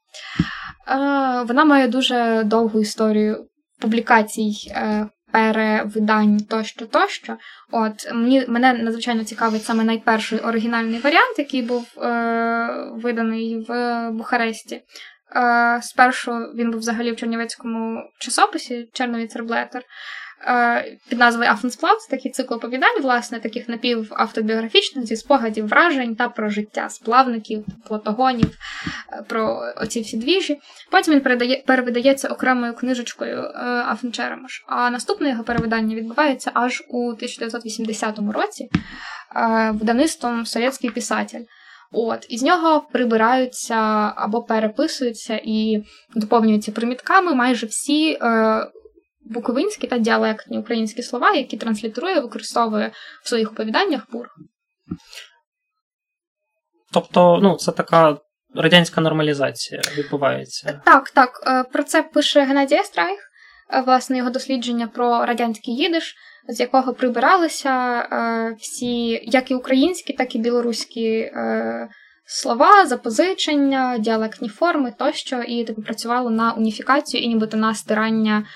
Е, 0.89 1.43
вона 1.43 1.65
має 1.65 1.89
дуже 1.89 2.43
довгу 2.45 2.81
історію 2.81 3.47
публікацій, 3.81 4.53
е, 4.71 5.09
перевидань 5.33 6.41
тощо, 6.41 6.87
тощо. 6.87 7.37
От 7.73 8.13
мені 8.15 8.45
мене 8.49 8.73
надзвичайно 8.73 9.25
цікавить 9.25 9.65
саме 9.65 9.85
найперший 9.85 10.39
оригінальний 10.39 11.01
варіант, 11.01 11.39
який 11.39 11.63
був 11.63 11.87
е, 11.99 12.91
виданий 12.95 13.65
в 13.69 14.11
Бухаресті. 14.11 14.83
Е, 15.37 15.81
спершу 15.83 16.33
він 16.33 16.71
був 16.71 16.81
взагалі 16.81 17.13
в 17.13 17.17
Чернівецькому 17.17 18.03
часописі 18.19 18.91
Чернові 18.93 19.27
Церблетер. 19.27 19.83
Е, 20.45 20.97
під 21.09 21.19
назвою 21.19 21.51
Афенсплав 21.51 21.97
це 21.99 22.17
такий 22.17 22.33
цикл 22.33 22.55
оповідань, 22.55 23.03
власне, 23.03 23.41
таких 23.41 23.69
напівавтобіографічних 23.69 25.07
зі 25.07 25.17
спогадів 25.17 25.69
вражень 25.69 26.17
та 26.17 26.29
про 26.29 26.49
життя 26.49 26.89
сплавників, 26.89 27.65
платогонів, 27.89 28.59
е, 29.13 29.23
про 29.29 29.73
оці 29.77 30.01
всі 30.01 30.17
двіжі. 30.17 30.59
Потім 30.91 31.15
він 31.15 31.21
передає, 31.21 31.63
перевидається 31.67 32.29
окремою 32.29 32.75
книжечкою 32.75 33.39
е, 33.39 33.61
Афн 33.65 34.13
Черемош. 34.13 34.65
А 34.67 34.91
наступне 34.91 35.31
його 35.31 35.45
перевидання 35.45 35.97
відбувається 35.97 36.51
аж 36.55 36.85
у 36.89 37.07
1980 37.09 38.19
році 38.35 38.71
видавництвом 39.73 40.47
Совєтський 40.47 40.91
писатель. 40.91 41.41
От, 41.93 42.27
із 42.29 42.43
нього 42.43 42.87
прибираються 42.93 43.75
або 44.17 44.43
переписуються 44.43 45.41
і 45.45 45.85
доповнюються 46.15 46.73
примітками 46.73 47.35
майже 47.35 47.67
всі 47.67 48.13
е, 48.13 48.67
буковинські 49.31 49.87
та 49.87 49.99
діалектні 49.99 50.59
українські 50.59 51.03
слова, 51.03 51.33
які 51.33 51.57
транслітерує, 51.57 52.21
використовує 52.21 52.93
в 53.23 53.29
своїх 53.29 53.53
оповіданнях 53.53 54.03
Бург. 54.13 54.31
Тобто, 56.93 57.39
ну, 57.43 57.57
це 57.57 57.73
така 57.73 58.17
радянська 58.55 59.01
нормалізація 59.01 59.81
відбувається. 59.99 60.81
Так, 60.85 61.11
так. 61.11 61.43
Е, 61.47 61.65
про 61.73 61.83
це 61.83 62.03
пише 62.03 62.45
Геннадій 62.45 62.83
Страйх, 62.85 63.21
е, 63.75 63.81
власне, 63.81 64.17
його 64.17 64.31
дослідження 64.31 64.89
про 64.89 65.27
радянський 65.27 65.75
їдиш, 65.75 66.15
з 66.49 66.61
якого 66.61 66.95
прибиралися 66.95 68.01
е, 68.01 68.57
всі, 68.59 69.21
як 69.23 69.51
і 69.51 69.55
українські, 69.55 70.13
так 70.13 70.35
і 70.35 70.39
білоруські 70.39 71.33
слова, 72.27 72.87
запозичення, 72.87 73.99
діалектні 73.99 74.49
форми 74.49 74.93
тощо, 74.99 75.43
і 75.43 75.65
типу 75.65 75.83
працювало 75.83 76.31
на 76.31 76.53
уніфікацію 76.53 77.23
і 77.23 77.29
нібито 77.29 77.57
на 77.57 77.75
стирання. 77.75 78.47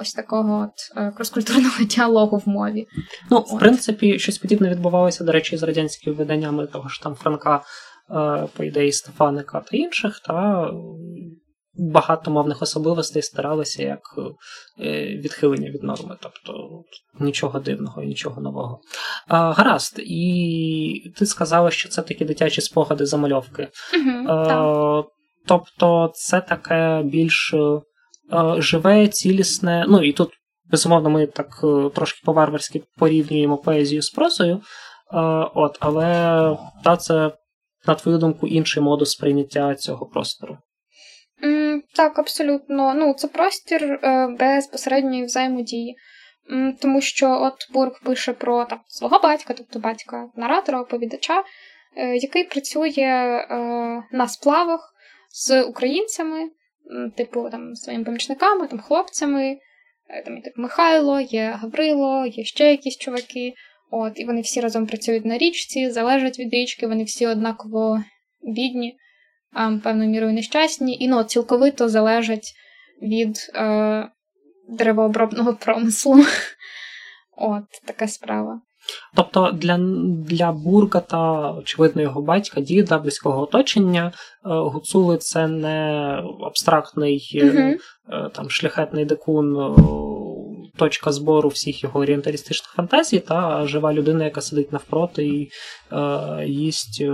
Ось 0.00 0.12
такого 0.12 0.70
от 0.70 1.14
кроскультурного 1.14 1.84
діалогу 1.84 2.42
в 2.46 2.48
мові. 2.48 2.86
Ну, 3.30 3.36
от. 3.36 3.50
в 3.50 3.58
принципі, 3.58 4.18
щось 4.18 4.38
подібне 4.38 4.70
відбувалося, 4.70 5.24
до 5.24 5.32
речі, 5.32 5.56
з 5.56 5.62
радянськими 5.62 6.16
виданнями 6.16 6.66
того 6.66 6.88
ж 6.88 7.02
там 7.02 7.14
Франка 7.14 7.62
Е, 8.10 8.48
по 8.56 8.64
ідеї 8.64 8.92
Стефаника 8.92 9.60
та 9.60 9.76
інших, 9.76 10.20
та 10.20 10.70
багато 11.74 12.30
мовних 12.30 12.62
особливостей 12.62 13.22
старалися 13.22 13.82
як 13.82 14.00
е, 14.80 15.16
відхилення 15.16 15.70
від 15.70 15.82
норми, 15.82 16.16
тобто 16.20 16.82
нічого 17.20 17.60
дивного 17.60 18.02
і 18.02 18.06
нічого 18.06 18.40
нового. 18.40 18.80
А, 19.28 19.52
Гаразд, 19.52 19.94
і 19.98 21.12
ти 21.16 21.26
сказала, 21.26 21.70
що 21.70 21.88
це 21.88 22.02
такі 22.02 22.24
дитячі 22.24 22.60
спогади 22.60 23.06
замальовки. 23.06 23.68
Угу, 23.94 24.28
а, 24.28 25.02
тобто, 25.46 26.12
це 26.14 26.40
таке 26.40 27.02
більш 27.04 27.54
а, 27.54 27.80
живе, 28.58 29.08
цілісне. 29.08 29.84
Ну 29.88 30.02
і 30.02 30.12
тут, 30.12 30.30
безумовно, 30.64 31.10
ми 31.10 31.26
так 31.26 31.64
трошки 31.94 32.20
по-варварськи 32.24 32.82
порівнюємо 32.96 33.58
поезію 33.58 34.02
з 34.02 34.10
прозою. 34.10 34.60
От, 35.54 35.76
Але 35.80 36.56
та 36.84 36.96
це 36.96 37.30
на 37.86 37.94
твою 37.94 38.18
думку, 38.18 38.46
інший 38.46 38.82
модус 38.82 39.10
сприйняття 39.10 39.74
цього 39.74 40.06
простору? 40.06 40.58
Mm, 41.42 41.80
так, 41.94 42.18
абсолютно. 42.18 42.94
Ну, 42.94 43.14
це 43.14 43.28
простір 43.28 43.84
е, 43.84 44.28
безпосередньої 44.38 45.24
взаємодії. 45.24 45.96
Тому 46.80 47.00
що 47.00 47.30
от 47.30 47.72
Бург 47.72 48.00
пише 48.04 48.32
про 48.32 48.64
там, 48.64 48.80
свого 48.86 49.18
батька, 49.18 49.54
тобто 49.54 49.78
батька 49.78 50.28
наратора, 50.36 50.80
оповідача, 50.80 51.44
е, 51.96 52.16
який 52.16 52.44
працює 52.44 52.90
е, 52.96 53.56
на 54.12 54.28
сплавах 54.28 54.94
з 55.32 55.62
українцями, 55.62 56.50
типу 57.16 57.50
там 57.50 57.74
своїми 57.74 58.04
помічниками, 58.04 58.66
там 58.66 58.80
хлопцями. 58.80 59.58
Е, 60.08 60.22
там 60.24 60.36
є 60.36 60.42
так 60.42 60.52
Михайло, 60.56 61.20
є 61.20 61.58
Гаврило, 61.60 62.26
є 62.26 62.44
ще 62.44 62.70
якісь 62.70 62.96
чуваки. 62.96 63.54
От, 63.90 64.12
І 64.20 64.24
вони 64.24 64.40
всі 64.40 64.60
разом 64.60 64.86
працюють 64.86 65.24
на 65.24 65.38
річці, 65.38 65.90
залежать 65.90 66.38
від 66.38 66.54
річки, 66.54 66.86
вони 66.86 67.04
всі 67.04 67.26
однаково 67.26 68.04
бідні, 68.42 68.96
а, 69.52 69.78
певною 69.84 70.10
мірою 70.10 70.32
нещасні, 70.32 70.96
і 71.00 71.08
ну, 71.08 71.24
цілковито 71.24 71.88
залежать 71.88 72.52
від 73.02 73.36
е, 73.54 74.08
деревообробного 74.68 75.54
промислу. 75.54 76.24
От, 77.36 77.64
така 77.84 78.08
справа. 78.08 78.60
Тобто 79.14 79.50
для 79.52 79.78
для 80.28 80.52
Бургата, 80.52 81.50
очевидно, 81.50 82.02
його 82.02 82.22
батька, 82.22 82.60
діда, 82.60 82.98
близького 82.98 83.42
оточення, 83.42 84.06
е, 84.06 84.12
гуцули 84.42 85.16
це 85.16 85.48
не 85.48 86.22
абстрактний 86.46 87.42
угу. 87.44 88.30
там 88.32 88.50
шляхетний 88.50 89.04
дикун 89.04 89.56
точка 90.76 91.12
збору 91.12 91.48
всіх 91.48 91.82
його 91.82 92.00
орієнталістичних 92.00 92.72
фантазій, 92.72 93.18
та 93.18 93.66
жива 93.66 93.92
людина, 93.92 94.24
яка 94.24 94.40
сидить 94.40 94.72
навпроти 94.72 95.26
і 95.26 95.50
е, 95.92 96.44
їсть 96.46 97.00
е, 97.00 97.12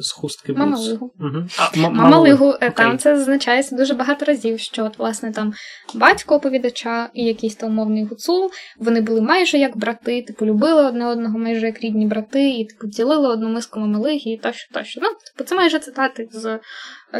з 0.00 0.10
хустки 0.12 0.52
Мамалигу. 0.52 1.12
Угу. 1.20 1.46
Мамалигу, 1.76 2.54
е, 2.60 2.70
там 2.70 2.98
це 2.98 3.16
зазначається 3.16 3.76
дуже 3.76 3.94
багато 3.94 4.24
разів, 4.24 4.60
що 4.60 4.84
от, 4.84 4.98
власне 4.98 5.32
там 5.32 5.52
батько 5.94 6.34
оповідача 6.34 7.10
і 7.14 7.24
якийсь 7.24 7.56
там 7.56 7.70
умовний 7.70 8.04
гуцул, 8.04 8.50
вони 8.78 9.00
були 9.00 9.20
майже 9.20 9.58
як 9.58 9.76
брати, 9.76 10.22
типу 10.22 10.46
любили 10.46 10.84
одне 10.84 11.06
одного, 11.06 11.38
майже 11.38 11.66
як 11.66 11.80
рідні 11.80 12.06
брати, 12.06 12.50
і 12.50 12.64
типу 12.64 12.86
ділили 12.86 13.28
одну 13.28 13.48
миску 13.48 13.80
мамалиги, 13.80 14.30
і 14.30 14.38
тощо, 14.38 14.74
тощо. 14.74 15.00
Ну, 15.02 15.08
типу, 15.08 15.48
це 15.48 15.54
майже 15.54 15.78
цитати 15.78 16.28
з, 16.32 16.58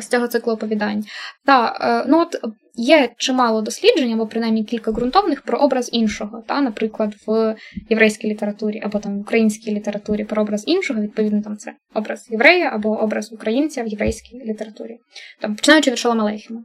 з 0.00 0.06
цього 0.06 0.28
циклу 0.28 0.52
оповідань. 0.52 1.04
Та, 1.44 1.78
е, 1.80 2.04
ну 2.08 2.20
от 2.20 2.36
Є 2.80 3.10
чимало 3.16 3.62
досліджень, 3.62 4.12
або 4.12 4.26
принаймні 4.26 4.64
кілька 4.64 4.92
ґрунтовних 4.92 5.42
про 5.42 5.58
образ 5.58 5.90
іншого. 5.92 6.42
Та, 6.46 6.60
Наприклад, 6.60 7.14
в 7.26 7.56
єврейській 7.90 8.28
літературі 8.28 8.80
або 8.84 8.98
там 8.98 9.18
в 9.18 9.20
українській 9.20 9.70
літературі 9.70 10.24
про 10.24 10.42
образ 10.42 10.64
іншого, 10.66 11.00
відповідно, 11.00 11.42
там 11.42 11.56
це 11.56 11.74
образ 11.94 12.26
єврея 12.30 12.70
або 12.74 12.88
образ 12.88 13.32
українця 13.32 13.82
в 13.82 13.86
єврейській 13.86 14.42
літературі, 14.44 14.98
там 15.40 15.56
починаючи 15.56 15.90
від 15.90 15.98
Шолома 15.98 16.24
Лейхіма. 16.24 16.60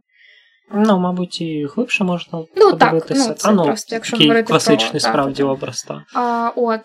Ну, 0.76 1.00
мабуть, 1.00 1.42
і 1.42 1.68
глибше 1.76 2.04
можна 2.04 2.44
ну, 2.56 2.72
подивитися. 2.72 3.14
Так, 3.14 3.28
ну, 3.28 3.34
це 3.34 3.44
та, 3.44 3.52
ну, 3.52 3.64
просто, 3.64 3.96
якщо 3.96 4.12
такий 4.12 4.28
говорити 4.28 4.48
класичний 4.48 4.92
про, 4.92 5.00
справді 5.00 5.44
так, 5.44 5.52
образ. 5.52 5.84
Та. 5.84 6.04
А, 6.14 6.52
от. 6.56 6.82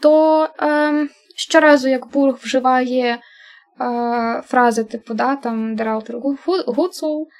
То 0.00 0.48
е, 0.62 1.08
щоразу, 1.36 1.88
як 1.88 2.12
Бург 2.12 2.38
вживає 2.42 3.04
е, 3.04 3.18
фрази 4.46 4.84
типу, 4.84 5.14
да, 5.14 5.36
там 5.36 5.76
Дераутер 5.76 6.16
Гуцул, 6.66 7.22
Е, 7.22 7.30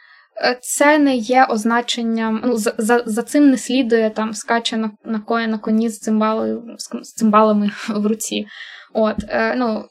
це 0.60 0.98
не 0.98 1.16
є 1.16 1.44
означенням. 1.44 2.42
Ну, 2.44 2.56
за 2.56 3.02
за, 3.06 3.22
цим 3.22 3.50
не 3.50 3.58
слідує 3.58 4.10
там 4.10 4.34
скаче 4.34 4.76
на 4.76 4.90
на, 5.04 5.46
на 5.46 5.58
коні 5.58 5.88
з 5.88 5.98
цимбалою, 5.98 6.76
з 7.02 7.12
цимбалами 7.14 7.70
в 7.88 8.06
руці. 8.06 8.46
От, 8.92 9.16
е, 9.28 9.54
ну, 9.54 9.84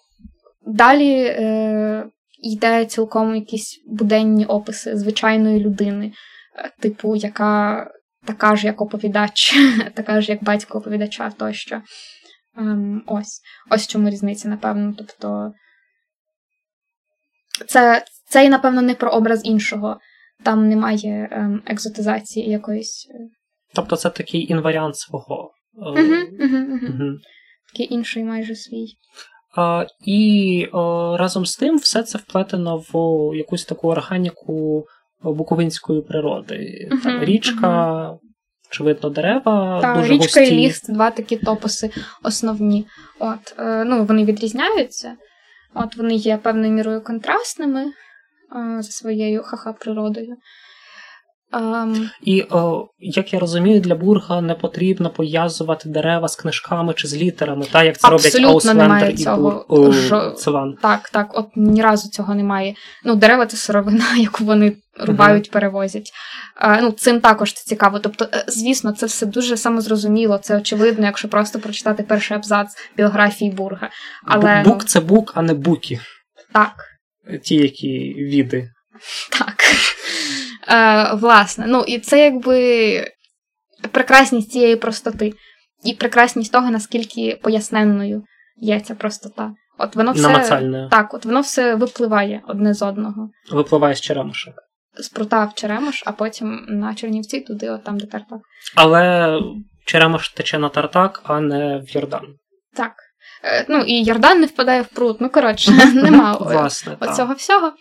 Далі 0.67 1.13
е, 1.19 2.05
йде 2.43 2.85
цілком 2.85 3.35
якісь 3.35 3.83
буденні 3.87 4.45
описи 4.45 4.97
звичайної 4.97 5.59
людини, 5.59 6.11
е, 6.57 6.71
типу, 6.81 7.15
яка 7.15 7.85
така 8.25 8.55
ж, 8.55 8.67
як 8.67 8.81
оповідач, 8.81 9.55
така 9.93 10.21
ж, 10.21 10.31
як 10.31 10.43
батько 10.43 10.77
оповідача 10.77 11.31
тощо. 11.37 11.81
Ем, 12.57 13.03
Ось 13.07 13.41
ось 13.69 13.87
чому 13.87 14.09
різниця, 14.09 14.47
напевно. 14.47 14.93
Тобто, 14.97 15.53
це, 17.67 18.05
це 18.29 18.45
і, 18.45 18.49
напевно, 18.49 18.81
не 18.81 18.95
про 18.95 19.11
образ 19.11 19.45
іншого 19.45 19.99
там 20.43 20.69
немає 20.69 21.29
ем, 21.31 21.61
екзотизації 21.65 22.49
якоїсь. 22.49 23.07
Е. 23.11 23.29
Тобто 23.73 23.95
це 23.95 24.09
такий 24.09 24.51
інваріант 24.51 24.97
свого. 24.97 25.51
Угу. 25.73 27.17
Такий 27.73 27.93
інший 27.93 28.23
майже 28.23 28.55
свій. 28.55 28.87
А, 29.57 29.85
І 30.05 30.67
о, 30.71 31.17
разом 31.17 31.45
з 31.45 31.55
тим 31.55 31.77
все 31.77 32.03
це 32.03 32.17
вплетено 32.17 32.77
в 32.77 32.95
якусь 33.37 33.65
таку 33.65 33.87
органіку 33.87 34.85
буковинської 35.23 36.01
природи. 36.01 36.89
Там 37.03 37.23
Річка, 37.23 38.11
очевидно, 38.71 39.09
дерева. 39.09 39.79
Так, 39.81 39.97
дуже 39.97 40.13
Річка 40.13 40.39
густі. 40.39 40.55
і 40.55 40.57
ліс 40.57 40.83
два 40.89 41.11
такі 41.11 41.37
топоси 41.37 41.89
основні. 42.23 42.87
От, 43.19 43.55
е, 43.59 43.83
ну, 43.83 44.05
Вони 44.05 44.25
відрізняються, 44.25 45.15
От 45.73 45.97
вони 45.97 46.15
є 46.15 46.37
певною 46.37 46.71
мірою 46.71 47.01
контрастними 47.01 47.85
за 48.79 48.91
своєю 48.91 49.43
ха-ха 49.43 49.73
природою. 49.73 50.35
Um, 51.53 52.09
і, 52.21 52.41
о, 52.49 52.87
як 52.99 53.33
я 53.33 53.39
розумію, 53.39 53.79
для 53.79 53.95
Бурга 53.95 54.41
не 54.41 54.53
потрібно 54.53 55.09
пов'язувати 55.09 55.89
дерева 55.89 56.27
з 56.27 56.35
книжками 56.35 56.93
чи 56.93 57.07
з 57.07 57.15
літерами, 57.15 57.65
так 57.71 57.85
як 57.85 57.97
це 57.97 58.09
роблять 58.09 58.35
Ауслендер 58.35 59.09
і 59.09 59.13
цього. 59.13 59.65
Бур, 59.69 59.93
Ж... 59.93 60.31
Циван. 60.37 60.77
Так, 60.81 61.09
так, 61.09 61.37
от 61.37 61.47
ні 61.55 61.81
разу 61.81 62.09
цього 62.09 62.35
немає. 62.35 62.75
Ну, 63.03 63.15
дерева 63.15 63.45
це 63.45 63.57
сировина, 63.57 64.05
яку 64.17 64.43
вони 64.43 64.77
рубають, 64.99 65.49
uh-huh. 65.49 65.53
перевозять. 65.53 66.11
А, 66.55 66.81
ну, 66.81 66.91
Цим 66.91 67.21
також 67.21 67.53
це 67.53 67.63
цікаво. 67.65 67.99
Тобто, 67.99 68.27
е, 68.33 68.45
звісно, 68.47 68.91
це 68.91 69.05
все 69.05 69.25
дуже 69.25 69.57
самозрозуміло, 69.57 70.37
це 70.37 70.57
очевидно, 70.57 71.05
якщо 71.05 71.27
просто 71.27 71.59
прочитати 71.59 72.03
перший 72.03 72.37
абзац 72.37 72.67
біографії 72.97 73.51
Бурга. 73.51 73.89
Але, 74.25 74.61
Бук 74.63 74.77
ну... 74.79 74.87
це 74.87 74.99
бук, 74.99 75.31
а 75.35 75.41
не 75.41 75.53
буки. 75.53 75.99
Так 76.53 76.94
ті, 77.43 77.55
які 77.55 78.13
віди. 78.17 78.69
Так. 79.31 79.55
Е, 80.67 81.15
Власне, 81.15 81.65
ну 81.67 81.83
і 81.87 81.99
це 81.99 82.23
якби 82.23 83.11
прекрасність 83.91 84.51
цієї 84.51 84.75
простоти. 84.75 85.33
І 85.83 85.93
прекрасність 85.93 86.51
того, 86.51 86.71
наскільки 86.71 87.39
поясненною 87.43 88.23
є 88.55 88.79
ця 88.79 88.95
простота. 88.95 89.51
От 89.77 89.95
воно 89.95 90.11
все 90.11 90.87
так, 90.91 91.13
от 91.13 91.25
воно 91.25 91.41
все 91.41 91.75
випливає 91.75 92.41
одне 92.47 92.73
з 92.73 92.81
одного. 92.81 93.29
Випливає 93.51 93.95
з 93.95 94.01
Черемоша. 94.01 94.53
З 94.97 95.09
прута 95.09 95.45
в 95.45 95.53
Черемош, 95.53 96.03
а 96.05 96.11
потім 96.11 96.65
на 96.67 96.95
Чернівці, 96.95 97.41
туди, 97.41 97.69
от 97.69 97.83
там, 97.83 97.97
де 97.97 98.05
Тартак. 98.05 98.39
Але 98.75 99.39
Черемош 99.85 100.29
тече 100.29 100.59
на 100.59 100.69
Тартак, 100.69 101.21
а 101.23 101.39
не 101.39 101.77
в 101.77 101.95
Йордан. 101.95 102.25
Так. 102.75 102.93
Е, 103.45 103.65
ну, 103.69 103.83
і 103.87 104.03
Йордан 104.03 104.39
не 104.39 104.45
впадає 104.45 104.81
в 104.81 104.87
пруд. 104.87 105.17
Ну, 105.19 105.29
коротше, 105.29 105.71
нема 105.93 106.33
Власне, 106.33 106.97
оцього 106.99 107.33
всього. 107.33 107.71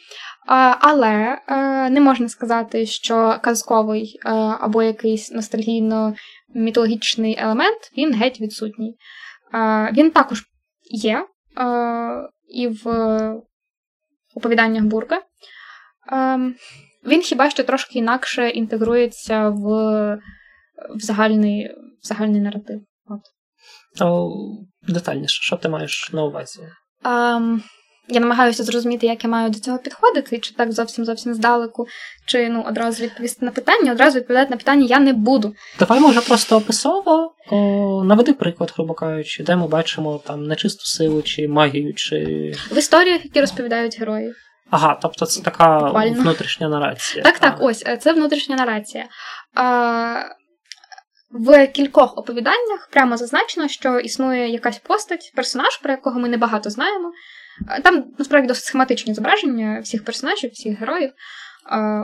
Але 0.80 1.38
е, 1.48 1.90
не 1.90 2.00
можна 2.00 2.28
сказати, 2.28 2.86
що 2.86 3.38
казковий 3.42 4.20
е, 4.24 4.30
або 4.60 4.82
якийсь 4.82 5.32
ностальгійно-мітологічний 5.32 7.34
елемент 7.38 7.92
він 7.98 8.14
геть 8.14 8.40
відсутній. 8.40 8.96
Він 9.92 10.10
також 10.10 10.42
є 10.90 11.26
і 12.48 12.68
в 12.68 12.86
оповіданнях 14.34 14.84
Бурга. 14.84 15.22
Він 17.06 17.20
хіба 17.20 17.50
що 17.50 17.64
трошки 17.64 17.98
інакше 17.98 18.48
інтегрується 18.48 19.48
в 19.48 19.64
в 20.94 21.00
загальний 21.00 21.70
в 22.02 22.06
загальний 22.06 22.40
наратив. 22.40 22.80
От. 23.06 23.20
О, 24.00 24.30
детальніше, 24.88 25.42
що 25.42 25.56
ти 25.56 25.68
маєш 25.68 26.10
на 26.12 26.24
увазі? 26.24 26.60
Um, 27.04 27.60
я 28.08 28.20
намагаюся 28.20 28.64
зрозуміти, 28.64 29.06
як 29.06 29.24
я 29.24 29.30
маю 29.30 29.50
до 29.50 29.58
цього 29.58 29.78
підходити, 29.78 30.38
чи 30.38 30.54
так 30.54 30.72
зовсім 30.72 31.04
зовсім 31.04 31.34
здалеку, 31.34 31.86
чи 32.26 32.48
ну 32.48 32.64
одразу 32.68 33.02
відповісти 33.04 33.44
на 33.44 33.50
питання, 33.50 33.92
одразу 33.92 34.18
відповідати 34.18 34.50
на 34.50 34.56
питання 34.56 34.86
я 34.86 35.00
не 35.00 35.12
буду. 35.12 35.54
Давай, 35.78 36.00
може, 36.00 36.20
просто 36.20 36.56
описово 36.56 37.34
о, 37.50 38.04
наведи 38.04 38.32
приклад, 38.32 38.72
грубо 38.76 38.94
кажучи, 38.94 39.42
де 39.42 39.56
ми 39.56 39.68
бачимо 39.68 40.20
там 40.26 40.46
нечисту 40.46 40.84
силу, 40.84 41.22
чи 41.22 41.48
магію, 41.48 41.94
чи. 41.94 42.16
В 42.70 42.78
історіях, 42.78 43.24
які 43.24 43.40
розповідають 43.40 43.98
герої. 44.00 44.32
Ага, 44.70 44.98
тобто 45.02 45.26
це 45.26 45.42
така 45.42 45.80
Буквально. 45.80 46.22
внутрішня 46.22 46.68
нарація. 46.68 47.24
Так, 47.24 47.38
так, 47.38 47.56
ось 47.60 47.84
це 48.00 48.12
внутрішня 48.12 48.56
нарація. 48.56 49.04
А, 49.54 49.64
в 51.34 51.66
кількох 51.66 52.18
оповіданнях 52.18 52.88
прямо 52.90 53.16
зазначено, 53.16 53.68
що 53.68 53.98
існує 53.98 54.48
якась 54.48 54.78
постать, 54.78 55.32
персонаж, 55.36 55.76
про 55.76 55.90
якого 55.90 56.20
ми 56.20 56.28
небагато 56.28 56.70
знаємо. 56.70 57.12
Там 57.82 58.04
насправді 58.18 58.48
досить 58.48 58.64
схематичні 58.64 59.14
зображення 59.14 59.80
всіх 59.80 60.04
персонажів, 60.04 60.50
всіх 60.50 60.78
героїв. 60.78 61.10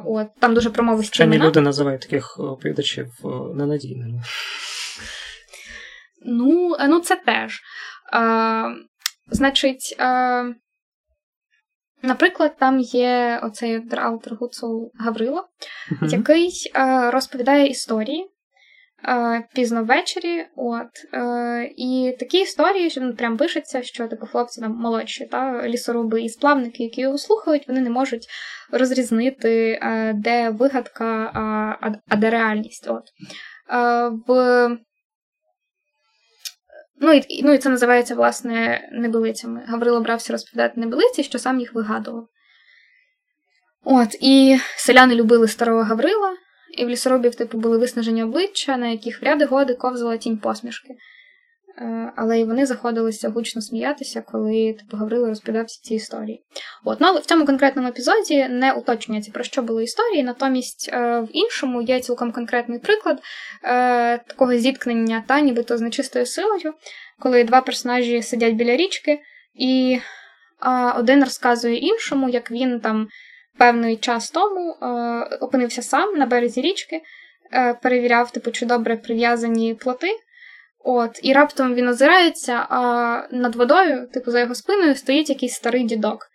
От, 0.07 0.28
Там 0.41 0.55
дуже 0.55 0.70
промовисті 0.70 1.11
Вчені 1.11 1.39
люди 1.39 1.61
називають 1.61 2.01
таких 2.01 2.41
оповідачів 2.41 3.07
е, 3.24 3.28
ненадійними. 3.55 4.22
Ну, 6.26 6.76
е, 6.81 6.89
ну 6.89 7.01
це 7.01 7.16
теж. 7.16 7.61
А, 8.12 8.74
значить, 9.31 9.97
а, 9.99 10.45
наприклад, 12.03 12.57
там 12.59 12.81
є 12.81 13.41
оцей 13.43 13.81
Дралтер 13.81 14.35
Гуцул 14.35 14.93
Гаврило, 14.95 15.49
який 16.03 16.51
е, 16.76 17.11
розповідає 17.11 17.66
історії 17.66 18.22
е, 18.22 18.28
пізно 19.55 19.84
ввечері. 19.84 20.46
От, 20.57 21.14
е, 21.14 21.70
і 21.76 22.16
такі 22.18 22.40
історії, 22.40 22.90
що 22.90 23.01
ну, 23.01 23.14
прям 23.14 23.36
пишеться, 23.36 23.82
що 23.82 24.09
типу, 24.09 24.26
хлопці 24.26 24.61
там 24.61 24.72
молодші, 24.72 25.26
та, 25.26 25.68
лісоруби 25.68 26.22
і 26.22 26.28
сплавники, 26.28 26.82
які 26.82 27.01
його 27.01 27.18
слухають, 27.18 27.68
вони 27.68 27.80
не 27.80 27.90
можуть 27.90 28.26
розрізнити, 28.72 29.78
е, 29.82 30.12
де 30.16 30.51
вигадка, 30.51 31.30
а, 31.34 31.90
а 32.09 32.16
де 32.16 32.30
реальність. 32.30 32.88
От. 32.90 33.05
Е, 33.72 34.11
в... 34.26 34.78
Ну 37.03 37.12
і, 37.12 37.42
ну, 37.42 37.53
і 37.53 37.59
це 37.59 37.68
називається, 37.68 38.14
власне, 38.14 38.88
небилицями. 38.92 39.62
Гаврило 39.66 40.01
брався 40.01 40.32
розповідати 40.32 40.80
небилиці, 40.80 41.22
що 41.22 41.38
сам 41.38 41.61
їх 41.61 41.74
вигадував. 41.74 42.28
От, 43.84 44.16
і 44.20 44.59
селяни 44.76 45.14
любили 45.14 45.48
старого 45.48 45.82
Гаврила, 45.82 46.36
і 46.79 46.85
в 46.85 46.89
лісоробів, 46.89 47.35
типу, 47.35 47.59
були 47.59 47.79
виснажені 47.79 48.25
обличчя, 48.25 48.77
на 48.77 48.89
яких 48.89 49.23
в 49.23 49.25
ряди 49.25 49.45
годи 49.45 49.75
ковзала 49.75 50.16
тінь 50.16 50.39
посмішки. 50.39 50.95
Е, 51.79 52.12
Але 52.16 52.41
й 52.41 52.45
вони 52.45 52.66
заходилися 52.66 53.29
гучно 53.29 53.62
сміятися, 53.62 54.21
коли 54.21 54.73
типу, 54.73 54.97
Гаврило 54.97 55.27
розповідав 55.27 55.64
всі 55.64 55.81
ці 55.83 55.95
історії. 55.95 56.45
От, 56.85 57.01
ну, 57.01 57.18
в 57.18 57.25
цьому 57.25 57.47
конкретному 57.47 57.89
епізоді 57.89 58.49
не 58.49 58.73
уточнюється, 58.73 59.33
про 59.33 59.45
що 59.45 59.62
були 59.62 59.85
історії, 59.85 60.23
натомість 60.23 60.91
е, 60.93 61.21
в 61.21 61.29
іншому 61.33 61.83
є 61.83 62.01
цілком 62.01 62.33
конкретний 62.33 62.79
приклад 62.79 63.23
е, 63.64 64.18
такого 64.18 64.57
зіткнення 64.57 65.25
та 65.27 65.41
нібито 65.41 65.79
з 65.79 65.81
нечистою 65.81 66.27
силою, 66.27 66.75
коли 67.18 67.45
два 67.45 67.61
персонажі 67.61 68.23
сидять 68.23 68.55
біля 68.55 68.77
річки, 68.77 69.21
і 69.55 70.01
один 70.97 71.25
розказує 71.25 71.77
іншому, 71.77 72.29
як 72.29 72.51
він 72.51 72.81
там 72.81 73.09
певний 73.61 73.97
час 73.97 74.31
тому 74.31 74.71
е, 74.71 74.87
опинився 75.41 75.83
сам 75.83 76.15
на 76.15 76.27
березі 76.27 76.61
річки, 76.61 77.01
е, 77.53 77.75
перевіряв, 77.75 78.31
типу, 78.31 78.51
чи 78.51 78.67
добре 78.67 78.97
прив'язані 78.97 79.75
плоти. 79.75 80.09
От, 80.85 81.21
і 81.23 81.33
раптом 81.33 81.75
він 81.75 81.89
озирається, 81.89 82.67
а 82.71 83.23
над 83.31 83.57
водою, 83.57 84.09
типу, 84.13 84.31
за 84.31 84.41
його 84.41 84.55
спиною 84.55 84.95
стоїть 84.95 85.31
якийсь 85.31 85.55
старий 85.55 85.85
дідок. 85.85 86.27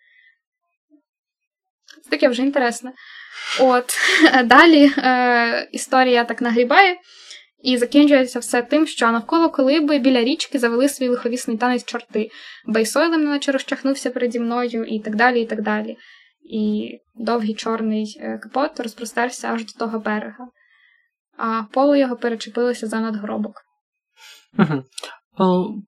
Це 2.04 2.10
таке 2.10 2.28
вже 2.28 2.42
інтересне. 2.42 2.92
От, 3.60 3.94
далі 4.46 4.92
е, 4.98 5.70
історія 5.72 6.24
так 6.24 6.42
нагрібає, 6.42 6.98
і 7.64 7.78
закінчується 7.78 8.40
все 8.40 8.62
тим, 8.62 8.88
що 8.88 9.12
навколо 9.12 9.50
колиби 9.50 10.00
біля 10.00 10.24
річки 10.24 10.60
завели 10.60 10.90
свій 10.90 11.08
лиховісний 11.08 11.58
танець 11.58 11.86
чорти, 11.86 12.30
Бейсойлем 12.66 13.24
наче 13.24 13.52
розчахнувся 13.52 14.10
переді 14.10 14.40
мною, 14.40 14.86
і 14.86 15.00
так 15.00 15.16
далі, 15.16 15.42
і 15.42 15.46
так 15.46 15.62
далі. 15.62 15.98
І 16.50 16.92
довгий 17.16 17.54
чорний 17.54 18.18
е, 18.22 18.38
капот 18.38 18.80
розпростерся 18.80 19.48
аж 19.48 19.66
до 19.66 19.80
того 19.80 20.00
берега, 20.00 20.48
а 21.38 21.64
поло 21.72 21.96
його 21.96 22.16
перечепилося 22.16 22.88
за 22.88 23.00
надгробок. 23.00 23.62
Угу. 24.60 24.84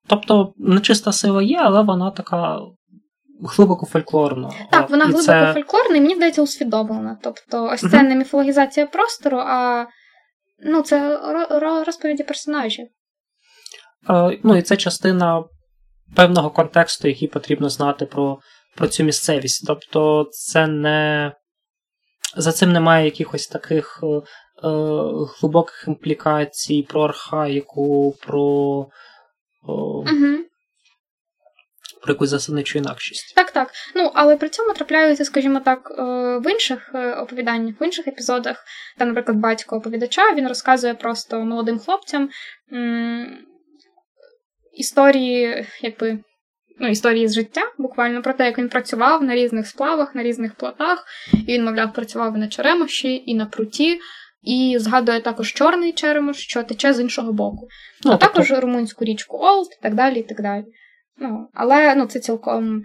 Тобто 0.07 0.53
нечиста 0.57 1.11
сила 1.11 1.43
є, 1.43 1.59
але 1.61 1.83
вона 1.83 2.11
така 2.11 2.59
глибоко 3.41 3.85
фольклорна. 3.85 4.51
Так, 4.71 4.89
вона 4.89 5.03
І 5.03 5.07
глибоко 5.07 5.23
це... 5.25 5.53
фольклорна 5.53 5.95
і 5.97 6.01
мені 6.01 6.15
здається 6.15 6.41
усвідомлена. 6.41 7.17
Тобто, 7.23 7.63
ось 7.63 7.81
це 7.81 7.97
Мгм. 7.97 8.07
не 8.07 8.15
міфологізація 8.15 8.85
простору, 8.85 9.37
а 9.37 9.85
ну, 10.65 10.81
це 10.81 11.17
ро- 11.17 11.59
ро- 11.59 11.83
розповіді 11.85 12.23
персонажів. 12.23 12.87
Е, 14.09 14.39
Ну 14.43 14.55
і 14.57 14.61
це 14.61 14.77
частина 14.77 15.43
певного 16.15 16.49
контексту, 16.49 17.07
який 17.07 17.27
потрібно 17.27 17.69
знати 17.69 18.05
про, 18.05 18.39
про 18.77 18.87
цю 18.87 19.03
місцевість. 19.03 19.67
Тобто, 19.67 20.29
це 20.31 20.67
не. 20.67 21.31
За 22.35 22.51
цим 22.51 22.71
немає 22.73 23.05
якихось 23.05 23.47
таких 23.47 23.99
е, 24.03 24.07
е, 24.07 24.21
глибоких 25.41 25.85
імплікацій 25.87 26.85
про 26.89 27.01
архаїку, 27.01 28.15
про, 28.27 28.41
о, 29.63 29.73
Угу. 29.99 30.37
про 32.03 32.13
якусь 32.13 32.29
засадничу 32.29 32.79
інакшість. 32.79 33.35
Так, 33.35 33.51
так. 33.51 33.71
Ну, 33.95 34.11
але 34.13 34.37
при 34.37 34.49
цьому 34.49 34.73
трапляються, 34.73 35.25
скажімо 35.25 35.59
так, 35.59 35.91
е, 35.99 36.03
в 36.37 36.51
інших 36.51 36.91
е, 36.95 37.13
оповіданнях, 37.13 37.81
в 37.81 37.83
інших 37.83 38.07
епізодах, 38.07 38.63
там, 38.97 39.07
наприклад, 39.07 39.37
батько 39.37 39.75
оповідача, 39.77 40.33
він 40.33 40.47
розказує 40.47 40.93
просто 40.93 41.39
молодим 41.39 41.79
хлопцям 41.79 42.29
м- 42.73 43.37
історії, 44.73 45.65
якби. 45.81 46.19
Ну, 46.79 46.87
історії 46.87 47.27
з 47.27 47.33
життя, 47.33 47.61
буквально 47.77 48.21
про 48.21 48.33
те, 48.33 48.45
як 48.45 48.57
він 48.57 48.69
працював 48.69 49.23
на 49.23 49.35
різних 49.35 49.67
сплавах, 49.67 50.15
на 50.15 50.23
різних 50.23 50.55
плотах. 50.55 51.05
І 51.47 51.53
він, 51.53 51.65
мовляв, 51.65 51.93
працював 51.93 52.35
і 52.35 52.39
на 52.39 52.47
черемоші, 52.47 53.23
і 53.25 53.35
на 53.35 53.45
пруті, 53.45 53.99
і 54.43 54.75
згадує 54.79 55.21
також 55.21 55.53
чорний 55.53 55.93
черемош, 55.93 56.37
що 56.37 56.63
тече 56.63 56.93
з 56.93 56.99
іншого 56.99 57.33
боку. 57.33 57.67
Ну, 58.05 58.11
а 58.11 58.17
тобто, 58.17 58.27
також 58.27 58.51
румунську 58.51 59.05
річку 59.05 59.37
Олд 59.37 59.67
і 59.79 59.83
так 59.83 59.95
далі, 59.95 60.19
і 60.19 60.23
так 60.23 60.41
далі. 60.41 60.65
Ну, 61.17 61.47
але 61.53 61.95
ну, 61.95 62.05
це 62.05 62.19
цілком 62.19 62.83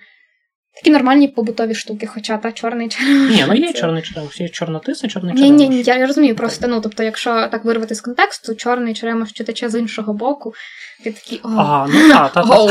такі 0.74 0.90
нормальні 0.90 1.28
побутові 1.28 1.74
штуки, 1.74 2.06
хоча 2.06 2.38
та 2.38 2.52
чорний 2.52 2.88
черемош. 2.88 3.30
Ні, 3.30 3.44
ну 3.48 3.54
є 3.54 3.72
чорний 3.72 4.02
черемош, 4.02 4.40
є 4.40 4.48
чорнотис 4.48 5.04
і 5.04 5.08
чорний 5.08 5.34
черемош. 5.36 5.58
ні, 5.58 5.68
ні, 5.68 5.82
я 5.82 6.06
розумію, 6.06 6.36
просто 6.36 6.68
ну, 6.68 6.80
тобто, 6.80 7.02
якщо 7.02 7.48
так 7.48 7.64
вирвати 7.64 7.94
з 7.94 8.00
контексту, 8.00 8.54
чорний 8.54 8.94
черемош 8.94 9.30
що 9.30 9.44
тече 9.44 9.68
з 9.68 9.78
іншого 9.78 10.14
боку, 10.14 10.52
ти 11.04 11.12
такий 11.12 11.40
о, 11.42 11.48
Ага, 11.48 11.88
ну. 12.36 12.54
Оу. 12.54 12.70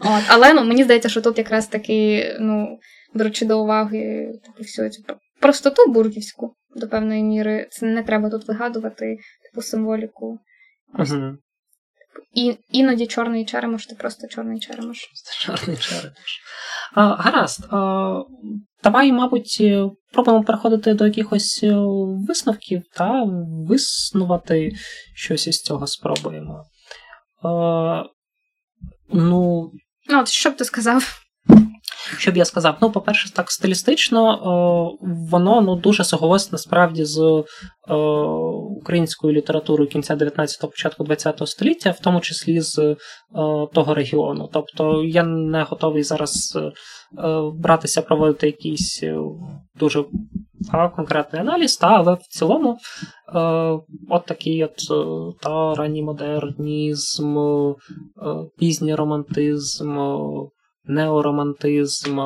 От, 0.00 0.22
але 0.28 0.54
ну, 0.54 0.64
мені 0.64 0.84
здається, 0.84 1.08
що 1.08 1.20
тут 1.20 1.38
якраз 1.38 1.66
таки, 1.66 2.28
ну, 2.40 2.78
беручи 3.14 3.46
до 3.46 3.62
уваги 3.62 4.28
таку 4.44 4.62
всю 4.62 4.90
цю 4.90 5.02
простоту 5.40 5.92
бургівську 5.92 6.54
до 6.76 6.88
певної 6.88 7.22
міри, 7.22 7.68
це 7.70 7.86
не 7.86 8.02
треба 8.02 8.30
тут 8.30 8.48
вигадувати 8.48 9.18
таку 9.42 9.62
символіку. 9.62 10.38
Угу. 10.98 11.36
І, 12.34 12.56
іноді 12.70 13.06
чорний 13.06 13.44
черемош, 13.44 13.86
ти 13.86 13.94
просто 13.94 14.28
чорний 14.28 14.60
черемош. 14.60 14.98
Чорний 15.40 15.76
черемош. 15.76 16.40
А, 16.94 17.08
гаразд. 17.08 17.66
А, 17.70 18.22
давай, 18.82 19.12
мабуть, 19.12 19.56
е, 19.60 19.90
пробуємо 20.12 20.44
переходити 20.44 20.94
до 20.94 21.06
якихось 21.06 21.60
е, 21.62 21.74
висновків 22.28 22.82
та 22.94 23.24
виснувати 23.68 24.72
щось 25.14 25.46
із 25.46 25.62
цього 25.62 25.86
спробуємо. 25.86 26.64
А, 27.42 28.02
ну, 29.12 29.70
Ну, 30.06 30.20
от 30.20 30.28
що 30.28 30.50
б 30.50 30.56
ти 30.56 30.64
сказав? 30.64 31.23
Що 32.18 32.32
б 32.32 32.36
я 32.36 32.44
сказав? 32.44 32.76
Ну, 32.80 32.90
по-перше, 32.90 33.32
так 33.32 33.50
стилістично, 33.50 34.32
е, 34.32 35.06
воно 35.30 35.60
ну, 35.60 35.76
дуже 35.76 36.04
соголосне 36.04 36.48
насправді 36.52 37.04
з 37.04 37.44
е, 37.88 37.94
українською 38.80 39.32
літературою 39.32 39.90
кінця 39.90 40.14
19-го, 40.14 40.68
початку 40.68 41.04
20-го 41.04 41.46
століття, 41.46 41.90
в 41.90 42.00
тому 42.00 42.20
числі 42.20 42.60
з 42.60 42.78
е, 42.78 42.96
того 43.72 43.94
регіону. 43.94 44.50
Тобто 44.52 45.04
я 45.04 45.22
не 45.22 45.62
готовий 45.62 46.02
зараз 46.02 46.58
братися 47.54 48.02
проводити 48.02 48.46
якийсь 48.46 49.04
дуже 49.78 50.04
та, 50.72 50.88
конкретний 50.88 51.42
аналіз, 51.42 51.76
та, 51.76 51.86
але 51.86 52.14
в 52.14 52.22
цілому 52.28 52.78
е, 53.34 53.38
от 54.10 54.26
такий 54.26 54.64
от 54.64 54.76
та 55.40 55.74
ранній 55.74 56.02
модернізм, 56.02 57.38
е, 57.38 57.74
пізній 58.58 58.94
романтизм. 58.94 59.98
Неоромантизм, 60.84 62.20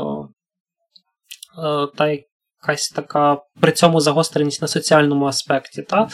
та 1.96 2.08
якась 2.08 2.88
така 2.88 3.38
при 3.60 3.72
цьому 3.72 4.00
загостреність 4.00 4.62
на 4.62 4.68
соціальному 4.68 5.26
аспекті, 5.26 5.82
та, 5.82 6.08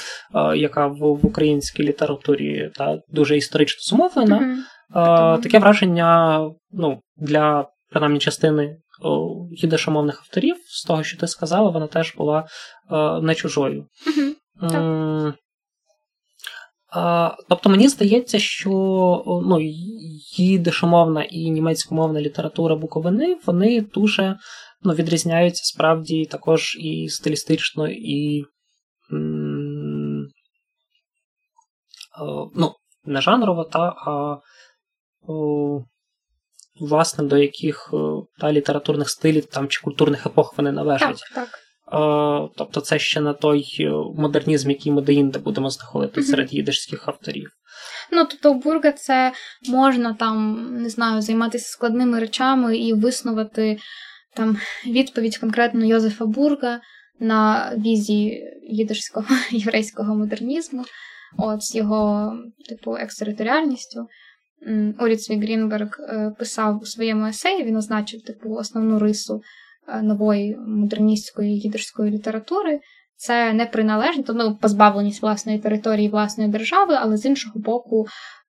яка 0.55 0.87
в, 0.87 0.99
в 0.99 1.27
українській 1.27 1.83
літературі 1.83 2.71
та, 2.75 2.99
дуже 3.09 3.37
історично 3.37 3.81
зумовлена. 3.83 4.65
Mm-hmm. 4.95 5.43
Таке 5.43 5.59
враження 5.59 6.41
ну, 6.71 7.01
для 7.17 7.69
принаймні 7.91 8.19
частини 8.19 8.77
їдишомовних 9.51 10.21
авторів, 10.21 10.57
з 10.67 10.85
того, 10.85 11.03
що 11.03 11.19
ти 11.19 11.27
сказала, 11.27 11.71
вона 11.71 11.87
теж 11.87 12.15
була 12.17 12.47
не 13.23 13.35
чужою. 13.35 13.87
Mm-hmm. 14.63 15.33
Тобто 17.49 17.71
мені 17.71 17.89
здається, 17.89 18.39
що 18.39 18.71
ну, 19.47 19.59
їдишомовна 20.37 21.23
і 21.25 21.51
німецькомовна 21.51 22.21
література 22.21 22.77
Буковини 22.77 23.39
вони 23.47 23.81
дуже 23.81 24.37
ну, 24.83 24.93
відрізняються 24.93 25.65
справді 25.65 26.25
також 26.25 26.77
і 26.81 27.09
стилістично, 27.09 27.89
і 27.89 28.45
ну, 32.55 32.75
не 33.05 33.21
жанрово, 33.21 33.65
та, 33.65 33.81
а 33.81 34.37
власне 36.81 37.25
до 37.25 37.37
яких 37.37 37.95
та, 38.41 38.53
літературних 38.53 39.11
стилів 39.11 39.47
там, 39.47 39.69
чи 39.69 39.83
культурних 39.83 40.27
епох 40.27 40.59
вони 40.59 40.73
належать. 40.73 41.25
Так, 41.35 41.47
так. 41.47 41.64
Тобто 42.57 42.81
це 42.81 42.99
ще 42.99 43.21
на 43.21 43.33
той 43.33 43.77
е, 43.81 43.91
модернізм, 44.17 44.71
який 44.71 44.93
ми 44.93 45.03
деінде 45.03 45.39
будемо 45.39 45.71
знаходити 45.71 46.23
серед 46.23 46.55
їдишських 46.55 47.09
авторів. 47.09 47.51
Ну, 48.13 48.25
тобто, 48.25 48.53
у 48.53 48.55
Бурга 48.55 48.93
це 48.93 49.33
можна 49.69 50.15
там, 50.15 50.69
не 50.83 50.89
знаю, 50.89 51.21
займатися 51.21 51.69
складними 51.69 52.21
речами 52.21 52.79
і 52.79 52.93
виснувати 52.93 53.79
там 54.37 54.57
відповідь 54.87 55.39
конкретно 55.39 55.85
Йозефа 55.85 56.27
Бурга 56.27 56.81
на 57.21 57.73
візії 57.77 58.45
їдишського 58.69 59.27
єврейського 59.51 60.15
модернізму, 60.15 60.85
от 61.39 61.63
з 61.63 61.75
його, 61.75 62.33
типу, 62.69 62.97
екстериторіальністю. 62.97 64.07
Оліцві 64.99 65.37
Грінберг 65.37 65.97
е, 66.01 66.35
писав 66.39 66.81
у 66.83 66.87
своєму 66.87 67.27
есеї, 67.27 67.65
він 67.65 67.77
означив 67.77 68.23
типу 68.23 68.55
основну 68.55 68.99
рису 68.99 69.35
Е, 69.35 69.64
нової 70.03 70.57
модерністської 70.57 71.59
їдерської 71.59 72.11
літератури. 72.11 72.81
Це 73.17 73.53
не 73.53 73.67
приналежність, 73.67 74.31
ну, 74.35 74.57
позбавленість 74.57 75.23
власної 75.23 75.59
території, 75.59 76.09
власної 76.09 76.51
держави, 76.51 76.95
але 77.01 77.17
з 77.17 77.27
іншого 77.27 77.61
боку, 77.61 78.07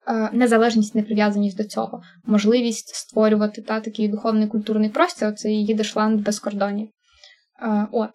е, 0.07 0.29
незалежність, 0.33 0.95
неприв'язаність 0.95 1.57
до 1.57 1.63
цього, 1.63 2.01
можливість 2.25 2.95
створювати 2.95 3.61
та, 3.61 3.79
такий 3.79 4.07
духовний 4.07 4.47
культурний 4.47 4.89
простір, 4.89 5.33
це 5.33 5.51
Їдишланд 5.51 6.21
без 6.21 6.39
кордонів. 6.39 6.87
Е, 7.61 7.87
от. 7.91 8.11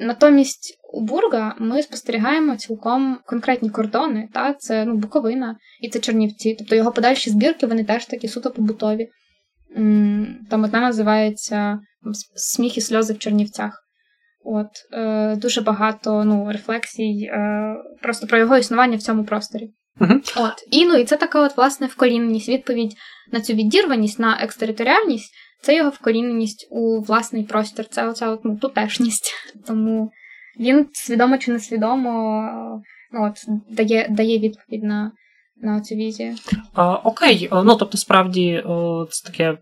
Натомість 0.00 0.78
у 0.92 1.00
Бурга 1.00 1.54
ми 1.58 1.82
спостерігаємо 1.82 2.56
цілком 2.56 3.18
конкретні 3.26 3.70
кордони, 3.70 4.28
та, 4.34 4.54
це 4.54 4.84
ну, 4.84 4.94
Буковина 4.94 5.56
і 5.80 5.88
це 5.88 5.98
Чернівці. 5.98 6.54
Тобто 6.58 6.76
його 6.76 6.92
подальші 6.92 7.30
збірки 7.30 7.66
вони 7.66 7.84
теж 7.84 8.06
такі 8.06 8.28
суто 8.28 8.50
побутові. 8.50 9.08
Там 10.50 10.64
одна 10.64 10.80
називається 10.80 11.80
Сміх 12.34 12.76
і 12.76 12.80
сльози 12.80 13.14
в 13.14 13.18
Чернівцях. 13.18 13.82
От, 14.44 14.68
е, 14.92 15.36
Дуже 15.36 15.60
багато 15.60 16.24
ну, 16.24 16.52
рефлексій 16.52 17.30
е, 17.32 17.76
просто 18.02 18.26
про 18.26 18.38
його 18.38 18.56
існування 18.56 18.96
в 18.96 19.02
цьому 19.02 19.24
просторі. 19.24 19.70
Uh-huh. 20.00 20.32
От. 20.36 20.54
І 20.70 20.86
ну, 20.86 20.94
і 20.94 21.04
це 21.04 21.16
така 21.16 21.40
от, 21.42 21.56
власне, 21.56 21.86
вкоріненість, 21.86 22.48
відповідь 22.48 22.94
на 23.32 23.40
цю 23.40 23.52
відірваність, 23.52 24.18
на 24.18 24.38
екстериторіальність, 24.40 25.34
це 25.62 25.76
його 25.76 25.90
вкоріненість 25.90 26.68
у 26.70 27.00
власний 27.00 27.44
простір, 27.44 27.86
це 27.88 28.08
оця 28.08 28.28
от, 28.28 28.44
ну, 28.44 28.56
тутешність. 28.56 29.34
Тому 29.66 30.10
він 30.60 30.86
свідомо 30.92 31.38
чи 31.38 31.52
несвідомо 31.52 32.50
ну, 33.12 33.24
от, 33.24 33.34
дає 33.70 34.06
дає 34.10 34.38
відповідь 34.38 34.84
на 34.84 35.12
на 35.56 35.80
цю 35.80 35.94
візію. 35.94 36.34
А, 36.74 36.94
Окей, 36.94 37.48
ну 37.52 37.76
тобто, 37.76 37.98
справді, 37.98 38.62
це 39.10 39.30
таке 39.30 39.58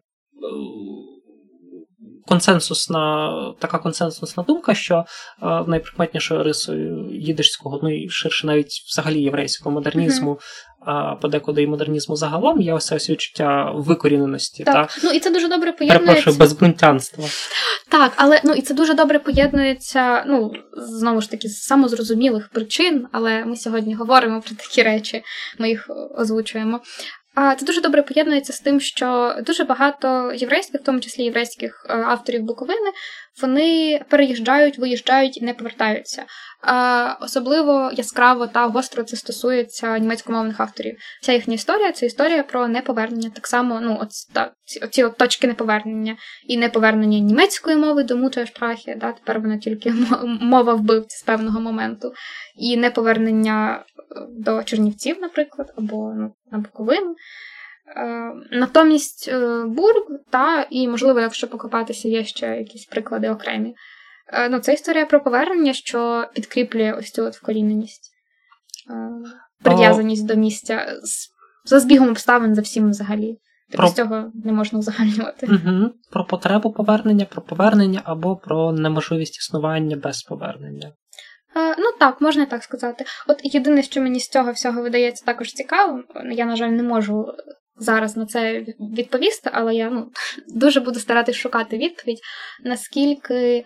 консенсусна, 2.29 3.33
така 3.59 3.79
консенсусна 3.79 4.43
думка, 4.43 4.75
що 4.75 4.95
е, 5.43 5.47
найприкметнішою 5.67 6.43
рисою 6.43 7.11
їдишського, 7.13 7.81
ну 7.83 8.05
і 8.05 8.09
ширше 8.11 8.47
навіть 8.47 8.85
взагалі 8.89 9.23
єврейського 9.23 9.75
модернізму, 9.75 10.39
mm-hmm. 10.87 11.21
подекуди 11.21 11.63
і 11.63 11.67
модернізму 11.67 12.17
загалом 12.17 12.61
є 12.61 12.73
ось 12.73 12.93
ось 12.93 13.11
відчуття 13.11 13.73
викоріненості. 13.75 14.65
Так, 14.65 14.75
та? 14.75 15.01
ну 15.05 15.11
і 15.11 15.21
це 15.21 15.31
дуже 15.31 15.49
добре 15.49 15.73
поєднується. 15.73 16.07
Перепрошую, 16.07 16.37
безбунтянства. 16.37 17.25
Так, 17.89 18.13
але 18.17 18.41
ну 18.45 18.53
і 18.53 18.63
це 18.63 18.75
дуже 18.75 18.95
добре 18.95 19.19
поєднується, 19.19 20.25
ну, 20.27 20.53
знову 20.73 21.21
ж 21.21 21.31
таки, 21.31 21.49
з 21.49 21.63
самозрозумілих 21.63 22.49
причин, 22.49 23.07
але 23.13 23.45
ми 23.45 23.57
сьогодні 23.57 23.95
говоримо 23.95 24.41
про 24.41 24.57
такі 24.57 24.83
речі, 24.83 25.23
ми 25.59 25.69
їх 25.69 25.91
озвучуємо. 26.19 26.81
А 27.35 27.55
це 27.55 27.67
дуже 27.67 27.81
добре 27.81 28.03
поєднується 28.03 28.53
з 28.53 28.61
тим, 28.61 28.81
що 28.81 29.37
дуже 29.47 29.65
багато 29.65 30.33
єврейських, 30.33 30.81
в 30.81 30.85
тому 30.85 31.01
числі 31.01 31.25
єврейських 31.25 31.87
е, 31.89 31.95
авторів 31.95 32.43
Буковини, 32.43 32.93
вони 33.43 34.01
переїжджають, 34.09 34.79
виїжджають 34.79 35.37
і 35.37 35.45
не 35.45 35.55
повертаються. 35.55 36.25
Особливо 37.21 37.91
яскраво 37.93 38.47
та 38.47 38.67
гостро 38.67 39.03
це 39.03 39.17
стосується 39.17 39.99
німецькомовних 39.99 40.61
авторів. 40.61 40.97
Вся 41.23 41.33
їхня 41.33 41.55
історія 41.55 41.93
це 41.93 42.07
історія 42.07 42.43
про 42.43 42.69
неповернення. 42.69 43.31
Так 43.31 43.47
само, 43.47 43.81
ну, 43.81 43.99
от, 44.01 44.09
та, 44.33 44.53
ці 44.91 45.05
от 45.05 45.17
точки 45.17 45.47
неповернення 45.47 46.17
і 46.47 46.57
неповернення 46.57 47.19
німецької 47.19 47.77
мови 47.77 48.03
до 48.03 48.17
Мутештрахи, 48.17 48.95
да, 49.01 49.13
тепер 49.13 49.41
вона 49.41 49.59
тільки 49.59 49.93
мова 50.41 50.75
вбивці 50.75 51.19
з 51.19 51.23
певного 51.23 51.61
моменту, 51.61 52.13
і 52.57 52.77
неповернення 52.77 53.85
до 54.31 54.63
Чернівців, 54.63 55.17
наприклад, 55.21 55.73
або 55.77 56.13
ну, 56.17 56.35
на 56.53 56.59
Буковину. 56.59 57.15
Е, 57.87 58.33
натомість 58.51 59.29
е, 59.29 59.65
Бург, 59.67 60.07
та, 60.31 60.67
і, 60.71 60.89
можливо, 60.89 61.21
якщо 61.21 61.49
покопатися, 61.49 62.09
є 62.09 62.25
ще 62.25 62.47
якісь 62.47 62.85
приклади 62.85 63.31
окремі. 63.31 63.75
Е, 64.33 64.49
ну, 64.49 64.59
Це 64.59 64.75
історія 64.75 65.07
про 65.07 65.23
повернення, 65.23 65.73
що 65.73 66.29
підкріплює 66.35 66.93
ось 66.93 67.11
цю 67.11 67.25
от 67.25 67.37
вкоріненість, 67.37 68.11
прив'язаність 69.63 70.27
до 70.27 70.35
місця 70.35 70.97
за 71.65 71.81
збігом 71.81 72.09
обставин 72.09 72.55
за 72.55 72.63
всім 72.63 72.91
взагалі. 72.91 73.39
Тобто 73.71 73.79
про... 73.83 73.89
з 73.89 73.95
цього 73.95 74.33
не 74.45 74.53
можна 74.53 74.79
узагальнювати. 74.79 75.47
Угу. 75.47 75.91
Про 76.11 76.25
потребу 76.25 76.73
повернення, 76.73 77.25
про 77.25 77.43
повернення 77.43 78.01
або 78.05 78.37
про 78.37 78.73
неможливість 78.73 79.39
існування 79.39 79.97
без 79.97 80.23
повернення. 80.23 80.93
Е, 81.57 81.75
ну 81.79 81.93
так, 81.99 82.21
можна 82.21 82.47
так 82.47 82.63
сказати. 82.63 83.05
От 83.29 83.55
єдине, 83.55 83.83
що 83.83 84.01
мені 84.01 84.21
з 84.21 84.29
цього 84.29 84.53
всього 84.53 84.83
видається 84.83 85.25
також 85.25 85.53
цікавим, 85.53 86.05
я, 86.33 86.45
на 86.45 86.57
жаль, 86.57 86.69
не 86.69 86.83
можу 86.83 87.27
зараз 87.77 88.17
на 88.17 88.27
це 88.27 88.67
відповісти, 88.81 89.51
але 89.53 89.75
я 89.75 89.91
ну, 89.91 90.11
дуже 90.49 90.81
буду 90.81 91.01
старатись 91.01 91.37
шукати 91.37 91.79
відповідь, 91.79 92.21
наскільки 92.65 93.65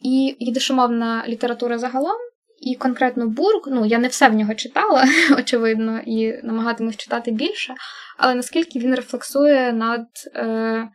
і 0.00 0.36
їдишомовна 0.38 1.24
література 1.28 1.78
загалом, 1.78 2.16
і 2.60 2.74
конкретно 2.74 3.28
Бург, 3.28 3.62
ну 3.66 3.86
я 3.86 3.98
не 3.98 4.08
все 4.08 4.28
в 4.28 4.34
нього 4.34 4.54
читала, 4.54 5.04
очевидно, 5.38 6.00
і 6.06 6.40
намагатимусь 6.42 6.96
читати 6.96 7.30
більше, 7.30 7.74
але 8.18 8.34
наскільки 8.34 8.78
він 8.78 8.94
рефлексує 8.94 9.72
над 9.72 10.06
е, 10.36 10.88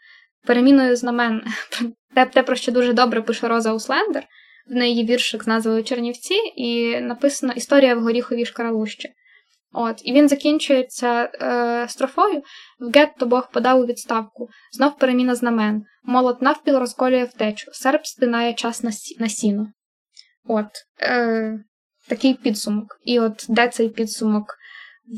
переміною 0.47 0.95
знамен, 0.95 1.43
те, 2.15 2.25
те, 2.25 2.43
про 2.43 2.55
що 2.55 2.71
дуже 2.71 2.93
добре 2.93 3.21
пише 3.21 3.47
Роза 3.47 3.73
Услендер. 3.73 4.23
В 4.67 4.75
неї 4.75 5.05
віршик 5.05 5.43
з 5.43 5.47
назвою 5.47 5.83
Чернівці, 5.83 6.35
і 6.55 6.99
написано 7.01 7.53
Історія 7.55 7.95
в 7.95 8.01
горіховій 8.01 8.45
шкаралущі. 8.45 9.09
От, 9.71 10.01
І 10.03 10.13
він 10.13 10.29
закінчується 10.29 11.31
е, 11.41 11.87
строфою 11.89 12.41
в 12.79 12.91
гетто 12.91 13.25
Бог 13.25 13.51
подав 13.51 13.79
у 13.79 13.85
відставку, 13.85 14.49
знов 14.71 14.97
переміна 14.97 15.35
знамен, 15.35 15.83
молот 16.03 16.41
навпіл 16.41 16.77
розколює 16.77 17.23
втечу, 17.23 17.71
серп 17.73 18.05
стинає 18.05 18.53
час 18.53 18.83
на, 18.83 18.91
сі, 18.91 19.15
на 19.19 19.29
сіно. 19.29 19.67
От, 20.45 20.67
е, 21.01 21.59
Такий 22.07 22.33
підсумок. 22.33 22.99
І 23.03 23.19
от 23.19 23.45
де 23.49 23.67
цей 23.67 23.89
підсумок 23.89 24.55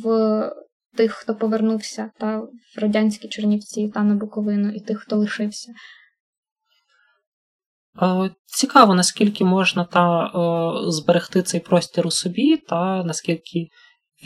в 0.03 0.51
тих, 0.95 1.11
хто 1.11 1.35
повернувся 1.35 2.11
та 2.19 2.37
в 2.37 2.49
радянські 2.75 3.27
Чернівці 3.27 3.91
та 3.93 4.03
на 4.03 4.15
Буковину, 4.15 4.69
і 4.69 4.79
тих, 4.79 4.99
хто 4.99 5.15
лишився. 5.15 5.73
Цікаво, 8.45 8.95
наскільки 8.95 9.45
можна 9.45 9.85
та 9.85 10.31
зберегти 10.87 11.41
цей 11.41 11.59
простір 11.59 12.07
у 12.07 12.11
собі, 12.11 12.57
та 12.57 13.03
наскільки 13.03 13.67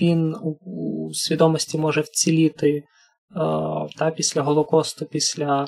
він 0.02 0.36
у 0.62 1.10
свідомості 1.14 1.78
може 1.78 2.02
вціліти 2.02 2.84
та 3.98 4.12
після 4.16 4.42
Голокосту, 4.42 5.06
після 5.06 5.68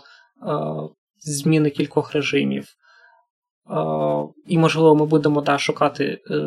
зміни 1.19 1.69
кількох 1.69 2.13
режимів. 2.13 2.65
І, 4.47 4.57
можливо, 4.57 4.95
ми 4.95 5.05
будемо 5.05 5.41
да, 5.41 5.57
шукати 5.57 6.05
е, 6.05 6.41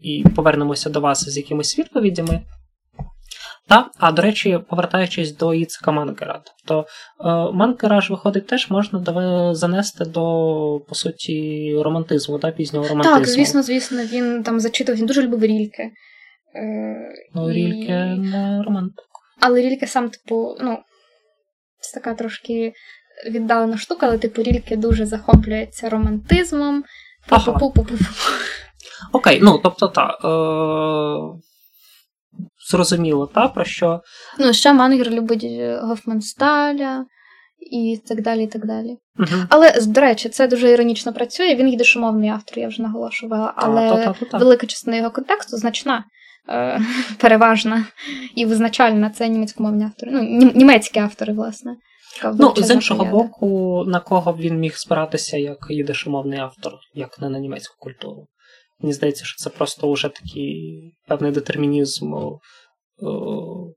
і 0.00 0.24
повернемося 0.36 0.90
до 0.90 1.00
вас 1.00 1.28
з 1.28 1.36
якимись 1.36 1.78
відповідями. 1.78 2.40
Та, 3.68 3.90
а 3.98 4.12
до 4.12 4.22
речі, 4.22 4.58
повертаючись 4.70 5.36
до 5.36 5.54
Іцика 5.54 5.92
Мангера, 5.92 6.42
тобто 6.44 6.88
е, 7.20 7.52
Мангера 7.52 8.00
ж 8.00 8.12
виходить 8.12 8.46
теж 8.46 8.70
можна 8.70 9.54
занести 9.54 10.04
до 10.04 10.20
по 10.88 10.94
суті 10.94 11.74
романтизму, 11.84 12.38
та, 12.38 12.50
пізнього 12.50 12.88
романтизму. 12.88 13.18
Так, 13.18 13.28
звісно, 13.28 13.62
звісно, 13.62 14.04
він 14.04 14.42
там 14.42 14.60
зачитував, 14.60 14.98
він 14.98 15.06
дуже 15.06 15.22
любив 15.22 15.44
рільки. 15.44 15.90
Е, 16.54 17.14
Ну, 17.34 17.50
і... 17.50 17.54
Рільке 17.54 18.04
не 18.04 18.62
романтик. 18.62 19.04
Але 19.40 19.60
Рільке 19.60 19.86
сам, 19.86 20.10
типу, 20.10 20.56
ну, 20.60 20.78
це 21.80 22.00
така 22.00 22.14
трошки 22.14 22.72
віддалена 23.30 23.76
штука, 23.76 24.06
але 24.06 24.18
типу 24.18 24.42
Рільке 24.42 24.76
дуже 24.76 25.06
захоплюється 25.06 25.88
романтизмом. 25.88 26.84
Ага. 27.28 27.58
Окей, 29.12 29.38
ну 29.42 29.60
тобто 29.62 29.88
так. 29.88 30.20
Е... 30.24 31.48
Зрозуміло, 32.70 33.26
та, 33.26 33.48
про 33.48 33.64
що. 33.64 34.00
Ну, 34.38 34.52
ще 34.52 34.72
Мангер 34.72 35.10
любить 35.10 35.44
е, 35.44 35.80
Гофмансталя 35.82 37.06
і 37.70 38.00
так 38.08 38.22
далі. 38.22 38.44
і 38.44 38.46
так 38.46 38.66
далі. 38.66 38.98
Угу. 39.18 39.42
Але, 39.48 39.72
до 39.86 40.00
речі, 40.00 40.28
це 40.28 40.48
дуже 40.48 40.70
іронічно 40.70 41.12
працює. 41.12 41.54
Він 41.54 41.68
їдешомовний 41.68 42.30
автор, 42.30 42.58
я 42.58 42.68
вже 42.68 42.82
наголошувала, 42.82 43.54
але 43.56 43.88
та, 43.88 44.12
та, 44.12 44.24
та, 44.24 44.38
велика 44.38 44.66
частина 44.66 44.96
його 44.96 45.10
контексту 45.10 45.56
значна. 45.56 46.04
Е, 46.48 46.80
переважна 47.20 47.86
і 48.34 48.46
визначальна 48.46 49.10
це 49.10 49.28
німецькомовні 49.28 49.84
автори. 49.84 50.12
Ну, 50.12 50.52
німецькі 50.54 51.00
автори, 51.00 51.32
власне. 51.32 51.76
Ну, 52.34 52.54
з 52.56 52.74
іншого 52.74 53.04
боку, 53.04 53.84
на 53.86 54.00
кого 54.00 54.32
б 54.32 54.36
він 54.36 54.58
міг 54.58 54.76
спиратися 54.76 55.36
як 55.36 55.66
єдишомовний 55.70 56.38
автор, 56.38 56.72
як 56.94 57.20
не 57.20 57.28
на 57.28 57.38
німецьку 57.38 57.74
культуру. 57.78 58.26
Мені 58.80 58.92
здається, 58.92 59.24
що 59.24 59.36
це 59.36 59.50
просто 59.50 59.92
вже 59.92 60.08
такий 60.08 60.82
певний 61.08 61.32
детермінізм 61.32 62.12
о, 62.14 62.38
о, 63.02 63.72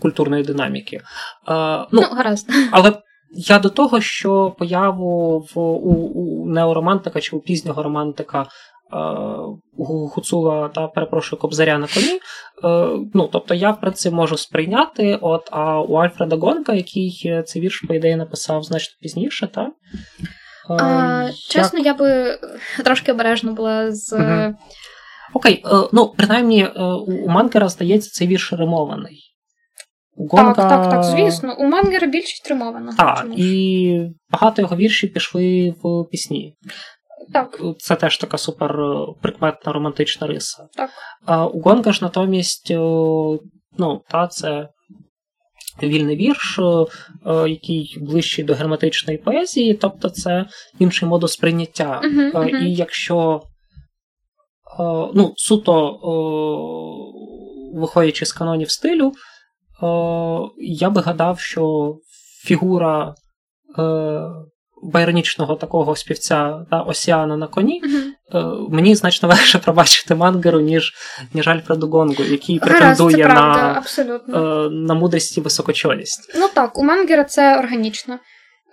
культурної 0.00 0.42
динаміки. 0.42 1.00
А, 1.46 1.86
ну, 1.92 2.00
ну, 2.00 2.16
гаразд. 2.16 2.50
Але 2.70 3.02
я 3.32 3.58
до 3.58 3.68
того, 3.68 4.00
що 4.00 4.54
появу 4.58 5.38
в 5.54 5.58
у, 5.58 6.12
у 6.14 6.46
неоромантика 6.46 7.20
чи 7.20 7.36
у 7.36 7.40
пізнього 7.40 7.82
романтика 7.82 8.46
Гуцула 9.78 10.68
та 10.68 10.88
перепрошую 10.88 11.40
Кобзаря 11.40 11.78
на 11.78 11.86
коні. 11.86 12.20
Е, 12.64 13.08
ну, 13.14 13.28
Тобто 13.32 13.54
я 13.54 13.70
в 13.70 13.80
принципі 13.80 14.14
можу 14.14 14.36
сприйняти, 14.36 15.18
от, 15.20 15.48
а 15.50 15.80
у 15.80 15.94
Альфреда 15.94 16.36
Гонка, 16.36 16.74
який 16.74 17.42
цей 17.46 17.62
вірш, 17.62 17.84
по 17.88 17.94
ідеї, 17.94 18.16
написав 18.16 18.62
значно 18.62 18.94
пізніше, 19.00 19.46
та? 19.46 19.70
А, 20.68 21.22
як... 21.26 21.34
Чесно, 21.34 21.78
я 21.78 21.94
би 21.94 22.38
трошки 22.84 23.12
обережно 23.12 23.52
була 23.52 23.92
з. 23.92 24.12
Угу. 24.12 24.54
Окей, 25.34 25.62
е, 25.66 25.88
ну, 25.92 26.14
принаймні, 26.16 26.62
е, 26.62 26.82
у 26.84 27.28
Мангера, 27.28 27.68
здається, 27.68 28.10
цей 28.10 28.28
вірш 28.28 28.52
римований. 28.52 29.29
Гонка... 30.28 30.54
Так, 30.54 30.68
так, 30.68 30.90
так, 30.90 31.04
звісно. 31.04 31.56
У 31.58 31.64
Мангера 31.64 32.06
більшість 32.06 32.48
римована. 32.48 32.94
Так, 32.96 33.26
і 33.36 34.02
багато 34.30 34.62
його 34.62 34.76
віршів 34.76 35.12
пішли 35.12 35.74
в 35.82 36.04
пісні. 36.10 36.54
Так. 37.32 37.60
Це 37.78 37.96
теж 37.96 38.18
така 38.18 38.38
супер 38.38 38.80
е, 38.80 39.06
прикметна 39.22 39.72
романтична 39.72 40.26
риса. 40.26 40.68
Так. 40.74 40.90
А 41.26 41.46
у 41.46 41.60
Гонга 41.60 41.92
ж 41.92 42.04
натомість, 42.04 42.70
е, 42.70 42.78
ну, 43.78 44.02
та, 44.10 44.26
це 44.26 44.68
вільний 45.82 46.16
вірш, 46.16 46.58
е, 46.58 47.48
який 47.48 47.98
ближчий 48.00 48.44
до 48.44 48.54
граматичної 48.54 49.18
поезії, 49.18 49.74
тобто 49.74 50.08
це 50.08 50.46
інший 50.78 51.08
модус 51.08 51.32
сприйняття. 51.32 52.00
Uh-huh, 52.04 52.32
uh-huh. 52.32 52.58
І 52.58 52.74
якщо 52.74 53.42
ну, 55.14 55.32
суто 55.36 55.98
виходячи 57.74 58.26
з 58.26 58.32
канонів 58.32 58.70
стилю, 58.70 59.12
я 60.58 60.90
би 60.90 61.00
гадав, 61.00 61.40
що 61.40 61.94
фігура 62.44 63.14
байронічного 64.82 65.56
такого 65.56 65.96
співця 65.96 66.66
та 66.70 66.80
Осіана 66.80 67.36
на 67.36 67.46
коні, 67.46 67.82
uh-huh. 67.82 68.70
мені 68.70 68.94
значно 68.94 69.28
легше 69.28 69.58
пробачити 69.58 70.14
мангеру, 70.14 70.60
ніж 70.60 70.94
ніж 71.34 71.48
Альфреду 71.48 71.88
Гонгу, 71.88 72.24
який 72.24 72.58
претендує 72.58 73.16
це 73.16 73.22
правда, 73.24 73.82
на. 73.98 74.66
Е, 74.66 74.70
на 74.70 74.94
мудрість 74.94 75.38
і 75.38 75.40
високочолість. 75.40 76.32
Ну 76.38 76.48
так, 76.54 76.78
у 76.78 76.84
мангера 76.84 77.24
це 77.24 77.58
органічно. 77.58 78.18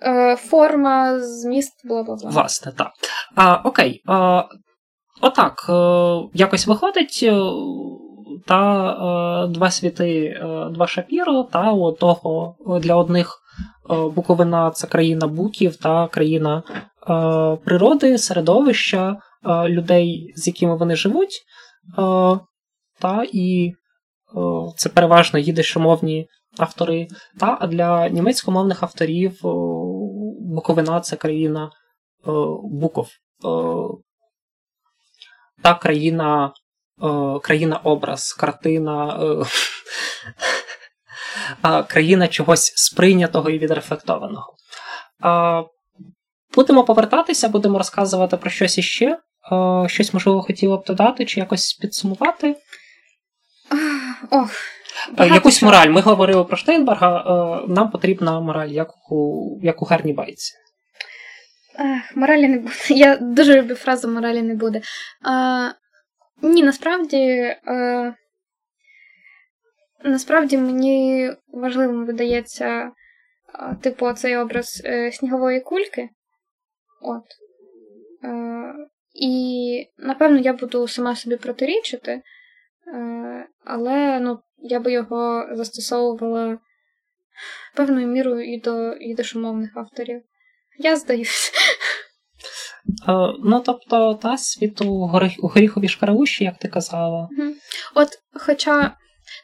Е, 0.01 0.35
форма, 0.35 1.19
зміст, 1.19 1.87
бла 1.87 2.03
бла 2.03 2.15
бла. 2.15 2.29
Власне, 2.29 2.71
так. 2.77 2.91
А, 3.35 3.55
Окей. 3.55 4.01
А, 4.07 4.43
Отак. 5.21 5.65
Якось 6.33 6.67
виходить. 6.67 7.29
Та 8.45 9.47
два 9.49 9.71
світи, 9.71 10.39
два 10.71 10.87
шапіро, 10.87 11.43
та 11.43 11.73
того 11.99 12.55
для 12.81 12.95
одних 12.95 13.41
Е, 13.89 14.09
Буковина 14.09 14.71
це 14.71 14.87
країна 14.87 15.27
буків 15.27 15.75
та 15.75 16.07
країна 16.07 16.63
е, 16.67 17.57
природи, 17.65 18.17
середовища, 18.17 19.17
е, 19.45 19.69
людей, 19.69 20.33
з 20.35 20.47
якими 20.47 20.77
вони 20.77 20.95
живуть. 20.95 21.43
Та 22.99 23.25
і 23.33 23.73
це 24.75 24.89
переважно 24.89 25.39
їдешомовні 25.39 26.27
автори. 26.57 27.07
Та, 27.39 27.57
А 27.61 27.67
для 27.67 28.09
німецькомовних 28.09 28.83
авторів 28.83 29.39
Буковина 30.39 30.99
це 30.99 31.15
країна 31.15 31.71
буков. 32.63 33.07
Та 35.63 35.73
країна 35.73 36.53
країна 37.41 37.77
образ, 37.83 38.33
картина 38.33 39.19
країна 41.87 42.27
чогось 42.27 42.73
сприйнятого 42.75 43.49
і 43.49 43.59
відрефлектованого. 43.59 44.55
Будемо 46.55 46.83
повертатися, 46.83 47.49
будемо 47.49 47.77
розказувати 47.77 48.37
про 48.37 48.49
щось 48.49 48.77
іще. 48.77 49.17
Щось, 49.87 50.13
можливо, 50.13 50.41
хотіла 50.41 50.77
б 50.77 50.83
додати 50.83 51.25
чи 51.25 51.39
якось 51.39 51.73
підсумувати. 51.73 52.55
Ох, 54.31 54.51
Якусь 55.17 55.61
мораль. 55.61 55.87
Ми 55.87 56.01
говорили 56.01 56.43
про 56.43 56.57
Штейнберга. 56.57 57.63
Нам 57.67 57.89
потрібна 57.89 58.39
мораль, 58.39 58.69
як 58.69 59.11
у 59.11 59.59
як 59.63 59.81
у 59.81 59.85
гарній 59.85 60.13
байці. 60.13 60.53
Моралі 62.15 62.47
не 62.47 62.57
буде. 62.57 62.73
Я 62.89 63.17
дуже 63.17 63.61
люблю 63.61 63.75
фразу 63.75 64.07
моралі 64.07 64.41
не 64.41 64.55
буде. 64.55 64.81
А, 65.25 65.69
Ні, 66.41 66.63
насправді. 66.63 67.55
А... 67.65 68.13
Насправді 70.03 70.57
мені 70.57 71.31
важливим 71.47 72.05
видається, 72.05 72.91
типу, 73.81 74.13
цей 74.13 74.37
образ 74.37 74.81
е, 74.85 75.11
снігової 75.11 75.61
кульки. 75.61 76.09
От. 77.01 77.23
Е, 78.23 78.73
і, 79.13 79.87
напевно, 79.97 80.39
я 80.39 80.53
буду 80.53 80.87
сама 80.87 81.15
собі 81.15 81.37
протирічити, 81.37 82.11
е, 82.11 82.21
але 83.63 84.19
ну, 84.19 84.39
я 84.57 84.79
би 84.79 84.91
його 84.91 85.47
застосовувала 85.51 86.59
певною 87.75 88.07
мірою 88.07 88.53
і 88.53 88.59
до 88.59 88.93
ідешомовних 88.93 89.77
авторів. 89.77 90.21
Я 90.77 90.95
здаюсь. 90.95 91.51
Ну, 93.43 93.63
тобто, 93.65 94.13
та 94.13 94.37
світу 94.37 94.93
у 95.39 95.47
горіховій 95.47 95.87
шкаралущі, 95.87 96.43
як 96.43 96.57
ти 96.57 96.67
казала. 96.67 97.29
От, 97.95 98.09
хоча. 98.33 98.95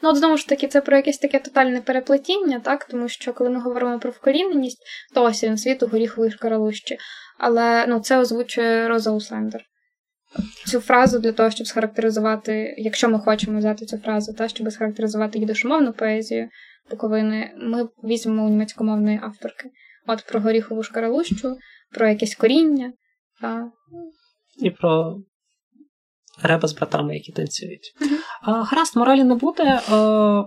Ну, 0.03 0.09
от 0.09 0.17
знову 0.17 0.37
ж 0.37 0.47
таки, 0.47 0.67
це 0.67 0.81
про 0.81 0.97
якесь 0.97 1.17
таке 1.17 1.39
тотальне 1.39 1.81
переплетіння, 1.81 2.59
так? 2.59 2.85
Тому 2.85 3.07
що 3.07 3.33
коли 3.33 3.49
ми 3.49 3.59
говоримо 3.59 3.99
про 3.99 4.11
вкоріненість, 4.11 4.83
то 5.13 5.23
ось 5.23 5.43
він 5.43 5.57
світу 5.57 5.87
горіхової 5.87 6.31
шкаралущі. 6.31 6.97
Але 7.39 7.85
ну, 7.87 7.99
це 7.99 8.17
озвучує 8.17 8.87
Роза 8.87 9.11
Услендер. 9.11 9.61
Цю 10.65 10.79
фразу 10.79 11.19
для 11.19 11.31
того, 11.31 11.49
щоб 11.49 11.67
схарактеризувати, 11.67 12.75
якщо 12.77 13.09
ми 13.09 13.19
хочемо 13.19 13.59
взяти 13.59 13.85
цю 13.85 13.97
фразу, 13.97 14.33
та, 14.33 14.47
щоб 14.47 14.71
схарактеризувати 14.71 15.39
їдошомовну 15.39 15.93
поезію 15.93 16.49
Буковини, 16.89 17.53
ми 17.57 17.87
візьмемо 18.03 18.45
у 18.45 18.49
німецькомовної 18.49 19.19
авторки. 19.23 19.69
От 20.07 20.25
про 20.25 20.39
горіхову 20.39 20.83
шкаралущу, 20.83 21.57
про 21.91 22.07
якесь 22.07 22.35
коріння. 22.35 22.93
Та... 23.43 23.71
І 24.61 24.69
про 24.69 25.17
Реба 26.43 26.67
з 26.67 26.73
братами, 26.73 27.13
які 27.13 27.31
танцюють. 27.31 27.93
Uh-huh. 28.01 28.63
Гаразд, 28.63 28.97
моралі 28.97 29.23
не 29.23 29.35
буде. 29.35 29.63
Е, 29.63 30.43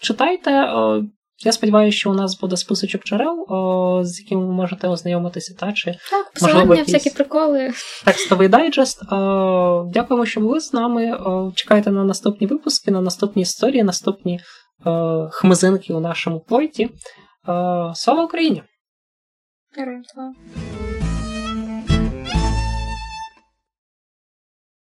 читайте. 0.00 0.50
Е, 0.50 1.02
я 1.44 1.52
сподіваюся, 1.52 1.98
що 1.98 2.10
у 2.10 2.14
нас 2.14 2.40
буде 2.40 2.56
списочок 2.56 3.04
джерел, 3.04 3.40
е, 3.42 4.04
з 4.04 4.20
яким 4.20 4.40
ви 4.40 4.52
можете 4.52 4.88
ознайомитися. 4.88 5.54
Та, 5.58 5.72
чи, 5.72 5.94
Так, 6.10 6.32
посилання, 6.32 6.82
всякі 6.82 7.10
приколи. 7.10 7.72
Текстовий 8.04 8.48
дайджест. 8.48 9.00
Дякуємо, 9.92 10.26
що 10.26 10.40
були 10.40 10.60
з 10.60 10.72
нами. 10.72 11.18
Чекайте 11.54 11.90
на 11.90 12.04
наступні 12.04 12.46
випуски, 12.46 12.90
на 12.90 13.00
наступні 13.00 13.42
історії, 13.42 13.82
наступні 13.82 14.40
хмизинки 15.30 15.94
у 15.94 16.00
нашому 16.00 16.40
пойті. 16.40 16.90
Слава 17.94 18.24
Україні! 18.24 18.62
Героям 19.76 20.02
слава! 20.04 20.34